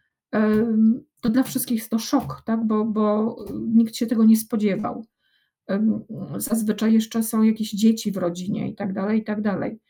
to 1.21 1.29
dla 1.31 1.43
wszystkich 1.43 1.79
jest 1.79 1.91
to 1.91 1.99
szok, 1.99 2.43
tak? 2.47 2.67
bo, 2.67 2.85
bo 2.85 3.37
nikt 3.53 3.97
się 3.97 4.07
tego 4.07 4.25
nie 4.25 4.37
spodziewał. 4.37 5.07
Zazwyczaj 6.37 6.93
jeszcze 6.93 7.23
są 7.23 7.43
jakieś 7.43 7.71
dzieci 7.71 8.13
w 8.13 8.17
rodzinie 8.17 8.71
i 8.71 8.75
tak 8.75 8.93
dalej, 8.93 9.21
i 9.21 9.25
tak 9.25 9.43
dalej. 9.43 9.81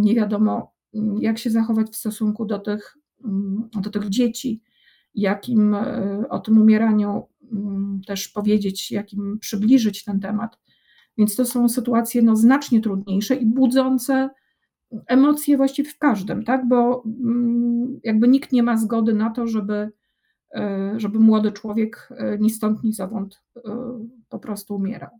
Nie 0.00 0.14
wiadomo, 0.14 0.74
jak 1.20 1.38
się 1.38 1.50
zachować 1.50 1.90
w 1.90 1.96
stosunku 1.96 2.44
do 2.44 2.58
tych, 2.58 2.96
do 3.82 3.90
tych 3.90 4.08
dzieci, 4.08 4.62
jakim 5.14 5.76
o 6.28 6.38
tym 6.38 6.60
umieraniu 6.60 7.28
też 8.06 8.28
powiedzieć, 8.28 8.90
jakim 8.90 9.38
przybliżyć 9.38 10.04
ten 10.04 10.20
temat. 10.20 10.58
Więc 11.18 11.36
to 11.36 11.44
są 11.44 11.68
sytuacje 11.68 12.22
no, 12.22 12.36
znacznie 12.36 12.80
trudniejsze 12.80 13.34
i 13.34 13.46
budzące 13.46 14.30
emocje 15.06 15.56
właściwie 15.56 15.90
w 15.90 15.98
każdym, 15.98 16.44
tak? 16.44 16.68
bo 16.68 17.02
mm, 17.06 18.00
jakby 18.04 18.28
nikt 18.28 18.52
nie 18.52 18.62
ma 18.62 18.76
zgody 18.76 19.14
na 19.14 19.30
to, 19.30 19.46
żeby 19.46 19.92
żeby 20.96 21.18
młody 21.18 21.52
człowiek 21.52 22.08
ni 22.40 22.50
stąd, 22.50 22.84
ni 22.84 22.92
zowąd 22.92 23.42
po 24.28 24.38
prostu 24.38 24.74
umierał. 24.74 25.10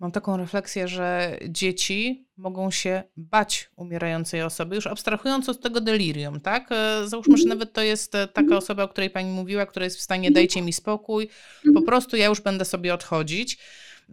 Mam 0.00 0.12
taką 0.12 0.36
refleksję, 0.36 0.88
że 0.88 1.38
dzieci 1.48 2.28
mogą 2.36 2.70
się 2.70 3.02
bać 3.16 3.70
umierającej 3.76 4.42
osoby, 4.42 4.74
już 4.74 4.86
abstrahując 4.86 5.48
od 5.48 5.60
tego 5.60 5.80
delirium, 5.80 6.40
tak? 6.40 6.72
E, 6.72 7.08
załóżmy, 7.08 7.36
że 7.36 7.42
mhm. 7.42 7.58
nawet 7.58 7.72
to 7.72 7.82
jest 7.82 8.14
e, 8.14 8.26
taka 8.26 8.40
mhm. 8.40 8.58
osoba, 8.58 8.82
o 8.82 8.88
której 8.88 9.10
pani 9.10 9.30
mówiła, 9.30 9.66
która 9.66 9.84
jest 9.84 9.98
w 9.98 10.02
stanie 10.02 10.28
mhm. 10.28 10.34
dajcie 10.34 10.62
mi 10.62 10.72
spokój, 10.72 11.28
po 11.74 11.82
prostu 11.82 12.16
ja 12.16 12.26
już 12.26 12.40
będę 12.40 12.64
sobie 12.64 12.94
odchodzić. 12.94 13.58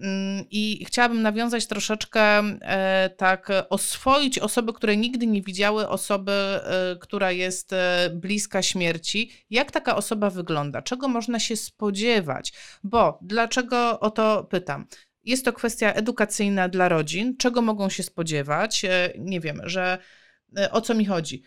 Mm, 0.01 0.45
I 0.51 0.85
chciałabym 0.85 1.21
nawiązać 1.21 1.67
troszeczkę, 1.67 2.21
e, 2.61 3.09
tak, 3.17 3.49
oswoić 3.69 4.39
osoby, 4.39 4.73
które 4.73 4.97
nigdy 4.97 5.27
nie 5.27 5.41
widziały 5.41 5.89
osoby, 5.89 6.59
która 6.99 7.31
jest 7.31 7.71
bliska 8.11 8.61
śmierci. 8.61 9.31
Jak 9.49 9.71
taka 9.71 9.95
osoba 9.95 10.29
wygląda? 10.29 10.81
Czego 10.81 11.07
można 11.07 11.39
się 11.39 11.55
spodziewać? 11.55 12.53
Bo 12.83 13.19
dlaczego 13.21 13.99
o 13.99 14.11
to 14.11 14.43
pytam? 14.43 14.85
Jest 15.27 15.45
to 15.45 15.53
kwestia 15.53 15.93
edukacyjna 15.93 16.69
dla 16.69 16.89
rodzin, 16.89 17.37
czego 17.37 17.61
mogą 17.61 17.89
się 17.89 18.03
spodziewać. 18.03 18.85
E, 18.85 19.13
nie 19.17 19.39
wiem, 19.39 19.61
że 19.63 19.97
e, 20.57 20.71
o 20.71 20.81
co 20.81 20.93
mi 20.93 21.05
chodzi. 21.05 21.43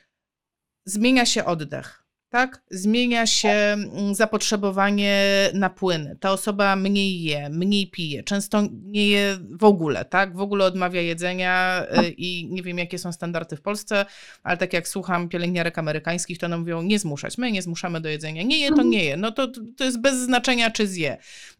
Zmienia 0.84 1.26
się 1.26 1.44
oddech 1.44 1.99
tak? 2.31 2.62
Zmienia 2.70 3.26
się 3.26 3.49
mm, 3.49 4.14
zapotrzebowanie 4.14 5.24
na 5.55 5.70
płyny. 5.70 6.16
Ta 6.20 6.33
osoba 6.33 6.76
mniej 6.76 7.22
je, 7.22 7.49
mniej 7.49 7.91
pije, 7.91 8.22
często 8.22 8.62
nie 8.83 9.09
je 9.09 9.39
w 9.51 9.64
ogóle, 9.64 10.05
tak? 10.05 10.37
W 10.37 10.41
ogóle 10.41 10.64
odmawia 10.64 11.01
jedzenia 11.01 11.85
y, 12.05 12.09
i 12.09 12.47
nie 12.51 12.62
wiem, 12.62 12.78
jakie 12.78 12.99
są 12.99 13.12
standardy 13.12 13.57
w 13.57 13.61
Polsce, 13.61 14.07
ale 14.43 14.57
tak 14.57 14.72
jak 14.72 14.89
słucham 14.89 15.28
pielęgniarek 15.28 15.78
amerykańskich, 15.78 16.39
to 16.39 16.47
one 16.47 16.59
mówią, 16.59 16.83
nie 16.83 16.99
zmuszać. 16.99 17.39
My 17.39 17.53
nie 17.53 17.62
zmuszamy 17.62 18.01
do 18.01 18.09
jedzenia. 18.09 18.43
Nie 18.43 18.59
je, 18.59 18.68
to 18.68 18.83
nie 18.83 19.05
je. 19.05 19.16
No 19.16 19.33
to, 19.33 19.49
to 19.76 19.85
jest 19.85 20.01
bez 20.01 20.14
znaczenia, 20.14 20.70
czy 20.70 20.87
zje. 20.87 21.16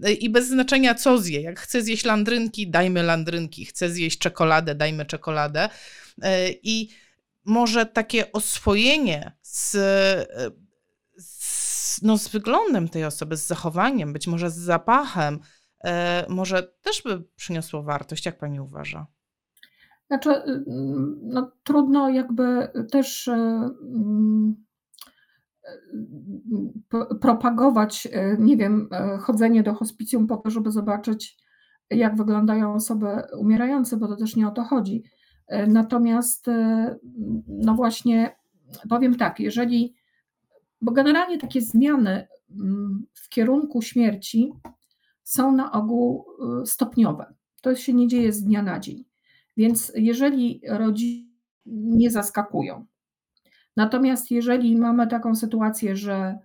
Y, 0.07 0.13
I 0.13 0.31
bez 0.31 0.49
znaczenia, 0.49 0.95
co 0.95 1.19
zje. 1.19 1.41
Jak 1.41 1.61
chce 1.61 1.83
zjeść 1.83 2.05
landrynki, 2.05 2.71
dajmy 2.71 3.03
landrynki. 3.03 3.65
Chce 3.65 3.91
zjeść 3.91 4.19
czekoladę, 4.19 4.75
dajmy 4.75 5.07
czekoladę. 5.07 5.69
Y, 6.19 6.59
I 6.63 6.89
może 7.45 7.87
takie 7.87 8.33
oswojenie 8.33 9.33
z, 9.43 9.71
z, 11.19 12.03
no, 12.03 12.19
z 12.19 12.29
wyglądem 12.29 12.89
tej 12.89 13.05
osoby, 13.05 13.37
z 13.37 13.47
zachowaniem, 13.47 14.13
być 14.13 14.27
może 14.27 14.51
z 14.51 14.57
zapachem, 14.57 15.39
e, 15.85 16.27
może 16.29 16.63
też 16.63 17.03
by 17.03 17.23
przyniosło 17.37 17.83
wartość, 17.83 18.27
jak 18.27 18.39
pani 18.39 18.61
uważa? 18.61 19.07
Znaczy, 20.07 20.31
y, 20.31 20.65
no, 21.23 21.53
trudno 21.63 22.09
jakby 22.09 22.69
też 22.91 23.29
y, 23.29 23.33
y, 26.95 27.19
propagować, 27.21 28.09
nie 28.39 28.57
wiem, 28.57 28.89
chodzenie 29.21 29.63
do 29.63 29.75
hospicjum 29.75 30.27
po 30.27 30.37
to, 30.37 30.51
żeby 30.51 30.71
zobaczyć, 30.71 31.37
jak 31.91 32.17
wyglądają 32.17 32.75
osoby 32.75 33.07
umierające, 33.39 33.97
bo 33.97 34.09
to 34.09 34.17
też 34.17 34.37
nie 34.37 34.49
o 34.49 34.51
to 34.51 34.65
chodzi. 34.65 35.05
Natomiast, 35.69 36.47
no 37.49 37.75
właśnie, 37.75 38.37
powiem 38.89 39.17
tak, 39.17 39.41
jeżeli, 39.41 39.95
bo 40.81 40.93
generalnie 40.93 41.39
takie 41.39 41.61
zmiany 41.61 42.29
mm, 42.51 43.07
w 43.15 43.29
kierunku 43.29 43.83
śmierci 43.83 44.53
są 45.23 45.53
na 45.53 45.73
ogół 45.73 46.27
y, 46.63 46.67
stopniowe. 46.67 47.35
To 47.63 47.75
się 47.75 47.95
nie 47.95 48.09
dzieje 48.09 48.33
z 48.33 48.43
dnia 48.43 48.63
na 48.63 48.81
dzień. 48.81 49.05
Więc 49.57 49.93
jeżeli 49.95 50.63
rodziny 50.69 51.31
nie 51.67 52.11
zaskakują, 52.11 52.87
natomiast 53.77 54.31
jeżeli 54.31 54.77
mamy 54.77 55.07
taką 55.07 55.35
sytuację, 55.37 55.97
że 55.97 56.39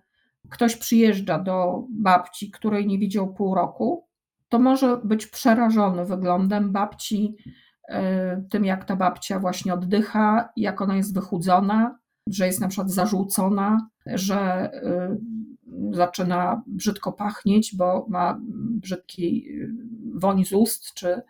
ktoś 0.50 0.76
przyjeżdża 0.76 1.38
do 1.38 1.84
babci, 1.90 2.50
której 2.50 2.86
nie 2.86 2.98
widział 2.98 3.34
pół 3.34 3.54
roku, 3.54 4.06
to 4.48 4.58
może 4.58 4.96
być 5.04 5.26
przerażony 5.26 6.04
wyglądem 6.04 6.72
babci, 6.72 7.36
E, 7.46 7.65
tym, 8.50 8.64
jak 8.64 8.84
ta 8.84 8.96
babcia 8.96 9.40
właśnie 9.40 9.74
oddycha, 9.74 10.48
jak 10.56 10.80
ona 10.80 10.96
jest 10.96 11.14
wychudzona, 11.14 11.98
że 12.26 12.46
jest 12.46 12.60
na 12.60 12.68
przykład 12.68 12.90
zarzucona, 12.90 13.88
że 14.06 14.36
e, 14.36 15.16
zaczyna 15.90 16.62
brzydko 16.66 17.12
pachnieć, 17.12 17.76
bo 17.76 18.06
ma 18.08 18.40
brzydki 18.70 19.48
e, 19.48 19.68
woń 20.14 20.44
z 20.44 20.52
ust, 20.52 20.94
czy 20.94 21.22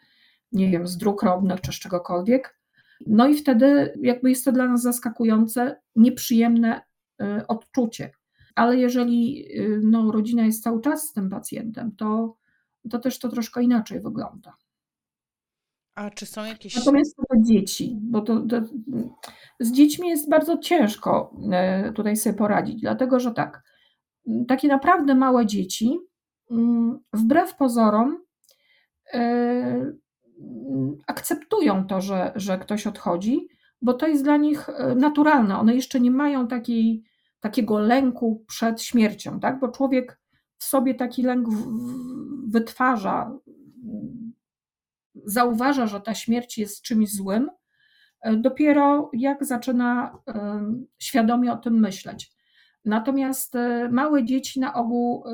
nie 0.52 0.70
wiem, 0.70 0.86
z 0.86 0.96
dróg 0.96 1.22
robnych, 1.22 1.60
czy 1.60 1.72
z 1.72 1.74
czegokolwiek. 1.74 2.58
No 3.06 3.26
i 3.26 3.34
wtedy 3.34 3.98
jakby 4.02 4.30
jest 4.30 4.44
to 4.44 4.52
dla 4.52 4.68
nas 4.68 4.82
zaskakujące, 4.82 5.80
nieprzyjemne 5.96 6.80
odczucie. 7.48 8.10
Ale 8.54 8.76
jeżeli 8.76 9.48
no, 9.82 10.12
rodzina 10.12 10.46
jest 10.46 10.62
cały 10.62 10.80
czas 10.80 11.08
z 11.08 11.12
tym 11.12 11.30
pacjentem, 11.30 11.96
to, 11.96 12.36
to 12.90 12.98
też 12.98 13.18
to 13.18 13.28
troszkę 13.28 13.62
inaczej 13.62 14.00
wygląda. 14.00 14.56
A 15.96 16.10
czy 16.10 16.26
są 16.26 16.44
jakieś. 16.44 16.76
Natomiast 16.76 17.16
to 17.16 17.36
dzieci, 17.40 17.98
bo 18.02 18.20
to, 18.20 18.40
to, 18.40 18.56
z 19.60 19.72
dziećmi 19.72 20.08
jest 20.08 20.30
bardzo 20.30 20.58
ciężko 20.58 21.36
e, 21.52 21.92
tutaj 21.92 22.16
sobie 22.16 22.36
poradzić, 22.36 22.80
dlatego 22.80 23.20
że 23.20 23.32
tak, 23.32 23.62
takie 24.48 24.68
naprawdę 24.68 25.14
małe 25.14 25.46
dzieci, 25.46 25.98
mm, 26.50 26.98
wbrew 27.12 27.56
pozorom, 27.56 28.18
e, 29.14 29.92
akceptują 31.06 31.86
to, 31.86 32.00
że, 32.00 32.32
że 32.34 32.58
ktoś 32.58 32.86
odchodzi, 32.86 33.48
bo 33.82 33.94
to 33.94 34.06
jest 34.06 34.24
dla 34.24 34.36
nich 34.36 34.68
e, 34.68 34.94
naturalne. 34.94 35.58
One 35.58 35.74
jeszcze 35.74 36.00
nie 36.00 36.10
mają 36.10 36.48
takiej, 36.48 37.04
takiego 37.40 37.78
lęku 37.78 38.44
przed 38.48 38.82
śmiercią, 38.82 39.40
tak? 39.40 39.60
bo 39.60 39.68
człowiek 39.68 40.20
w 40.58 40.64
sobie 40.64 40.94
taki 40.94 41.22
lęk 41.22 41.48
wytwarza 42.48 43.38
zauważa, 45.26 45.86
że 45.86 46.00
ta 46.00 46.14
śmierć 46.14 46.58
jest 46.58 46.82
czymś 46.82 47.12
złym, 47.12 47.50
e, 48.20 48.36
dopiero 48.36 49.10
jak 49.12 49.44
zaczyna 49.44 50.18
e, 50.28 50.60
świadomie 50.98 51.52
o 51.52 51.56
tym 51.56 51.80
myśleć. 51.80 52.32
Natomiast 52.84 53.56
e, 53.56 53.88
małe 53.92 54.24
dzieci 54.24 54.60
na 54.60 54.74
ogół 54.74 55.24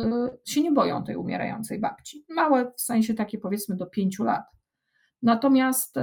się 0.44 0.62
nie 0.62 0.72
boją 0.72 1.04
tej 1.04 1.16
umierającej 1.16 1.80
babci. 1.80 2.24
Małe 2.28 2.72
w 2.76 2.80
sensie 2.80 3.14
takie 3.14 3.38
powiedzmy 3.38 3.76
do 3.76 3.86
pięciu 3.86 4.24
lat. 4.24 4.44
Natomiast 5.22 5.94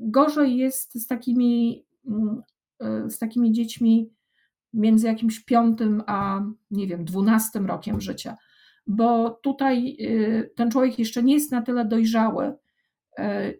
gorzej 0.00 0.56
jest 0.56 0.94
z 0.94 1.06
takimi, 1.06 1.84
mm, 2.06 2.42
z 3.10 3.18
takimi 3.18 3.52
dziećmi 3.52 4.12
między 4.72 5.06
jakimś 5.06 5.44
piątym 5.44 6.02
a 6.06 6.40
nie 6.70 6.86
wiem, 6.86 7.04
dwunastym 7.04 7.66
rokiem 7.66 8.00
życia, 8.00 8.36
bo 8.86 9.30
tutaj 9.30 9.96
ten 10.56 10.70
człowiek 10.70 10.98
jeszcze 10.98 11.22
nie 11.22 11.34
jest 11.34 11.52
na 11.52 11.62
tyle 11.62 11.84
dojrzały, 11.84 12.56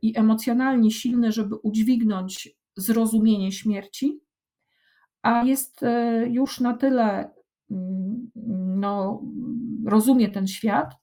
i 0.03 0.19
emocjonalnie 0.19 0.91
silny, 0.91 1.33
żeby 1.33 1.57
udźwignąć 1.57 2.49
zrozumienie 2.77 3.53
śmierci, 3.53 4.21
a 5.23 5.45
jest 5.45 5.83
e, 5.83 6.27
już 6.29 6.61
na 6.61 6.75
tyle, 6.75 7.31
mm, 7.71 8.31
no, 8.81 9.23
rozumie 9.87 10.29
ten 10.29 10.47
świat, 10.47 10.95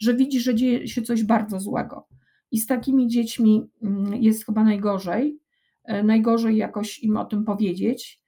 że 0.00 0.14
widzi, 0.14 0.40
że 0.40 0.54
dzieje 0.54 0.88
się 0.88 1.02
coś 1.02 1.24
bardzo 1.24 1.60
złego. 1.60 2.08
I 2.50 2.60
z 2.60 2.66
takimi 2.66 3.08
dziećmi 3.08 3.70
mm, 3.82 4.14
jest 4.14 4.46
chyba 4.46 4.64
najgorzej. 4.64 5.40
E, 5.84 6.02
najgorzej 6.02 6.56
jakoś 6.56 7.02
im 7.02 7.16
o 7.16 7.24
tym 7.24 7.44
powiedzieć. 7.44 8.20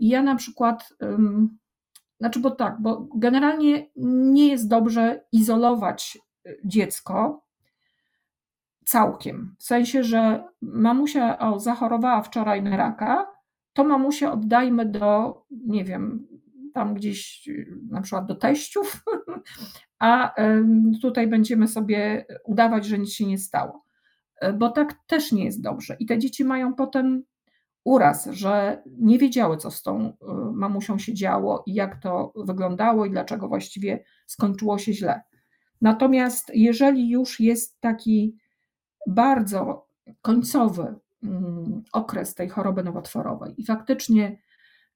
I 0.00 0.08
ja 0.08 0.22
na 0.22 0.34
przykład, 0.36 0.88
znaczy, 2.20 2.40
bo 2.40 2.50
tak, 2.50 2.82
bo 2.82 3.08
generalnie 3.14 3.86
nie 4.32 4.48
jest 4.48 4.68
dobrze 4.68 5.24
izolować 5.32 6.18
dziecko 6.64 7.44
całkiem. 8.88 9.54
W 9.58 9.62
sensie, 9.62 10.04
że 10.04 10.44
mamusia 10.62 11.38
o, 11.38 11.60
zachorowała 11.60 12.22
wczoraj 12.22 12.62
na 12.62 12.76
raka, 12.76 13.26
to 13.72 13.84
mamusia 13.84 14.32
oddajmy 14.32 14.86
do, 14.86 15.42
nie 15.50 15.84
wiem, 15.84 16.26
tam 16.74 16.94
gdzieś 16.94 17.48
na 17.90 18.00
przykład 18.00 18.26
do 18.26 18.34
teściów, 18.34 19.04
a 19.98 20.34
tutaj 21.02 21.26
będziemy 21.26 21.68
sobie 21.68 22.26
udawać, 22.44 22.84
że 22.84 22.98
nic 22.98 23.12
się 23.12 23.26
nie 23.26 23.38
stało. 23.38 23.84
E, 24.40 24.52
bo 24.52 24.70
tak 24.70 24.94
też 25.06 25.32
nie 25.32 25.44
jest 25.44 25.62
dobrze. 25.62 25.96
I 26.00 26.06
te 26.06 26.18
dzieci 26.18 26.44
mają 26.44 26.74
potem 26.74 27.22
uraz, 27.84 28.26
że 28.30 28.82
nie 28.98 29.18
wiedziały, 29.18 29.56
co 29.56 29.70
z 29.70 29.82
tą 29.82 30.00
e, 30.00 30.14
mamusią 30.52 30.98
się 30.98 31.14
działo 31.14 31.62
i 31.66 31.74
jak 31.74 32.02
to 32.02 32.32
wyglądało 32.36 33.06
i 33.06 33.10
dlaczego 33.10 33.48
właściwie 33.48 34.04
skończyło 34.26 34.78
się 34.78 34.92
źle. 34.92 35.22
Natomiast 35.80 36.50
jeżeli 36.54 37.10
już 37.10 37.40
jest 37.40 37.80
taki 37.80 38.36
bardzo 39.08 39.86
końcowy 40.22 40.94
mm, 41.22 41.82
okres 41.92 42.34
tej 42.34 42.48
choroby 42.48 42.82
nowotworowej 42.82 43.54
i 43.56 43.66
faktycznie 43.66 44.38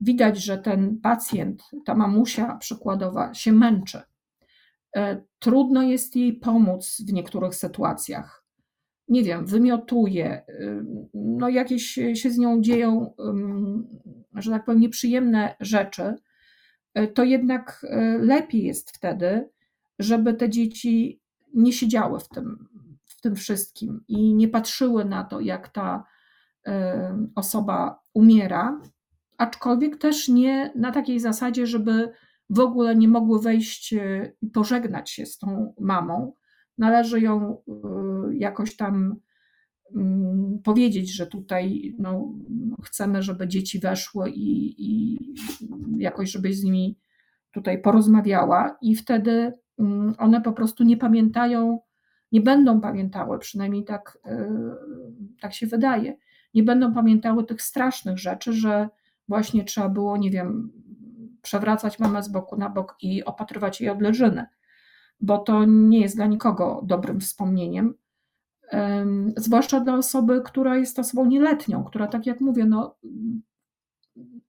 widać, 0.00 0.44
że 0.44 0.58
ten 0.58 1.00
pacjent, 1.00 1.62
ta 1.84 1.94
mamusia 1.94 2.56
przykładowa 2.56 3.34
się 3.34 3.52
męczy. 3.52 4.02
E, 4.96 5.22
trudno 5.38 5.82
jest 5.82 6.16
jej 6.16 6.32
pomóc 6.32 7.02
w 7.08 7.12
niektórych 7.12 7.54
sytuacjach. 7.54 8.44
Nie 9.08 9.22
wiem, 9.22 9.46
wymiotuje, 9.46 10.42
y, 10.48 10.84
no 11.14 11.48
jakieś 11.48 11.84
się 12.14 12.30
z 12.30 12.38
nią 12.38 12.60
dzieją, 12.60 13.14
że 14.34 14.50
tak 14.50 14.64
powiem, 14.64 14.80
nieprzyjemne 14.80 15.54
rzeczy, 15.60 16.14
to 17.14 17.24
jednak 17.24 17.86
lepiej 18.20 18.62
jest 18.62 18.96
wtedy, 18.96 19.48
żeby 19.98 20.34
te 20.34 20.48
dzieci 20.50 21.20
nie 21.54 21.72
siedziały 21.72 22.20
w 22.20 22.28
tym, 22.28 22.68
tym 23.22 23.34
wszystkim 23.36 24.04
i 24.08 24.34
nie 24.34 24.48
patrzyły 24.48 25.04
na 25.04 25.24
to, 25.24 25.40
jak 25.40 25.68
ta 25.68 26.04
osoba 27.34 28.02
umiera, 28.14 28.80
aczkolwiek 29.38 29.96
też 29.96 30.28
nie 30.28 30.72
na 30.76 30.92
takiej 30.92 31.20
zasadzie, 31.20 31.66
żeby 31.66 32.12
w 32.50 32.60
ogóle 32.60 32.96
nie 32.96 33.08
mogły 33.08 33.40
wejść 33.40 33.94
i 34.42 34.50
pożegnać 34.50 35.10
się 35.10 35.26
z 35.26 35.38
tą 35.38 35.74
mamą. 35.80 36.32
Należy 36.78 37.20
ją 37.20 37.62
jakoś 38.32 38.76
tam 38.76 39.16
mm, 39.96 40.58
powiedzieć, 40.64 41.14
że 41.14 41.26
tutaj 41.26 41.94
no, 41.98 42.34
chcemy, 42.84 43.22
żeby 43.22 43.48
dzieci 43.48 43.78
weszły 43.78 44.30
i, 44.30 44.74
i 44.78 45.18
jakoś, 45.98 46.30
żebyś 46.30 46.56
z 46.56 46.62
nimi 46.62 46.98
tutaj 47.52 47.82
porozmawiała, 47.82 48.76
i 48.82 48.96
wtedy 48.96 49.52
mm, 49.78 50.14
one 50.18 50.40
po 50.40 50.52
prostu 50.52 50.84
nie 50.84 50.96
pamiętają, 50.96 51.78
nie 52.32 52.40
będą 52.40 52.80
pamiętały, 52.80 53.38
przynajmniej 53.38 53.84
tak, 53.84 54.18
tak 55.40 55.54
się 55.54 55.66
wydaje, 55.66 56.16
nie 56.54 56.62
będą 56.62 56.94
pamiętały 56.94 57.44
tych 57.44 57.62
strasznych 57.62 58.18
rzeczy, 58.18 58.52
że 58.52 58.88
właśnie 59.28 59.64
trzeba 59.64 59.88
było, 59.88 60.16
nie 60.16 60.30
wiem, 60.30 60.72
przewracać 61.42 61.98
mamę 61.98 62.22
z 62.22 62.28
boku 62.28 62.56
na 62.56 62.68
bok 62.68 62.96
i 63.02 63.24
opatrywać 63.24 63.80
jej 63.80 63.90
od 63.90 64.02
leżyny, 64.02 64.46
bo 65.20 65.38
to 65.38 65.64
nie 65.64 66.00
jest 66.00 66.16
dla 66.16 66.26
nikogo 66.26 66.82
dobrym 66.84 67.20
wspomnieniem. 67.20 67.94
Zwłaszcza 69.36 69.80
dla 69.80 69.94
osoby, 69.94 70.42
która 70.44 70.76
jest 70.76 70.98
osobą 70.98 71.26
nieletnią, 71.26 71.84
która, 71.84 72.06
tak 72.06 72.26
jak 72.26 72.40
mówię, 72.40 72.64
no, 72.64 72.96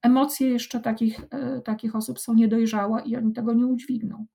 emocje 0.01 0.49
jeszcze 0.49 0.79
takich, 0.79 1.21
e, 1.29 1.61
takich 1.61 1.95
osób 1.95 2.19
są 2.19 2.33
niedojrzałe 2.33 3.01
i 3.05 3.15
oni 3.15 3.33
tego 3.33 3.53
nie 3.53 3.65
udźwigną. 3.65 4.25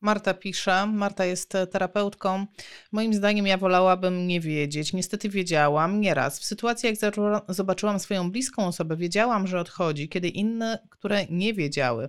Marta 0.00 0.34
pisze, 0.34 0.86
Marta 0.86 1.24
jest 1.24 1.54
e, 1.54 1.66
terapeutką. 1.66 2.46
Moim 2.92 3.14
zdaniem 3.14 3.46
ja 3.46 3.58
wolałabym 3.58 4.26
nie 4.26 4.40
wiedzieć. 4.40 4.92
Niestety 4.92 5.28
wiedziałam 5.28 6.00
nieraz. 6.00 6.40
W 6.40 6.44
sytuacji, 6.44 6.86
jak 6.86 7.14
zobaczyłam 7.48 7.98
swoją 7.98 8.30
bliską 8.30 8.66
osobę, 8.66 8.96
wiedziałam, 8.96 9.46
że 9.46 9.60
odchodzi, 9.60 10.08
kiedy 10.08 10.28
inne, 10.28 10.78
które 10.90 11.26
nie 11.30 11.54
wiedziały, 11.54 12.08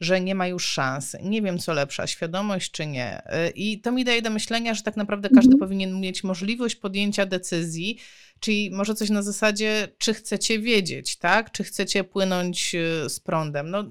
że 0.00 0.20
nie 0.20 0.34
ma 0.34 0.46
już 0.46 0.66
szans. 0.66 1.16
Nie 1.22 1.42
wiem, 1.42 1.58
co 1.58 1.72
lepsza, 1.72 2.06
świadomość 2.06 2.70
czy 2.70 2.86
nie. 2.86 3.26
E, 3.26 3.50
I 3.50 3.80
to 3.80 3.92
mi 3.92 4.04
daje 4.04 4.22
do 4.22 4.30
myślenia, 4.30 4.74
że 4.74 4.82
tak 4.82 4.96
naprawdę 4.96 5.28
każdy 5.28 5.52
mhm. 5.52 5.58
powinien 5.58 6.00
mieć 6.00 6.24
możliwość 6.24 6.76
podjęcia 6.76 7.26
decyzji, 7.26 7.98
czyli 8.40 8.70
może 8.70 8.94
coś 8.94 9.10
na 9.10 9.22
zasadzie, 9.22 9.88
czy 9.98 10.14
chcecie 10.14 10.58
wiedzieć, 10.58 11.16
tak? 11.16 11.52
Czy 11.52 11.64
chcecie 11.64 12.04
płynąć 12.04 12.74
e, 12.74 13.10
z 13.10 13.20
prądem. 13.20 13.70
No, 13.70 13.84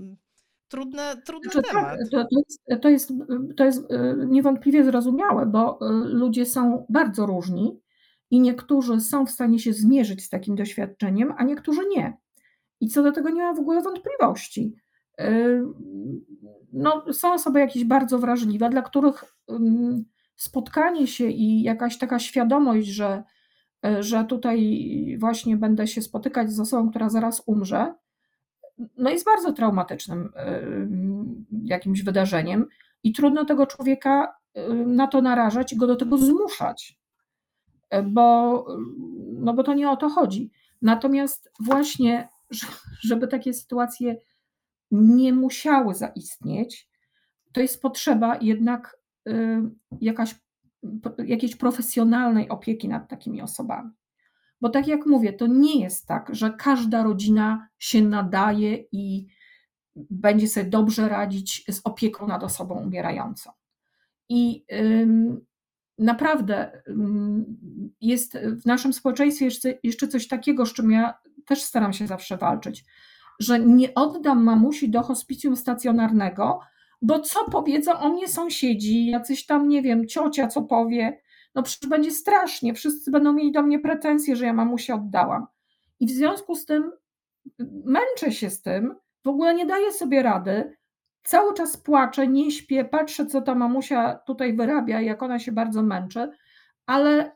trudne, 0.68 1.16
trudny 1.26 1.52
znaczy, 1.52 1.70
temat. 1.70 1.86
Tak, 1.86 2.10
to, 2.12 2.28
to, 2.28 2.40
jest, 2.40 2.82
to, 2.82 2.90
jest, 2.90 3.14
to 3.58 3.66
jest 3.66 3.92
y, 3.92 4.28
niewątpliwie 4.28 4.84
zrozumiałe, 4.84 5.46
bo 5.46 5.80
y, 5.82 5.94
ludzie 6.06 6.46
są 6.46 6.86
bardzo 6.90 7.26
różni 7.26 7.80
i 8.32 8.40
niektórzy 8.40 9.00
są 9.00 9.26
w 9.26 9.32
stanie 9.32 9.60
się 9.60 9.74
zmierzyć 9.74 10.26
z 10.26 10.30
takim 10.30 10.56
doświadczeniem, 10.56 11.34
a 11.38 11.44
niektórzy 11.44 11.82
nie. 11.90 12.18
I 12.82 12.88
co 12.88 13.04
do 13.04 13.12
tego 13.12 13.30
nie 13.30 13.44
ma 13.44 13.54
w 13.54 13.60
ogóle 13.60 13.82
wątpliwości. 13.82 14.76
Y, 15.22 15.64
no, 16.74 17.14
są 17.14 17.34
osoby 17.34 17.60
jakieś 17.60 17.86
bardzo 17.86 18.20
wrażliwe, 18.20 18.70
dla 18.70 18.82
których 18.82 19.24
spotkanie 20.36 21.08
się 21.08 21.30
i 21.30 21.64
jakaś 21.64 21.98
taka 21.98 22.20
świadomość, 22.20 22.88
że, 22.88 23.24
że 24.00 24.26
tutaj 24.26 25.18
właśnie 25.20 25.58
będę 25.58 25.88
się 25.88 26.02
spotykać 26.02 26.52
z 26.52 26.60
osobą, 26.60 26.90
która 26.90 27.10
zaraz 27.10 27.44
umrze, 27.46 27.94
no 28.98 29.10
jest 29.10 29.26
bardzo 29.26 29.54
traumatycznym 29.54 30.32
jakimś 31.64 32.04
wydarzeniem 32.04 32.66
i 33.04 33.14
trudno 33.14 33.46
tego 33.46 33.68
człowieka 33.68 34.36
na 34.86 35.08
to 35.08 35.22
narażać 35.22 35.74
i 35.74 35.78
go 35.78 35.88
do 35.88 35.96
tego 35.96 36.18
zmuszać, 36.18 37.00
bo, 38.04 38.66
no 39.34 39.54
bo 39.54 39.64
to 39.64 39.74
nie 39.74 39.90
o 39.90 39.98
to 39.98 40.10
chodzi. 40.10 40.52
Natomiast 40.82 41.52
właśnie, 41.60 42.30
żeby 43.02 43.28
takie 43.28 43.54
sytuacje 43.54 44.18
nie 44.92 45.34
musiały 45.34 45.96
zaistnieć, 45.96 46.90
to 47.52 47.62
jest 47.62 47.82
potrzeba 47.82 48.38
jednak 48.42 48.98
jakaś, 50.02 50.36
jakiejś 51.26 51.56
profesjonalnej 51.56 52.50
opieki 52.50 52.90
nad 52.90 53.10
takimi 53.10 53.42
osobami. 53.42 53.92
Bo 54.66 54.70
tak 54.70 54.88
jak 54.88 55.06
mówię, 55.06 55.34
to 55.34 55.48
nie 55.48 55.80
jest 55.80 56.08
tak, 56.08 56.30
że 56.36 56.54
każda 56.60 57.04
rodzina 57.04 57.68
się 57.80 58.02
nadaje 58.02 58.84
i 58.92 59.28
będzie 59.96 60.48
sobie 60.48 60.70
dobrze 60.70 61.10
radzić 61.10 61.66
z 61.70 61.82
opieką 61.84 62.28
nad 62.28 62.44
osobą 62.44 62.76
umierającą. 62.76 63.52
I 64.30 64.66
naprawdę 65.98 66.82
jest 68.02 68.38
w 68.62 68.66
naszym 68.66 68.94
społeczeństwie 68.94 69.46
jeszcze, 69.46 69.74
jeszcze 69.84 70.08
coś 70.08 70.28
takiego, 70.28 70.66
z 70.66 70.74
czym 70.74 70.92
ja 70.92 71.14
też 71.46 71.62
staram 71.62 71.94
się 71.94 72.08
zawsze 72.08 72.38
walczyć, 72.38 72.86
że 73.40 73.60
nie 73.60 73.94
oddam 73.94 74.44
mamusi 74.44 74.90
do 74.90 75.02
hospicjum 75.04 75.56
stacjonarnego, 75.56 76.60
bo 77.02 77.20
co 77.20 77.50
powiedzą 77.52 78.00
o 78.00 78.10
mnie 78.10 78.28
sąsiedzi, 78.28 79.06
jacyś 79.06 79.46
tam, 79.46 79.70
nie 79.70 79.82
wiem, 79.82 80.08
ciocia 80.08 80.48
co 80.48 80.62
powie, 80.62 81.22
no 81.56 81.64
przecież 81.64 81.90
będzie 81.90 82.12
strasznie, 82.12 82.74
wszyscy 82.74 83.12
będą 83.12 83.34
mieli 83.34 83.52
do 83.52 83.62
mnie 83.62 83.80
pretensje, 83.80 84.36
że 84.36 84.46
ja 84.46 84.54
mamusię 84.54 84.96
oddałam. 84.96 85.48
I 86.00 86.06
w 86.06 86.10
związku 86.10 86.56
z 86.56 86.66
tym 86.66 86.92
męczę 87.86 88.32
się 88.32 88.50
z 88.50 88.62
tym, 88.62 88.96
w 89.24 89.28
ogóle 89.28 89.56
nie 89.56 89.66
daję 89.66 89.94
sobie 89.94 90.24
rady, 90.24 90.78
cały 91.24 91.54
czas 91.54 91.78
płaczę, 91.78 92.28
nie 92.28 92.52
śpię, 92.52 92.86
patrzę, 92.86 93.26
co 93.26 93.42
ta 93.42 93.56
mamusia 93.56 94.16
tutaj 94.16 94.56
wyrabia, 94.56 95.02
jak 95.02 95.24
ona 95.24 95.40
się 95.40 95.52
bardzo 95.52 95.84
męczy, 95.84 96.32
ale 96.86 97.36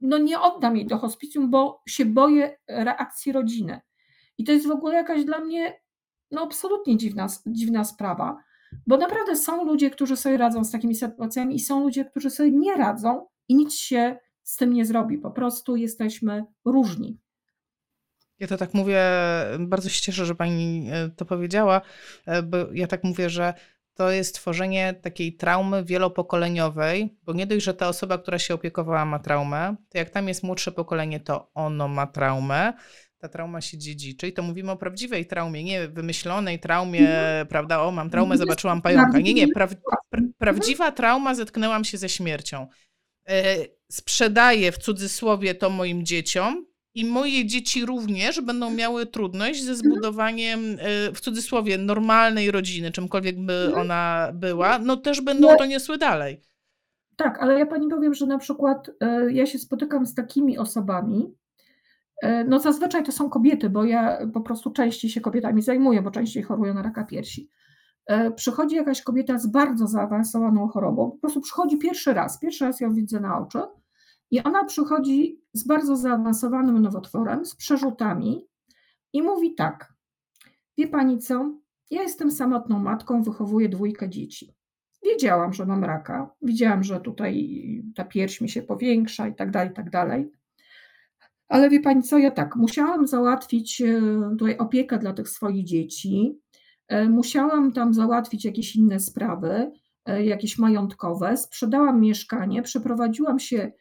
no 0.00 0.18
nie 0.18 0.40
oddam 0.40 0.76
jej 0.76 0.86
do 0.86 0.98
hospicjum, 0.98 1.50
bo 1.50 1.82
się 1.86 2.04
boję 2.06 2.58
reakcji 2.68 3.32
rodziny. 3.32 3.80
I 4.38 4.44
to 4.44 4.52
jest 4.52 4.66
w 4.66 4.70
ogóle 4.70 4.94
jakaś 4.94 5.24
dla 5.24 5.38
mnie 5.38 5.80
no 6.30 6.42
absolutnie 6.42 6.96
dziwna, 6.96 7.26
dziwna 7.46 7.84
sprawa. 7.84 8.36
Bo 8.86 8.96
naprawdę 8.96 9.36
są 9.36 9.64
ludzie, 9.64 9.90
którzy 9.90 10.16
sobie 10.16 10.36
radzą 10.36 10.64
z 10.64 10.70
takimi 10.70 10.94
sytuacjami 10.94 11.54
i 11.54 11.60
są 11.60 11.80
ludzie, 11.80 12.04
którzy 12.04 12.30
sobie 12.30 12.50
nie 12.50 12.74
radzą 12.74 13.26
i 13.48 13.54
nic 13.54 13.74
się 13.74 14.16
z 14.42 14.56
tym 14.56 14.72
nie 14.72 14.86
zrobi. 14.86 15.18
Po 15.18 15.30
prostu 15.30 15.76
jesteśmy 15.76 16.44
różni. 16.64 17.18
Ja 18.38 18.48
to 18.48 18.56
tak 18.56 18.74
mówię, 18.74 19.02
bardzo 19.58 19.88
się 19.88 20.00
cieszę, 20.00 20.26
że 20.26 20.34
pani 20.34 20.88
e, 20.92 21.10
to 21.16 21.24
powiedziała, 21.24 21.80
e, 22.26 22.42
bo 22.42 22.56
ja 22.72 22.86
tak 22.86 23.04
mówię, 23.04 23.30
że 23.30 23.54
to 23.94 24.10
jest 24.10 24.34
tworzenie 24.34 24.94
takiej 25.02 25.36
traumy 25.36 25.84
wielopokoleniowej, 25.84 27.18
bo 27.22 27.32
nie 27.32 27.46
dość, 27.46 27.64
że 27.64 27.74
ta 27.74 27.88
osoba, 27.88 28.18
która 28.18 28.38
się 28.38 28.54
opiekowała 28.54 29.04
ma 29.04 29.18
traumę, 29.18 29.76
to 29.88 29.98
jak 29.98 30.10
tam 30.10 30.28
jest 30.28 30.42
młodsze 30.42 30.72
pokolenie, 30.72 31.20
to 31.20 31.50
ono 31.54 31.88
ma 31.88 32.06
traumę, 32.06 32.72
ta 33.22 33.28
trauma 33.28 33.60
się 33.60 33.78
dziedziczy 33.78 34.28
i 34.28 34.32
to 34.32 34.42
mówimy 34.42 34.70
o 34.70 34.76
prawdziwej 34.76 35.26
traumie, 35.26 35.64
nie 35.64 35.88
wymyślonej 35.88 36.58
traumie, 36.58 37.00
mhm. 37.00 37.46
prawda, 37.46 37.82
o 37.82 37.90
mam 37.90 38.10
traumę, 38.10 38.36
zobaczyłam 38.38 38.82
pająka. 38.82 39.20
Nie, 39.20 39.34
nie, 39.34 39.48
pra, 39.48 39.68
pra, 40.10 40.20
prawdziwa 40.38 40.92
trauma 40.92 41.34
zetknęłam 41.34 41.84
się 41.84 41.98
ze 41.98 42.08
śmiercią. 42.08 42.66
E, 43.28 43.56
sprzedaję 43.90 44.72
w 44.72 44.78
cudzysłowie 44.78 45.54
to 45.54 45.70
moim 45.70 46.04
dzieciom 46.04 46.66
i 46.94 47.04
moje 47.04 47.46
dzieci 47.46 47.86
również 47.86 48.40
będą 48.40 48.70
miały 48.70 49.06
trudność 49.06 49.64
ze 49.64 49.76
zbudowaniem 49.76 50.60
e, 50.78 51.12
w 51.12 51.20
cudzysłowie 51.20 51.78
normalnej 51.78 52.50
rodziny, 52.50 52.90
czymkolwiek 52.90 53.40
by 53.40 53.52
mhm. 53.52 53.80
ona 53.80 54.30
była, 54.34 54.78
no 54.78 54.96
też 54.96 55.20
będą 55.20 55.56
to 55.56 55.66
niosły 55.66 55.98
dalej. 55.98 56.40
Tak, 57.16 57.38
ale 57.42 57.58
ja 57.58 57.66
pani 57.66 57.88
powiem, 57.88 58.14
że 58.14 58.26
na 58.26 58.38
przykład 58.38 58.90
e, 59.00 59.32
ja 59.32 59.46
się 59.46 59.58
spotykam 59.58 60.06
z 60.06 60.14
takimi 60.14 60.58
osobami, 60.58 61.34
no 62.48 62.58
zazwyczaj 62.60 63.04
to 63.04 63.12
są 63.12 63.30
kobiety, 63.30 63.70
bo 63.70 63.84
ja 63.84 64.18
po 64.34 64.40
prostu 64.40 64.70
częściej 64.70 65.10
się 65.10 65.20
kobietami 65.20 65.62
zajmuję, 65.62 66.02
bo 66.02 66.10
częściej 66.10 66.42
choruję 66.42 66.74
na 66.74 66.82
raka 66.82 67.04
piersi. 67.04 67.50
E, 68.06 68.30
przychodzi 68.30 68.76
jakaś 68.76 69.02
kobieta 69.02 69.38
z 69.38 69.46
bardzo 69.46 69.86
zaawansowaną 69.86 70.68
chorobą, 70.68 71.10
po 71.10 71.18
prostu 71.18 71.40
przychodzi 71.40 71.78
pierwszy 71.78 72.14
raz, 72.14 72.38
pierwszy 72.38 72.64
raz 72.64 72.80
ją 72.80 72.94
widzę 72.94 73.20
na 73.20 73.38
oczy 73.38 73.58
i 74.30 74.42
ona 74.42 74.64
przychodzi 74.64 75.40
z 75.52 75.64
bardzo 75.64 75.96
zaawansowanym 75.96 76.78
nowotworem, 76.78 77.44
z 77.44 77.56
przerzutami 77.56 78.46
i 79.12 79.22
mówi 79.22 79.54
tak, 79.54 79.92
wie 80.78 80.88
pani 80.88 81.18
co, 81.18 81.54
ja 81.90 82.02
jestem 82.02 82.30
samotną 82.30 82.78
matką, 82.78 83.22
wychowuję 83.22 83.68
dwójkę 83.68 84.08
dzieci. 84.08 84.54
Wiedziałam, 85.04 85.52
że 85.52 85.66
mam 85.66 85.84
raka, 85.84 86.34
widziałam, 86.42 86.84
że 86.84 87.00
tutaj 87.00 87.60
ta 87.94 88.04
pierś 88.04 88.40
mi 88.40 88.48
się 88.48 88.62
powiększa 88.62 89.28
i 89.28 89.34
tak 89.34 89.50
dalej, 89.50 89.70
i 89.70 89.74
tak 89.74 89.90
dalej. 89.90 90.32
Ale 91.52 91.70
wie 91.70 91.80
pani 91.80 92.02
co, 92.02 92.18
ja 92.18 92.30
tak, 92.30 92.56
musiałam 92.56 93.06
załatwić 93.06 93.80
e, 93.80 94.00
tutaj 94.38 94.58
opiekę 94.58 94.98
dla 94.98 95.12
tych 95.12 95.28
swoich 95.28 95.64
dzieci, 95.64 96.38
e, 96.88 97.08
musiałam 97.08 97.72
tam 97.72 97.94
załatwić 97.94 98.44
jakieś 98.44 98.76
inne 98.76 99.00
sprawy, 99.00 99.72
e, 100.06 100.24
jakieś 100.24 100.58
majątkowe, 100.58 101.36
sprzedałam 101.36 102.00
mieszkanie, 102.00 102.62
przeprowadziłam 102.62 103.38
się 103.38 103.72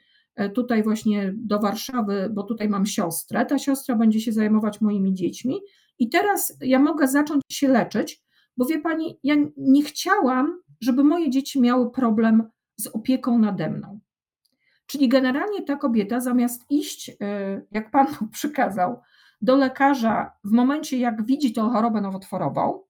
tutaj 0.54 0.84
właśnie 0.84 1.34
do 1.38 1.60
Warszawy, 1.60 2.30
bo 2.34 2.44
tutaj 2.44 2.70
mam 2.70 2.86
siostrę. 2.86 3.46
Ta 3.46 3.60
siostra 3.60 3.96
będzie 3.96 4.20
się 4.20 4.32
zajmować 4.32 4.82
moimi 4.82 5.14
dziećmi 5.14 5.60
i 6.00 6.10
teraz 6.10 6.58
ja 6.62 6.80
mogę 6.80 7.08
zacząć 7.08 7.42
się 7.52 7.68
leczyć, 7.68 8.22
bo 8.58 8.66
wie 8.66 8.80
pani, 8.80 9.20
ja 9.24 9.36
nie 9.58 9.84
chciałam, 9.84 10.60
żeby 10.82 11.04
moje 11.04 11.30
dzieci 11.30 11.62
miały 11.62 11.92
problem 11.92 12.44
z 12.78 12.88
opieką 12.88 13.40
nade 13.40 13.70
mną. 13.70 14.00
Czyli 14.92 15.10
generalnie 15.10 15.62
ta 15.62 15.76
kobieta 15.76 16.20
zamiast 16.20 16.66
iść, 16.72 17.10
y, 17.10 17.16
jak 17.72 17.92
Pan 17.92 18.08
przykazał, 18.32 19.02
do 19.42 19.56
lekarza 19.56 20.32
w 20.44 20.52
momencie, 20.52 20.98
jak 20.98 21.26
widzi 21.26 21.54
tą 21.54 21.70
chorobę 21.70 22.02
nowotworową, 22.02 22.84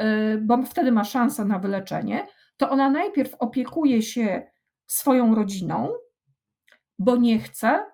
y, 0.00 0.38
bo 0.42 0.62
wtedy 0.62 0.92
ma 0.92 1.04
szansę 1.04 1.44
na 1.44 1.58
wyleczenie, 1.58 2.26
to 2.56 2.70
ona 2.70 2.90
najpierw 2.90 3.34
opiekuje 3.34 4.02
się 4.02 4.50
swoją 4.86 5.34
rodziną, 5.34 5.92
bo 6.98 7.16
nie 7.16 7.38
chce 7.38 7.84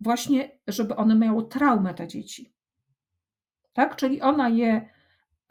właśnie, 0.00 0.58
żeby 0.66 0.96
one 0.96 1.14
miały 1.14 1.48
traumę, 1.48 1.94
te 1.94 2.08
dzieci. 2.08 2.54
Tak? 3.72 3.96
Czyli 3.96 4.20
ona 4.20 4.48
je 4.48 4.88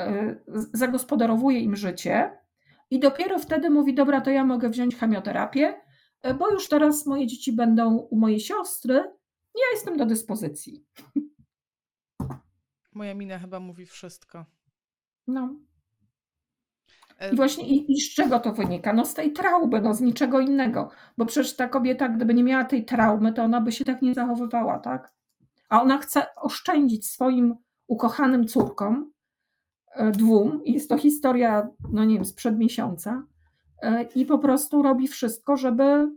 y, 0.02 0.42
zagospodarowuje 0.74 1.60
im 1.60 1.76
życie 1.76 2.32
i 2.90 3.00
dopiero 3.00 3.40
wtedy 3.40 3.70
mówi: 3.70 3.94
Dobra, 3.94 4.22
to 4.22 4.32
ja 4.32 4.46
mogę 4.46 4.70
wziąć 4.70 4.96
chemioterapię, 4.96 5.87
bo 6.40 6.52
już 6.52 6.70
teraz 6.70 7.06
moje 7.06 7.28
dzieci 7.28 7.54
będą 7.54 7.98
u 7.98 8.18
mojej 8.18 8.40
siostry, 8.40 8.94
ja 9.56 9.64
jestem 9.72 9.98
do 9.98 10.06
dyspozycji. 10.06 10.86
Moja 12.94 13.14
mina 13.14 13.40
chyba 13.40 13.60
mówi 13.60 13.86
wszystko. 13.86 14.46
No. 15.28 15.56
I 17.34 17.36
właśnie 17.36 17.68
i, 17.68 17.92
i, 17.92 18.02
z 18.02 18.14
czego 18.14 18.40
to 18.40 18.54
wynika? 18.54 18.94
No 18.94 19.06
z 19.06 19.14
tej 19.14 19.34
traumy, 19.34 19.82
no 19.82 19.94
z 19.94 20.02
niczego 20.02 20.40
innego. 20.40 20.90
Bo 21.18 21.26
przecież 21.26 21.56
ta 21.56 21.68
kobieta, 21.68 22.10
gdyby 22.10 22.34
nie 22.34 22.44
miała 22.44 22.66
tej 22.66 22.86
traumy, 22.86 23.34
to 23.34 23.44
ona 23.44 23.62
by 23.62 23.72
się 23.72 23.86
tak 23.86 24.02
nie 24.02 24.14
zachowywała, 24.14 24.80
tak? 24.80 25.14
A 25.70 25.82
ona 25.82 25.98
chce 25.98 26.36
oszczędzić 26.36 27.08
swoim 27.08 27.56
ukochanym 27.88 28.48
córkom, 28.48 29.12
e, 29.92 30.12
dwóm, 30.12 30.64
i 30.64 30.74
jest 30.74 30.90
to 30.90 30.98
historia, 30.98 31.68
no 31.92 32.06
nie 32.06 32.16
wiem, 32.16 32.26
sprzed 32.26 32.58
miesiąca, 32.58 33.24
E, 33.24 33.37
i 34.16 34.26
po 34.26 34.40
prostu 34.40 34.82
robi 34.82 35.08
wszystko, 35.08 35.58
żeby, 35.58 36.12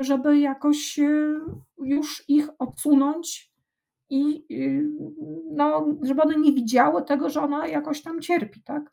żeby 0.00 0.38
jakoś 0.38 0.98
e, 0.98 1.40
już 1.78 2.24
ich 2.28 2.48
odsunąć 2.58 3.52
i 4.10 4.46
e, 4.50 4.82
no, 5.52 5.96
żeby 6.02 6.22
one 6.22 6.36
nie 6.36 6.52
widziały 6.52 7.04
tego, 7.04 7.30
że 7.30 7.40
ona 7.40 7.66
jakoś 7.66 8.02
tam 8.02 8.20
cierpi, 8.20 8.62
tak? 8.62 8.92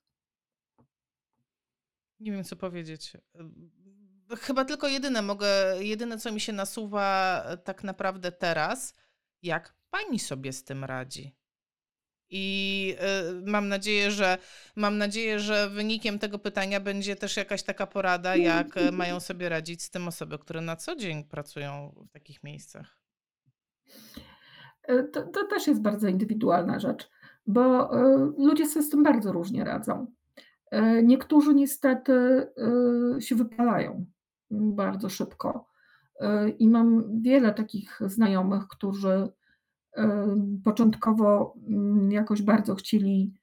Nie 2.20 2.32
wiem, 2.32 2.44
co 2.44 2.56
powiedzieć. 2.56 3.18
Chyba 4.38 4.66
tylko 4.66 4.88
jedyne 4.88 5.22
mogę, 5.22 5.48
jedyne, 5.80 6.18
co 6.18 6.32
mi 6.32 6.40
się 6.40 6.54
nasuwa 6.54 7.44
tak 7.64 7.84
naprawdę 7.84 8.32
teraz, 8.32 8.94
jak 9.42 9.76
pani 9.90 10.20
sobie 10.20 10.54
z 10.54 10.64
tym 10.64 10.84
radzi. 10.84 11.37
I 12.30 12.96
y, 13.46 13.52
mam 13.52 13.68
nadzieję, 13.68 14.12
że 14.12 14.38
mam 14.76 14.98
nadzieję, 14.98 15.40
że 15.40 15.70
wynikiem 15.70 16.20
tego 16.20 16.40
pytania 16.40 16.80
będzie 16.80 17.16
też 17.16 17.38
jakaś 17.38 17.64
taka 17.64 17.88
porada, 17.88 18.36
jak 18.36 18.78
e, 18.78 18.92
mają 18.92 19.20
sobie 19.20 19.50
radzić 19.50 19.84
z 19.84 19.90
tym 19.90 20.08
osoby, 20.08 20.40
które 20.40 20.62
na 20.62 20.76
co 20.76 20.96
dzień 20.96 21.24
pracują 21.24 21.96
w 22.10 22.12
takich 22.12 22.44
miejscach. 22.44 22.98
E, 24.84 25.04
to, 25.04 25.22
to 25.22 25.48
też 25.48 25.68
jest 25.68 25.82
bardzo 25.82 26.08
indywidualna 26.08 26.80
rzecz, 26.80 27.10
bo 27.48 27.96
y, 27.96 28.34
ludzie 28.38 28.66
sobie 28.66 28.84
z 28.86 28.90
tym 28.90 29.04
bardzo 29.04 29.32
różnie 29.32 29.64
radzą. 29.64 30.08
Y, 30.74 31.04
niektórzy 31.04 31.54
niestety 31.54 32.48
się 33.20 33.36
wypalają 33.36 34.06
bardzo 34.52 35.10
szybko. 35.10 35.68
I 36.60 36.70
mam 36.70 37.22
wiele 37.22 37.54
takich 37.54 38.00
znajomych, 38.06 38.68
którzy 38.68 39.30
Początkowo 40.64 41.54
mm, 41.68 42.12
jakoś 42.12 42.42
bardzo 42.42 42.76
chcieli 42.76 43.34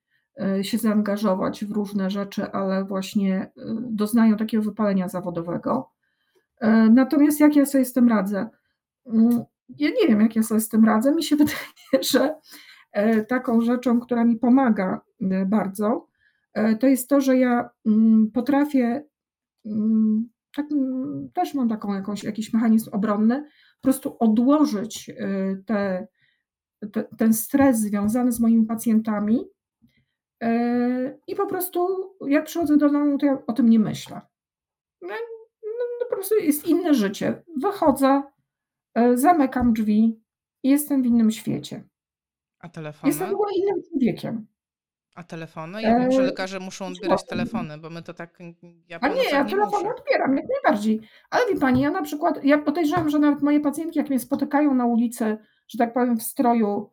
e, 0.41 0.65
się 0.65 0.79
zaangażować 0.79 1.65
w 1.65 1.71
różne 1.71 2.11
rzeczy, 2.11 2.53
ale 2.53 2.85
właśnie 2.85 3.41
e, 3.43 3.51
doznają 3.81 4.37
takiego 4.37 4.63
wypalenia 4.63 5.09
zawodowego. 5.09 5.91
E, 6.61 6.71
natomiast 6.91 7.41
jak 7.41 7.57
ja 7.57 7.67
sobie 7.67 7.85
z 7.85 7.93
tym 7.93 8.09
radzę? 8.09 8.49
Mm, 9.07 9.45
ja 9.69 9.91
nie 9.91 10.09
wiem, 10.09 10.21
jak 10.21 10.37
ja 10.37 10.43
sobie 10.43 10.61
z 10.61 10.69
tym 10.69 10.85
radzę. 10.85 11.15
Mi 11.15 11.23
się 11.23 11.37
wydaje, 11.43 11.59
że 12.11 12.35
taką 13.29 13.61
rzeczą, 13.61 14.01
która 14.01 14.25
mi 14.25 14.37
pomaga 14.37 15.01
bardzo, 15.47 16.07
to 16.81 16.87
jest 16.87 17.09
to, 17.09 17.21
że 17.21 17.37
ja 17.37 17.71
mm, 17.87 18.31
potrafię, 18.35 19.05
tak, 20.57 20.67
też 21.35 21.55
mam 21.55 21.69
taką 21.69 21.95
jakąś, 21.95 22.25
jakiś 22.25 22.53
mechanizm 22.53 22.91
obronny, 22.93 23.43
po 23.81 23.83
prostu 23.83 24.17
odłożyć 24.19 25.11
te 25.67 26.07
te, 26.87 27.05
ten 27.19 27.35
stres 27.35 27.79
związany 27.79 28.33
z 28.33 28.41
moimi 28.41 28.67
pacjentami 28.67 29.45
e, 30.43 31.19
i 31.27 31.35
po 31.35 31.47
prostu 31.47 31.89
jak 32.27 32.45
przychodzę 32.45 32.77
do 32.77 32.91
domu, 32.91 33.19
to 33.19 33.27
ja 33.27 33.39
o 33.47 33.53
tym 33.53 33.69
nie 33.69 33.79
myślę. 33.79 34.21
No, 35.03 35.09
no, 35.63 35.85
no, 36.01 36.07
po 36.11 36.15
prostu 36.15 36.35
jest 36.35 36.67
inne 36.67 36.95
życie. 36.95 37.43
Wychodzę, 37.57 38.23
e, 38.95 39.17
zamykam 39.17 39.73
drzwi 39.73 40.21
i 40.63 40.71
jestem 40.71 41.03
w 41.03 41.07
innym 41.07 41.31
świecie. 41.31 41.85
A 42.59 42.69
telefony? 42.69 43.09
Jestem 43.11 43.31
w 43.31 43.35
ogóle 43.35 43.53
innym 43.55 43.83
człowiekiem. 43.91 44.47
A 45.15 45.23
telefony? 45.23 45.83
Ja 45.83 45.99
wiem, 45.99 46.13
że 46.13 46.23
e, 46.23 46.27
lekarze 46.27 46.61
muszą 46.61 46.87
odbierać 46.87 47.27
telefony, 47.27 47.79
bo 47.79 47.91
my 47.91 48.03
to 48.03 48.15
tak. 48.15 48.39
Ja 48.89 48.99
A 49.01 49.09
nie, 49.09 49.31
ja 49.31 49.45
telefony 49.45 49.95
odbieram, 49.95 50.37
jak 50.37 50.47
najbardziej. 50.49 51.01
Ale 51.31 51.55
wie 51.55 51.61
pani, 51.61 51.81
ja 51.81 51.91
na 51.91 52.03
przykład, 52.03 52.45
ja 52.45 52.59
podejrzewam, 52.59 53.11
że 53.11 53.19
nawet 53.19 53.43
moje 53.43 53.61
pacjentki, 53.61 53.99
jak 53.99 54.09
mnie 54.09 54.21
spotykają 54.21 54.75
na 54.75 54.87
ulicy, 54.87 55.37
że 55.69 55.79
tak 55.79 55.95
powiem, 55.95 56.17
w 56.17 56.23
stroju 56.23 56.91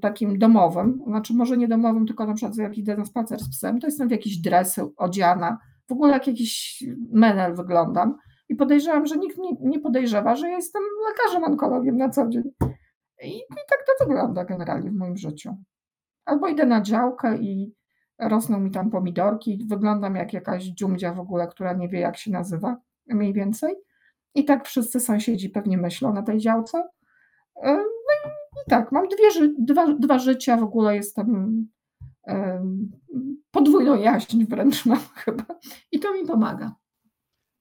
takim 0.00 0.38
domowym, 0.38 1.02
znaczy 1.06 1.34
może 1.34 1.56
nie 1.56 1.68
domowym, 1.68 2.06
tylko 2.06 2.26
na 2.26 2.34
przykład 2.34 2.56
jak 2.56 2.78
idę 2.78 2.96
na 2.96 3.04
spacer 3.04 3.40
z 3.40 3.50
psem, 3.50 3.80
to 3.80 3.86
jestem 3.86 4.08
w 4.08 4.10
jakieś 4.10 4.38
dresy 4.38 4.82
odziana, 4.96 5.58
w 5.88 5.92
ogóle 5.92 6.12
jak 6.12 6.26
jakiś 6.26 6.84
menel 7.12 7.54
wyglądam 7.54 8.16
i 8.48 8.56
podejrzewam, 8.56 9.06
że 9.06 9.16
nikt 9.16 9.38
nie, 9.38 9.50
nie 9.60 9.80
podejrzewa, 9.80 10.36
że 10.36 10.48
ja 10.48 10.56
jestem 10.56 10.82
lekarzem 11.08 11.44
onkologiem 11.44 11.96
na 11.96 12.08
co 12.08 12.28
dzień. 12.28 12.42
I, 13.22 13.36
I 13.36 13.42
tak 13.68 13.78
to 13.98 14.06
wygląda 14.06 14.44
generalnie 14.44 14.90
w 14.90 14.94
moim 14.94 15.16
życiu. 15.16 15.56
Albo 16.24 16.48
idę 16.48 16.66
na 16.66 16.82
działkę 16.82 17.38
i 17.38 17.74
rosną 18.18 18.60
mi 18.60 18.70
tam 18.70 18.90
pomidorki, 18.90 19.66
wyglądam 19.68 20.14
jak 20.14 20.32
jakaś 20.32 20.64
dziumdzia 20.64 21.14
w 21.14 21.20
ogóle, 21.20 21.48
która 21.48 21.72
nie 21.72 21.88
wie 21.88 22.00
jak 22.00 22.16
się 22.16 22.30
nazywa, 22.30 22.76
mniej 23.06 23.32
więcej. 23.32 23.74
I 24.34 24.44
tak 24.44 24.66
wszyscy 24.66 25.00
sąsiedzi 25.00 25.50
pewnie 25.50 25.78
myślą 25.78 26.14
na 26.14 26.22
tej 26.22 26.38
działce. 26.38 26.88
No 27.64 28.62
i 28.66 28.70
tak, 28.70 28.92
mam 28.92 29.08
dwie, 29.08 29.48
dwa, 29.58 29.94
dwa 29.94 30.18
życia, 30.18 30.56
w 30.56 30.62
ogóle 30.62 30.96
jestem 30.96 31.68
podwójną 33.50 33.96
jaźń 33.96 34.44
wręcz 34.44 34.86
mam 34.86 35.00
chyba 35.24 35.44
i 35.92 36.00
to 36.00 36.14
mi 36.14 36.26
pomaga. 36.26 36.74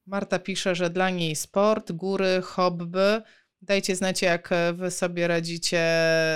Marta 0.07 0.39
pisze, 0.39 0.75
że 0.75 0.89
dla 0.89 1.09
niej 1.09 1.35
sport, 1.35 1.91
góry, 1.91 2.41
hobby. 2.43 3.21
Dajcie 3.61 3.95
znać, 3.95 4.21
jak 4.21 4.49
wy 4.73 4.91
sobie 4.91 5.27
radzicie, 5.27 5.83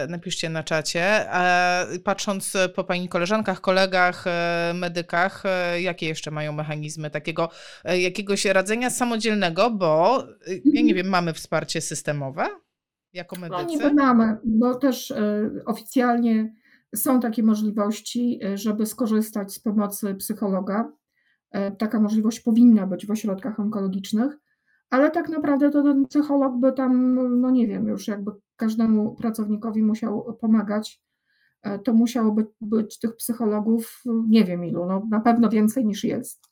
napiszcie 0.10 0.50
na 0.50 0.64
czacie. 0.64 1.32
A 1.32 1.86
patrząc 2.04 2.58
po 2.76 2.84
pani 2.84 3.10
koleżankach, 3.10 3.62
kolegach, 3.62 4.28
e, 4.28 4.72
medykach, 4.76 5.44
e, 5.46 5.82
jakie 5.82 6.08
jeszcze 6.08 6.32
mają 6.32 6.52
mechanizmy 6.52 7.10
takiego 7.10 7.50
e, 7.84 8.02
jakiegoś 8.02 8.46
radzenia 8.46 8.90
samodzielnego, 8.90 9.70
bo 9.70 10.24
ja 10.66 10.82
nie 10.82 10.94
wiem, 10.94 11.08
mamy 11.08 11.34
wsparcie 11.34 11.82
systemowe? 11.82 12.48
Jako 13.14 13.36
no, 13.36 13.42
medycy? 13.42 13.64
No 13.64 13.70
niby 13.70 13.94
mamy, 13.94 14.38
bo 14.44 14.76
też 14.76 15.12
e, 15.12 15.50
oficjalnie 15.66 16.54
są 16.96 17.20
takie 17.20 17.44
możliwości, 17.44 18.40
e, 18.44 18.58
żeby 18.58 18.86
skorzystać 18.86 19.54
z 19.54 19.60
pomocy 19.60 20.16
psychologa. 20.16 20.92
E, 21.52 21.72
taka 21.72 22.00
możliwość 22.00 22.40
powinna 22.40 22.88
być 22.88 23.06
w 23.06 23.12
ośrodkach 23.12 23.60
onkologicznych, 23.60 24.38
ale 24.90 25.12
tak 25.12 25.30
naprawdę 25.30 25.70
to 25.70 25.84
ten 25.84 26.06
psycholog 26.06 26.60
by 26.60 26.74
tam, 26.74 27.16
no 27.42 27.52
nie 27.52 27.68
wiem, 27.68 27.88
już 27.88 28.08
jakby 28.08 28.32
każdemu 28.56 29.16
pracownikowi 29.16 29.84
musiał 29.84 30.38
pomagać, 30.42 31.02
to 31.84 31.94
musiało 31.94 32.32
być, 32.32 32.48
być 32.62 33.00
tych 33.00 33.16
psychologów 33.16 34.04
nie 34.30 34.46
wiem 34.46 34.66
ilu, 34.66 34.86
no 34.86 35.08
na 35.10 35.20
pewno 35.20 35.50
więcej 35.50 35.86
niż 35.86 36.04
jest. 36.04 36.44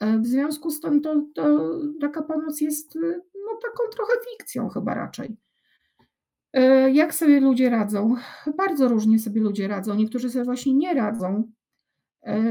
W 0.00 0.26
związku 0.26 0.70
z 0.70 0.80
tym 0.80 1.00
to, 1.00 1.26
to 1.34 1.70
taka 2.00 2.22
pomoc 2.22 2.60
jest 2.60 2.94
no, 3.34 3.58
taką 3.62 3.90
trochę 3.96 4.12
fikcją 4.30 4.68
chyba 4.68 4.94
raczej. 4.94 5.36
E, 6.52 6.90
jak 6.90 7.14
sobie 7.14 7.40
ludzie 7.40 7.70
radzą? 7.70 8.14
Bardzo 8.56 8.88
różnie 8.88 9.18
sobie 9.18 9.40
ludzie 9.40 9.68
radzą. 9.68 9.94
Niektórzy 9.94 10.30
sobie 10.30 10.44
właśnie 10.44 10.74
nie 10.74 10.94
radzą. 10.94 11.52
E, 12.22 12.42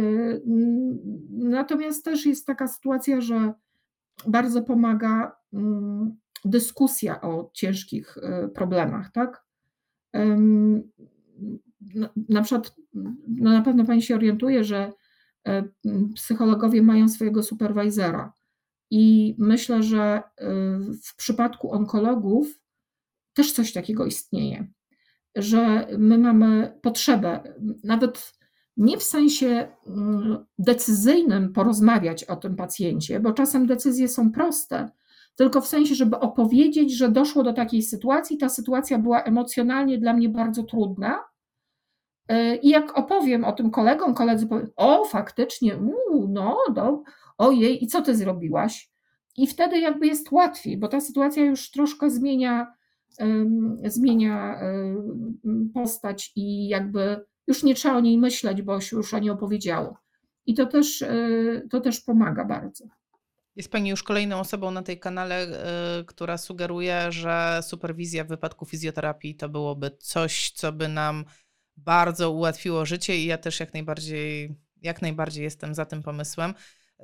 natomiast 1.30 2.06
też 2.06 2.26
jest 2.26 2.48
taka 2.48 2.68
sytuacja, 2.68 3.22
że 3.22 3.54
bardzo 4.28 4.62
pomaga 4.64 5.36
mm, 5.54 6.18
dyskusja 6.46 7.22
o 7.22 7.50
ciężkich 7.54 8.18
e, 8.18 8.48
problemach, 8.48 9.12
tak? 9.12 9.46
Na 12.30 12.42
przykład, 12.44 12.76
no 13.28 13.52
na 13.52 13.62
pewno 13.62 13.86
Pani 13.86 14.02
się 14.02 14.16
orientuje, 14.16 14.64
że 14.64 14.92
psychologowie 16.16 16.82
mają 16.82 17.10
swojego 17.10 17.44
superwajzera 17.44 18.34
I 18.90 19.36
myślę, 19.40 19.84
że 19.84 20.22
w 21.04 21.16
przypadku 21.16 21.72
onkologów 21.72 22.61
też 23.34 23.52
coś 23.52 23.74
takiego 23.74 24.06
istnieje, 24.06 24.68
że 25.36 25.88
my 25.98 26.18
mamy 26.18 26.80
potrzebę, 26.82 27.56
nawet 27.84 28.34
nie 28.78 28.98
w 28.98 29.04
sensie 29.04 29.68
mm, 29.88 30.46
decyzyjnym 30.60 31.54
porozmawiać 31.54 32.24
o 32.24 32.36
tym 32.36 32.56
pacjencie, 32.56 33.20
bo 33.20 33.34
czasem 33.34 33.68
decyzje 33.68 34.08
są 34.08 34.32
proste, 34.32 34.90
tylko 35.36 35.62
w 35.62 35.68
sensie, 35.68 35.96
żeby 35.96 36.20
opowiedzieć, 36.20 36.98
że 36.98 37.12
doszło 37.12 37.44
do 37.44 37.54
takiej 37.54 37.82
sytuacji, 37.82 38.38
ta 38.38 38.50
sytuacja 38.50 39.00
była 39.00 39.24
emocjonalnie 39.24 39.98
dla 39.98 40.14
mnie 40.14 40.30
bardzo 40.30 40.64
trudna. 40.64 41.20
Y, 42.32 42.56
I 42.56 42.70
jak 42.70 42.98
opowiem 42.98 43.44
o 43.44 43.52
tym 43.52 43.72
kolegom, 43.72 44.14
koledzy 44.14 44.48
powiedzą, 44.48 44.72
o 44.76 45.06
faktycznie, 45.06 45.78
uu, 45.78 46.28
no, 46.28 46.58
no, 46.76 47.04
ojej, 47.38 47.84
i 47.84 47.88
co 47.88 48.02
ty 48.02 48.16
zrobiłaś? 48.16 48.92
I 49.38 49.48
wtedy 49.48 49.80
jakby 49.80 50.08
jest 50.08 50.32
łatwiej, 50.32 50.78
bo 50.78 50.88
ta 50.88 51.02
sytuacja 51.02 51.46
już 51.46 51.72
troszkę 51.72 52.10
zmienia, 52.10 52.74
zmienia 53.86 54.60
postać 55.74 56.32
i 56.36 56.68
jakby 56.68 57.26
już 57.48 57.64
nie 57.64 57.76
trzeba 57.76 57.98
o 57.98 58.00
niej 58.00 58.18
myśleć, 58.18 58.62
bo 58.62 58.82
się 58.82 58.96
już 58.98 59.14
o 59.14 59.20
niej 59.20 59.30
opowiedziało. 59.30 59.98
I 60.46 60.54
to 60.54 60.66
też, 60.66 61.02
e, 61.02 61.18
to 61.70 61.82
też 61.82 62.02
pomaga 62.02 62.46
bardzo. 62.46 62.86
Jest 63.56 63.72
Pani 63.72 63.90
już 63.90 64.04
kolejną 64.04 64.40
osobą 64.40 64.72
na 64.72 64.84
tej 64.84 65.00
kanale, 65.00 65.36
e, 65.36 66.04
która 66.04 66.38
sugeruje, 66.38 67.12
że 67.12 67.60
superwizja 67.64 68.24
w 68.24 68.28
wypadku 68.28 68.66
fizjoterapii 68.66 69.36
to 69.36 69.50
byłoby 69.50 69.92
coś, 70.00 70.52
co 70.52 70.72
by 70.72 70.88
nam 70.88 71.26
bardzo 71.78 72.32
ułatwiło 72.32 72.86
życie 72.86 73.18
i 73.18 73.26
ja 73.26 73.38
też 73.38 73.60
jak 73.60 73.74
najbardziej, 73.74 74.56
jak 74.82 75.02
najbardziej 75.02 75.44
jestem 75.44 75.76
za 75.76 75.86
tym 75.86 76.04
pomysłem 76.04 76.54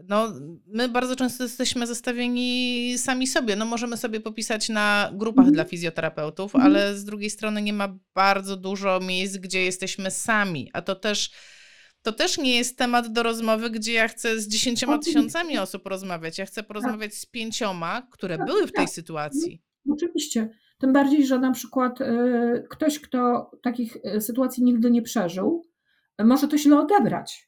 no, 0.04 0.34
my 0.68 0.90
bardzo 0.90 1.16
często 1.16 1.44
jesteśmy 1.44 1.88
zestawieni 1.88 2.94
sami 2.98 3.28
sobie. 3.28 3.56
No, 3.56 3.66
możemy 3.66 3.98
sobie 3.98 4.20
popisać 4.20 4.70
na 4.70 5.12
grupach 5.14 5.44
mm. 5.44 5.54
dla 5.54 5.64
fizjoterapeutów, 5.64 6.56
mm. 6.56 6.68
ale 6.68 6.96
z 6.96 7.06
drugiej 7.06 7.30
strony 7.30 7.62
nie 7.62 7.74
ma 7.74 7.98
bardzo 8.16 8.58
dużo 8.58 9.00
miejsc, 9.00 9.38
gdzie 9.38 9.64
jesteśmy 9.64 10.12
sami, 10.12 10.70
a 10.74 10.82
to 10.82 10.96
też. 10.96 11.32
To 12.02 12.12
też 12.12 12.38
nie 12.38 12.58
jest 12.58 12.78
temat 12.78 13.12
do 13.12 13.24
rozmowy, 13.24 13.70
gdzie 13.70 13.94
ja 13.94 14.08
chcę 14.08 14.40
z 14.40 14.48
dziesięcioma 14.48 14.98
tysiącami 14.98 15.58
osób 15.58 15.88
rozmawiać. 15.88 16.38
Ja 16.38 16.46
chcę 16.46 16.64
porozmawiać 16.64 17.16
z 17.16 17.26
pięcioma, 17.26 18.08
które 18.12 18.38
tak, 18.38 18.48
były 18.48 18.68
w 18.68 18.72
tej 18.72 18.86
tak. 18.86 18.94
sytuacji. 18.94 19.62
Oczywiście. 19.92 20.50
Tym 20.80 20.94
bardziej, 20.94 21.26
że 21.26 21.40
na 21.40 21.52
przykład 21.52 22.02
y, 22.02 22.68
ktoś, 22.70 23.00
kto 23.00 23.52
takich 23.64 23.98
y, 24.16 24.22
sytuacji 24.22 24.64
nigdy 24.64 24.92
nie 24.92 25.02
przeżył, 25.02 25.66
może 26.20 26.48
to 26.48 26.58
źle 26.58 26.80
odebrać 26.80 27.47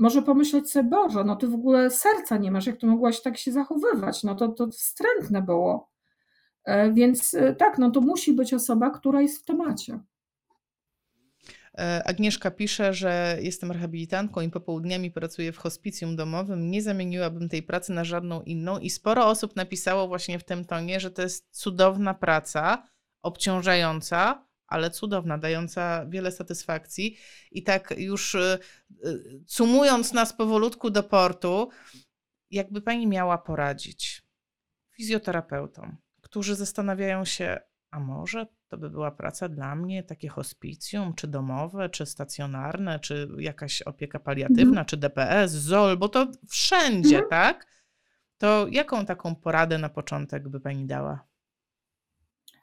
może 0.00 0.22
pomyśleć 0.22 0.70
sobie, 0.70 0.90
Boże, 0.90 1.24
no 1.24 1.36
ty 1.36 1.48
w 1.48 1.54
ogóle 1.54 1.90
serca 1.90 2.36
nie 2.36 2.50
masz, 2.50 2.66
jak 2.66 2.76
to 2.76 2.86
mogłaś 2.86 3.22
tak 3.22 3.38
się 3.38 3.52
zachowywać, 3.52 4.22
no 4.22 4.34
to, 4.34 4.48
to 4.48 4.66
wstrętne 4.66 5.42
było. 5.42 5.90
E, 6.64 6.92
więc 6.92 7.34
e, 7.34 7.54
tak, 7.54 7.78
no 7.78 7.90
to 7.90 8.00
musi 8.00 8.32
być 8.32 8.54
osoba, 8.54 8.90
która 8.90 9.22
jest 9.22 9.42
w 9.42 9.44
temacie. 9.44 10.00
E, 11.78 12.02
Agnieszka 12.06 12.50
pisze, 12.50 12.94
że 12.94 13.38
jestem 13.40 13.72
rehabilitantką 13.72 14.40
i 14.40 14.50
popołudniami 14.50 15.10
pracuję 15.10 15.52
w 15.52 15.58
hospicjum 15.58 16.16
domowym. 16.16 16.70
Nie 16.70 16.82
zamieniłabym 16.82 17.48
tej 17.48 17.62
pracy 17.62 17.92
na 17.92 18.04
żadną 18.04 18.42
inną 18.42 18.78
i 18.78 18.90
sporo 18.90 19.26
osób 19.26 19.56
napisało 19.56 20.08
właśnie 20.08 20.38
w 20.38 20.44
tym 20.44 20.64
tonie, 20.64 21.00
że 21.00 21.10
to 21.10 21.22
jest 21.22 21.48
cudowna 21.50 22.14
praca, 22.14 22.82
obciążająca, 23.22 24.44
ale 24.70 24.90
cudowna, 24.90 25.38
dająca 25.38 26.06
wiele 26.06 26.32
satysfakcji. 26.32 27.16
I 27.50 27.62
tak 27.62 27.94
już 27.96 28.34
y, 28.34 28.58
y, 29.04 29.42
sumując 29.46 30.12
nas 30.12 30.32
powolutku 30.32 30.90
do 30.90 31.02
portu, 31.02 31.68
jakby 32.50 32.82
pani 32.82 33.06
miała 33.06 33.38
poradzić 33.38 34.22
fizjoterapeutom, 34.96 35.96
którzy 36.20 36.56
zastanawiają 36.56 37.24
się, 37.24 37.60
a 37.90 38.00
może 38.00 38.46
to 38.68 38.78
by 38.78 38.90
była 38.90 39.10
praca 39.10 39.48
dla 39.48 39.74
mnie, 39.74 40.02
takie 40.02 40.28
hospicjum, 40.28 41.14
czy 41.14 41.28
domowe, 41.28 41.88
czy 41.88 42.06
stacjonarne, 42.06 43.00
czy 43.00 43.28
jakaś 43.38 43.82
opieka 43.82 44.20
paliatywna, 44.20 44.70
mhm. 44.70 44.86
czy 44.86 44.96
DPS, 44.96 45.52
ZOL, 45.52 45.96
bo 45.96 46.08
to 46.08 46.26
wszędzie, 46.48 47.16
mhm. 47.16 47.30
tak? 47.30 47.66
To 48.38 48.66
jaką 48.70 49.06
taką 49.06 49.34
poradę 49.34 49.78
na 49.78 49.88
początek 49.88 50.48
by 50.48 50.60
pani 50.60 50.86
dała? 50.86 51.29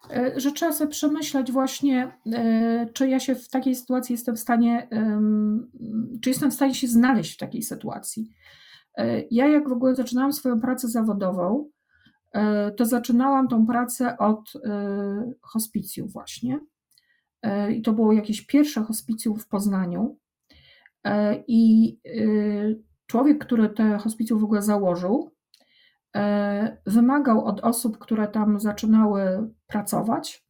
E, 0.10 0.40
że 0.40 0.52
trzeba 0.52 0.72
sobie 0.72 0.92
przemyśleć 0.92 1.52
właśnie, 1.52 2.12
e, 2.34 2.88
czy 2.94 3.10
ja 3.10 3.20
się 3.20 3.36
w 3.36 3.50
takiej 3.50 3.76
sytuacji 3.76 4.14
jestem 4.14 4.36
w 4.36 4.40
stanie, 4.40 4.88
czy 6.22 6.30
jestem 6.30 6.52
w 6.52 6.54
stanie 6.54 6.76
się 6.76 6.88
znaleźć 6.88 7.34
w 7.34 7.38
takiej 7.38 7.62
sytuacji. 7.62 8.30
E, 8.98 9.22
ja 9.32 9.48
jak 9.48 9.70
w 9.70 9.72
ogóle 9.72 9.96
zaczynałam 9.96 10.34
swoją 10.34 10.62
pracę 10.62 10.88
zawodową, 10.88 11.70
to 12.78 12.86
zaczynałam 12.86 13.48
tą 13.48 13.66
pracę 13.66 14.18
od 14.18 14.54
hospicjum 15.42 16.08
właśnie. 16.08 16.60
I 17.76 17.82
to 17.82 17.94
było 17.94 18.14
jakieś 18.14 18.42
pierwsze 18.42 18.84
hospicjum 18.84 19.40
w 19.40 19.48
Poznaniu. 19.48 20.18
I 21.48 21.98
człowiek, 23.08 23.46
który 23.46 23.70
te 23.70 23.98
hospicjum 23.98 24.40
w 24.40 24.44
ogóle 24.44 24.62
założył, 24.62 25.32
wymagał 26.86 27.46
od 27.46 27.60
osób, 27.60 27.98
które 27.98 28.28
tam 28.28 28.60
zaczynały 28.60 29.50
pracować, 29.68 30.48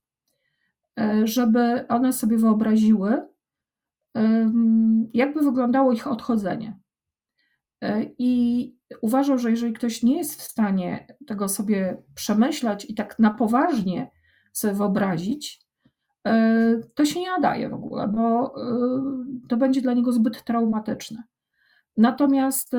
e, 0.99 1.27
żeby 1.27 1.87
one 1.87 2.13
sobie 2.13 2.37
wyobraziły, 2.37 3.27
jakby 5.13 5.41
wyglądało 5.41 5.91
ich 5.91 6.07
odchodzenie. 6.07 6.79
E, 7.81 8.03
I 8.17 8.77
uważał, 9.01 9.37
że 9.37 9.49
jeżeli 9.49 9.73
ktoś 9.73 10.03
nie 10.03 10.17
jest 10.17 10.41
w 10.41 10.43
stanie 10.43 11.07
tego 11.27 11.49
sobie 11.49 12.03
przemyśleć 12.15 12.89
i 12.89 12.95
tak 12.95 13.19
na 13.19 13.33
poważnie 13.33 14.11
sobie 14.53 14.73
wyobrazić, 14.73 15.67
to 16.95 17.05
się 17.05 17.19
nie 17.19 17.29
nadaje 17.29 17.69
w 17.69 17.73
ogóle, 17.73 18.07
bo 18.07 18.55
to 19.49 19.57
będzie 19.57 19.81
dla 19.81 19.93
niego 19.93 20.11
zbyt 20.11 20.43
traumatyczne. 20.43 21.23
Natomiast 21.97 22.75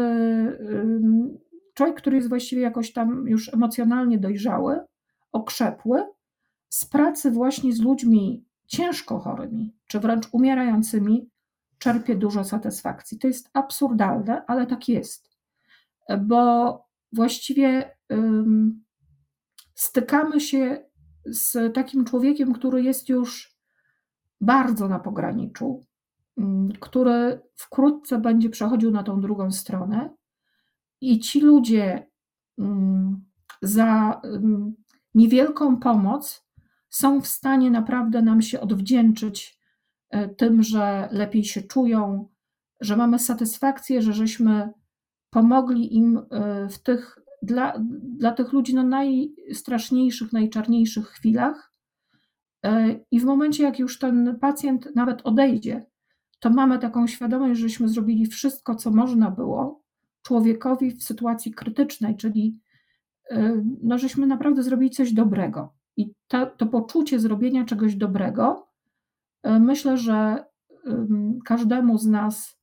człowiek, 1.78 1.96
który 1.96 2.16
jest 2.16 2.28
właściwie 2.28 2.62
jakoś 2.62 2.92
tam 2.92 3.28
już 3.28 3.54
emocjonalnie 3.54 4.18
dojrzały, 4.18 4.80
okrzepły, 5.32 6.04
z 6.68 6.84
pracy 6.84 7.30
właśnie 7.30 7.72
z 7.72 7.80
ludźmi 7.80 8.44
ciężko 8.66 9.18
chorymi, 9.18 9.76
czy 9.86 10.00
wręcz 10.00 10.28
umierającymi, 10.32 11.30
czerpie 11.78 12.16
dużo 12.16 12.44
satysfakcji. 12.44 13.18
To 13.18 13.26
jest 13.26 13.50
absurdalne, 13.52 14.44
ale 14.46 14.66
tak 14.66 14.88
jest, 14.88 15.30
bo 16.20 16.84
właściwie 17.12 17.96
stykamy 19.74 20.40
się 20.40 20.84
z 21.24 21.74
takim 21.74 22.04
człowiekiem, 22.04 22.52
który 22.52 22.82
jest 22.82 23.08
już 23.08 23.56
bardzo 24.40 24.88
na 24.88 24.98
pograniczu, 24.98 25.84
który 26.80 27.40
wkrótce 27.56 28.18
będzie 28.18 28.50
przechodził 28.50 28.90
na 28.90 29.02
tą 29.02 29.20
drugą 29.20 29.52
stronę 29.52 30.17
i 31.00 31.18
ci 31.18 31.40
ludzie 31.40 32.06
mm, 32.58 33.24
za 33.62 34.20
mm, 34.24 34.74
niewielką 35.14 35.76
pomoc 35.76 36.48
są 36.90 37.20
w 37.20 37.26
stanie 37.26 37.70
naprawdę 37.70 38.22
nam 38.22 38.42
się 38.42 38.60
odwdzięczyć 38.60 39.58
e, 40.10 40.28
tym, 40.28 40.62
że 40.62 41.08
lepiej 41.12 41.44
się 41.44 41.62
czują, 41.62 42.28
że 42.80 42.96
mamy 42.96 43.18
satysfakcję, 43.18 44.02
że 44.02 44.12
żeśmy 44.12 44.72
pomogli 45.30 45.96
im 45.96 46.18
e, 46.30 46.68
w 46.68 46.78
tych, 46.78 47.18
dla, 47.42 47.78
dla 48.02 48.32
tych 48.32 48.52
ludzi 48.52 48.74
no 48.74 48.82
najstraszniejszych, 48.82 50.32
najczarniejszych 50.32 51.08
chwilach. 51.08 51.72
E, 52.64 53.00
I 53.10 53.20
w 53.20 53.24
momencie, 53.24 53.62
jak 53.62 53.78
już 53.78 53.98
ten 53.98 54.38
pacjent 54.40 54.88
nawet 54.94 55.20
odejdzie, 55.24 55.86
to 56.40 56.50
mamy 56.50 56.78
taką 56.78 57.06
świadomość, 57.06 57.60
żeśmy 57.60 57.88
zrobili 57.88 58.26
wszystko, 58.26 58.74
co 58.74 58.90
można 58.90 59.30
było, 59.30 59.77
człowiekowi 60.28 60.90
w 60.90 61.02
sytuacji 61.02 61.54
krytycznej, 61.54 62.16
czyli 62.16 62.60
y, 63.32 63.64
no, 63.82 63.98
żeśmy 63.98 64.26
naprawdę 64.26 64.62
zrobili 64.62 64.90
coś 64.90 65.12
dobrego. 65.12 65.74
I 65.96 66.12
to, 66.28 66.46
to 66.46 66.66
poczucie 66.66 67.20
zrobienia 67.20 67.64
czegoś 67.64 67.96
dobrego, 67.96 68.68
y, 69.46 69.60
myślę, 69.60 69.96
że 69.96 70.44
każdemu 71.44 71.98
z 71.98 72.06
nas 72.06 72.58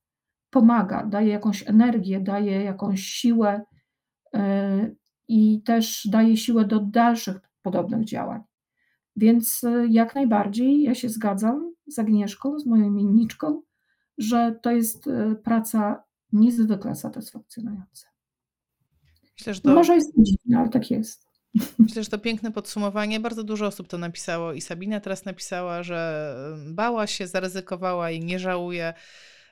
pomaga, 0.50 1.06
daje 1.06 1.28
jakąś 1.28 1.70
energię, 1.70 2.20
daje 2.20 2.64
jakąś 2.64 3.02
siłę 3.02 3.62
y, 4.36 4.40
i 5.28 5.62
też 5.62 6.08
daje 6.12 6.38
siłę 6.38 6.66
do 6.66 6.80
dalszych 6.80 7.38
podobnych 7.62 8.06
działań. 8.06 8.42
Więc 9.16 9.62
jak 9.90 10.16
najbardziej 10.16 10.82
ja 10.82 10.96
się 10.96 11.10
zgadzam 11.10 11.74
z 11.88 12.00
Agnieszką, 12.00 12.60
z 12.60 12.66
moją 12.66 12.84
imienniczką, 12.84 13.62
że 14.18 14.60
to 14.62 14.72
jest 14.72 15.10
praca 15.44 16.05
niezwykle 16.36 16.96
satysfakcjonujące. 16.96 18.08
Myślę, 19.40 19.54
że 19.54 19.62
to... 19.62 19.74
Może 19.74 19.96
jest 19.96 20.12
dziwne, 20.18 20.60
ale 20.60 20.70
tak 20.70 20.92
jest. 20.92 21.26
Myślę, 21.80 22.04
że 22.04 22.10
to 22.10 22.18
piękne 22.18 22.52
podsumowanie. 22.52 23.20
Bardzo 23.20 23.44
dużo 23.44 23.66
osób 23.68 23.88
to 23.88 23.98
napisało 23.98 24.54
i 24.54 24.62
Sabina 24.62 25.00
teraz 25.00 25.26
napisała, 25.26 25.84
że 25.84 26.36
bała 26.68 27.08
się, 27.08 27.28
zaryzykowała 27.28 28.12
i 28.12 28.20
nie 28.20 28.40
żałuje. 28.40 28.94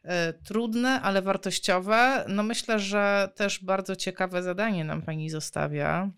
e, 0.03 0.33
trudne, 0.33 1.01
ale 1.01 1.21
wartościowe. 1.21 2.25
No 2.29 2.43
myślę, 2.43 2.79
że 2.79 3.31
też 3.35 3.63
bardzo 3.63 3.95
ciekawe 3.95 4.43
zadanie 4.43 4.85
nam 4.85 5.01
pani 5.01 5.29
zostawia. 5.29 6.11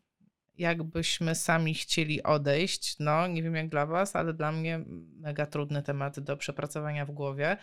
Jakbyśmy 0.58 1.36
sami 1.36 1.74
chcieli 1.74 2.24
odejść, 2.24 2.96
no 3.00 3.28
nie 3.28 3.44
wiem 3.44 3.56
jak 3.56 3.70
dla 3.70 3.86
was, 3.86 4.16
ale 4.16 4.34
dla 4.34 4.52
mnie 4.52 4.86
mega 5.18 5.46
trudny 5.46 5.84
temat 5.84 6.20
do 6.20 6.38
przepracowania 6.38 7.06
w 7.06 7.12
głowie. 7.12 7.58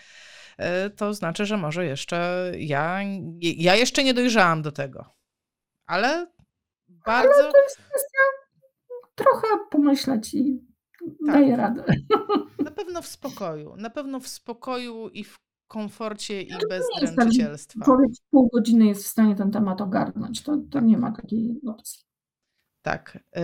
E, 0.59 0.91
to 0.91 1.15
znaczy, 1.15 1.47
że 1.47 1.57
może 1.57 1.85
jeszcze 1.87 2.53
ja, 2.59 3.01
ja 3.41 3.75
jeszcze 3.77 4.05
nie 4.05 4.15
dojrzałam 4.15 4.63
do 4.63 4.73
tego. 4.73 5.05
Ale 5.87 6.27
bardzo. 6.89 7.35
Ale 7.35 7.53
to 7.53 7.63
jest 7.63 7.77
kwestia 7.77 8.23
trochę 9.15 9.47
pomyśleć 9.71 10.35
i 10.35 10.61
Tak. 11.27 11.35
daje 11.35 11.57
radę. 11.57 11.85
Na 12.65 12.71
pewno 12.71 13.03
w 13.03 13.07
spokoju. 13.07 13.77
Na 13.77 13.91
pewno 13.91 14.21
w 14.21 14.29
spokoju 14.29 15.09
i 15.09 15.25
w 15.25 15.39
komforcie 15.69 16.43
i 16.43 16.53
bez 16.69 16.85
dręczycielstwa. 17.01 17.85
człowiek 17.85 18.11
pół 18.31 18.49
godziny 18.55 18.87
jest 18.87 19.05
w 19.05 19.09
stanie 19.09 19.35
ten 19.37 19.51
temat 19.51 19.81
ogarnąć. 19.81 20.43
To, 20.43 20.57
to 20.71 20.81
nie 20.81 20.99
ma 20.99 21.13
takiej 21.13 21.61
opcji. 21.69 22.03
Tak. 22.83 23.19
y, 23.37 23.41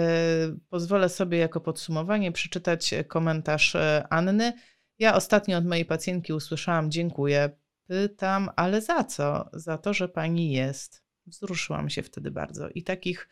Pozwolę 0.68 1.08
sobie 1.08 1.38
jako 1.38 1.60
podsumowanie 1.60 2.32
przeczytać 2.32 2.94
komentarz 3.08 3.74
y, 3.74 3.78
Anny. 4.10 4.52
Ja 4.98 5.14
ostatnio 5.14 5.58
od 5.58 5.66
mojej 5.66 5.84
pacjentki 5.84 6.32
usłyszałam 6.32 6.90
dziękuję. 6.90 7.50
Pytam, 7.86 8.50
ale 8.56 8.82
za 8.82 9.04
co? 9.04 9.50
Za 9.52 9.78
to, 9.78 9.94
że 9.94 10.08
pani 10.08 10.52
jest. 10.52 11.02
Wzruszyłam 11.26 11.90
się 11.90 12.02
wtedy 12.02 12.30
bardzo. 12.30 12.68
I 12.68 12.82
takich, 12.82 13.28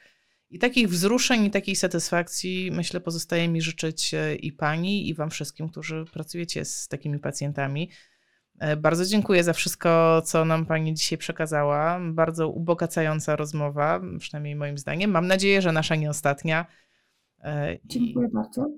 i 0.50 0.59
takich 0.59 0.88
wzruszeń, 0.88 1.44
i 1.44 1.50
takiej 1.50 1.76
satysfakcji, 1.76 2.70
myślę, 2.72 3.00
pozostaje 3.00 3.48
mi 3.48 3.62
życzyć 3.62 4.14
y, 4.14 4.36
i 4.36 4.52
pani, 4.52 5.09
i 5.09 5.14
wam 5.14 5.30
wszystkim, 5.30 5.68
którzy 5.68 6.04
pracujecie 6.12 6.64
z 6.64 6.88
takimi 6.88 7.18
pacjentami. 7.18 7.90
E, 8.59 8.76
Bardzo 8.76 9.07
dziękuję 9.07 9.44
za 9.44 9.52
wszystko, 9.52 10.22
co 10.24 10.44
nam 10.44 10.66
Pani 10.66 10.94
dzisiaj 10.94 11.18
przekazała. 11.18 12.00
Bardzo 12.12 12.48
ubogacająca 12.48 13.36
rozmowa, 13.36 14.00
przynajmniej 14.18 14.57
moim 14.57 14.78
zdaniem. 14.78 15.11
Mam 15.11 15.26
nadzieję, 15.26 15.62
że 15.62 15.72
nasza 15.72 15.96
nie 15.96 16.11
ostatnia. 16.11 16.66
E, 17.40 17.74
I 17.74 17.80
Dziękuję 17.84 18.28
bardzo. 18.28 18.70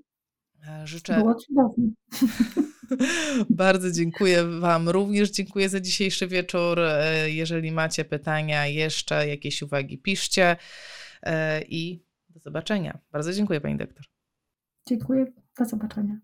e, 0.68 0.86
życzę. 0.86 1.16
Było 1.16 1.34
cudownie. 1.34 1.88
Bardzo 3.50 3.90
dziękuję 3.90 4.44
Wam 4.60 4.88
również. 4.88 5.30
Dziękuję 5.30 5.68
za 5.68 5.80
dzisiejszy 5.80 6.26
wieczór. 6.28 6.78
Jeżeli 7.26 7.72
macie 7.72 8.04
pytania, 8.04 8.66
jeszcze 8.66 9.28
jakieś 9.28 9.62
uwagi, 9.62 9.98
piszcie. 9.98 10.56
I 11.68 12.02
do 12.28 12.40
zobaczenia. 12.40 12.98
Bardzo 13.12 13.32
dziękuję 13.32 13.60
Pani 13.60 13.76
doktor. 13.76 14.04
Dziękuję. 14.88 15.26
Do 15.58 15.64
zobaczenia. 15.64 16.16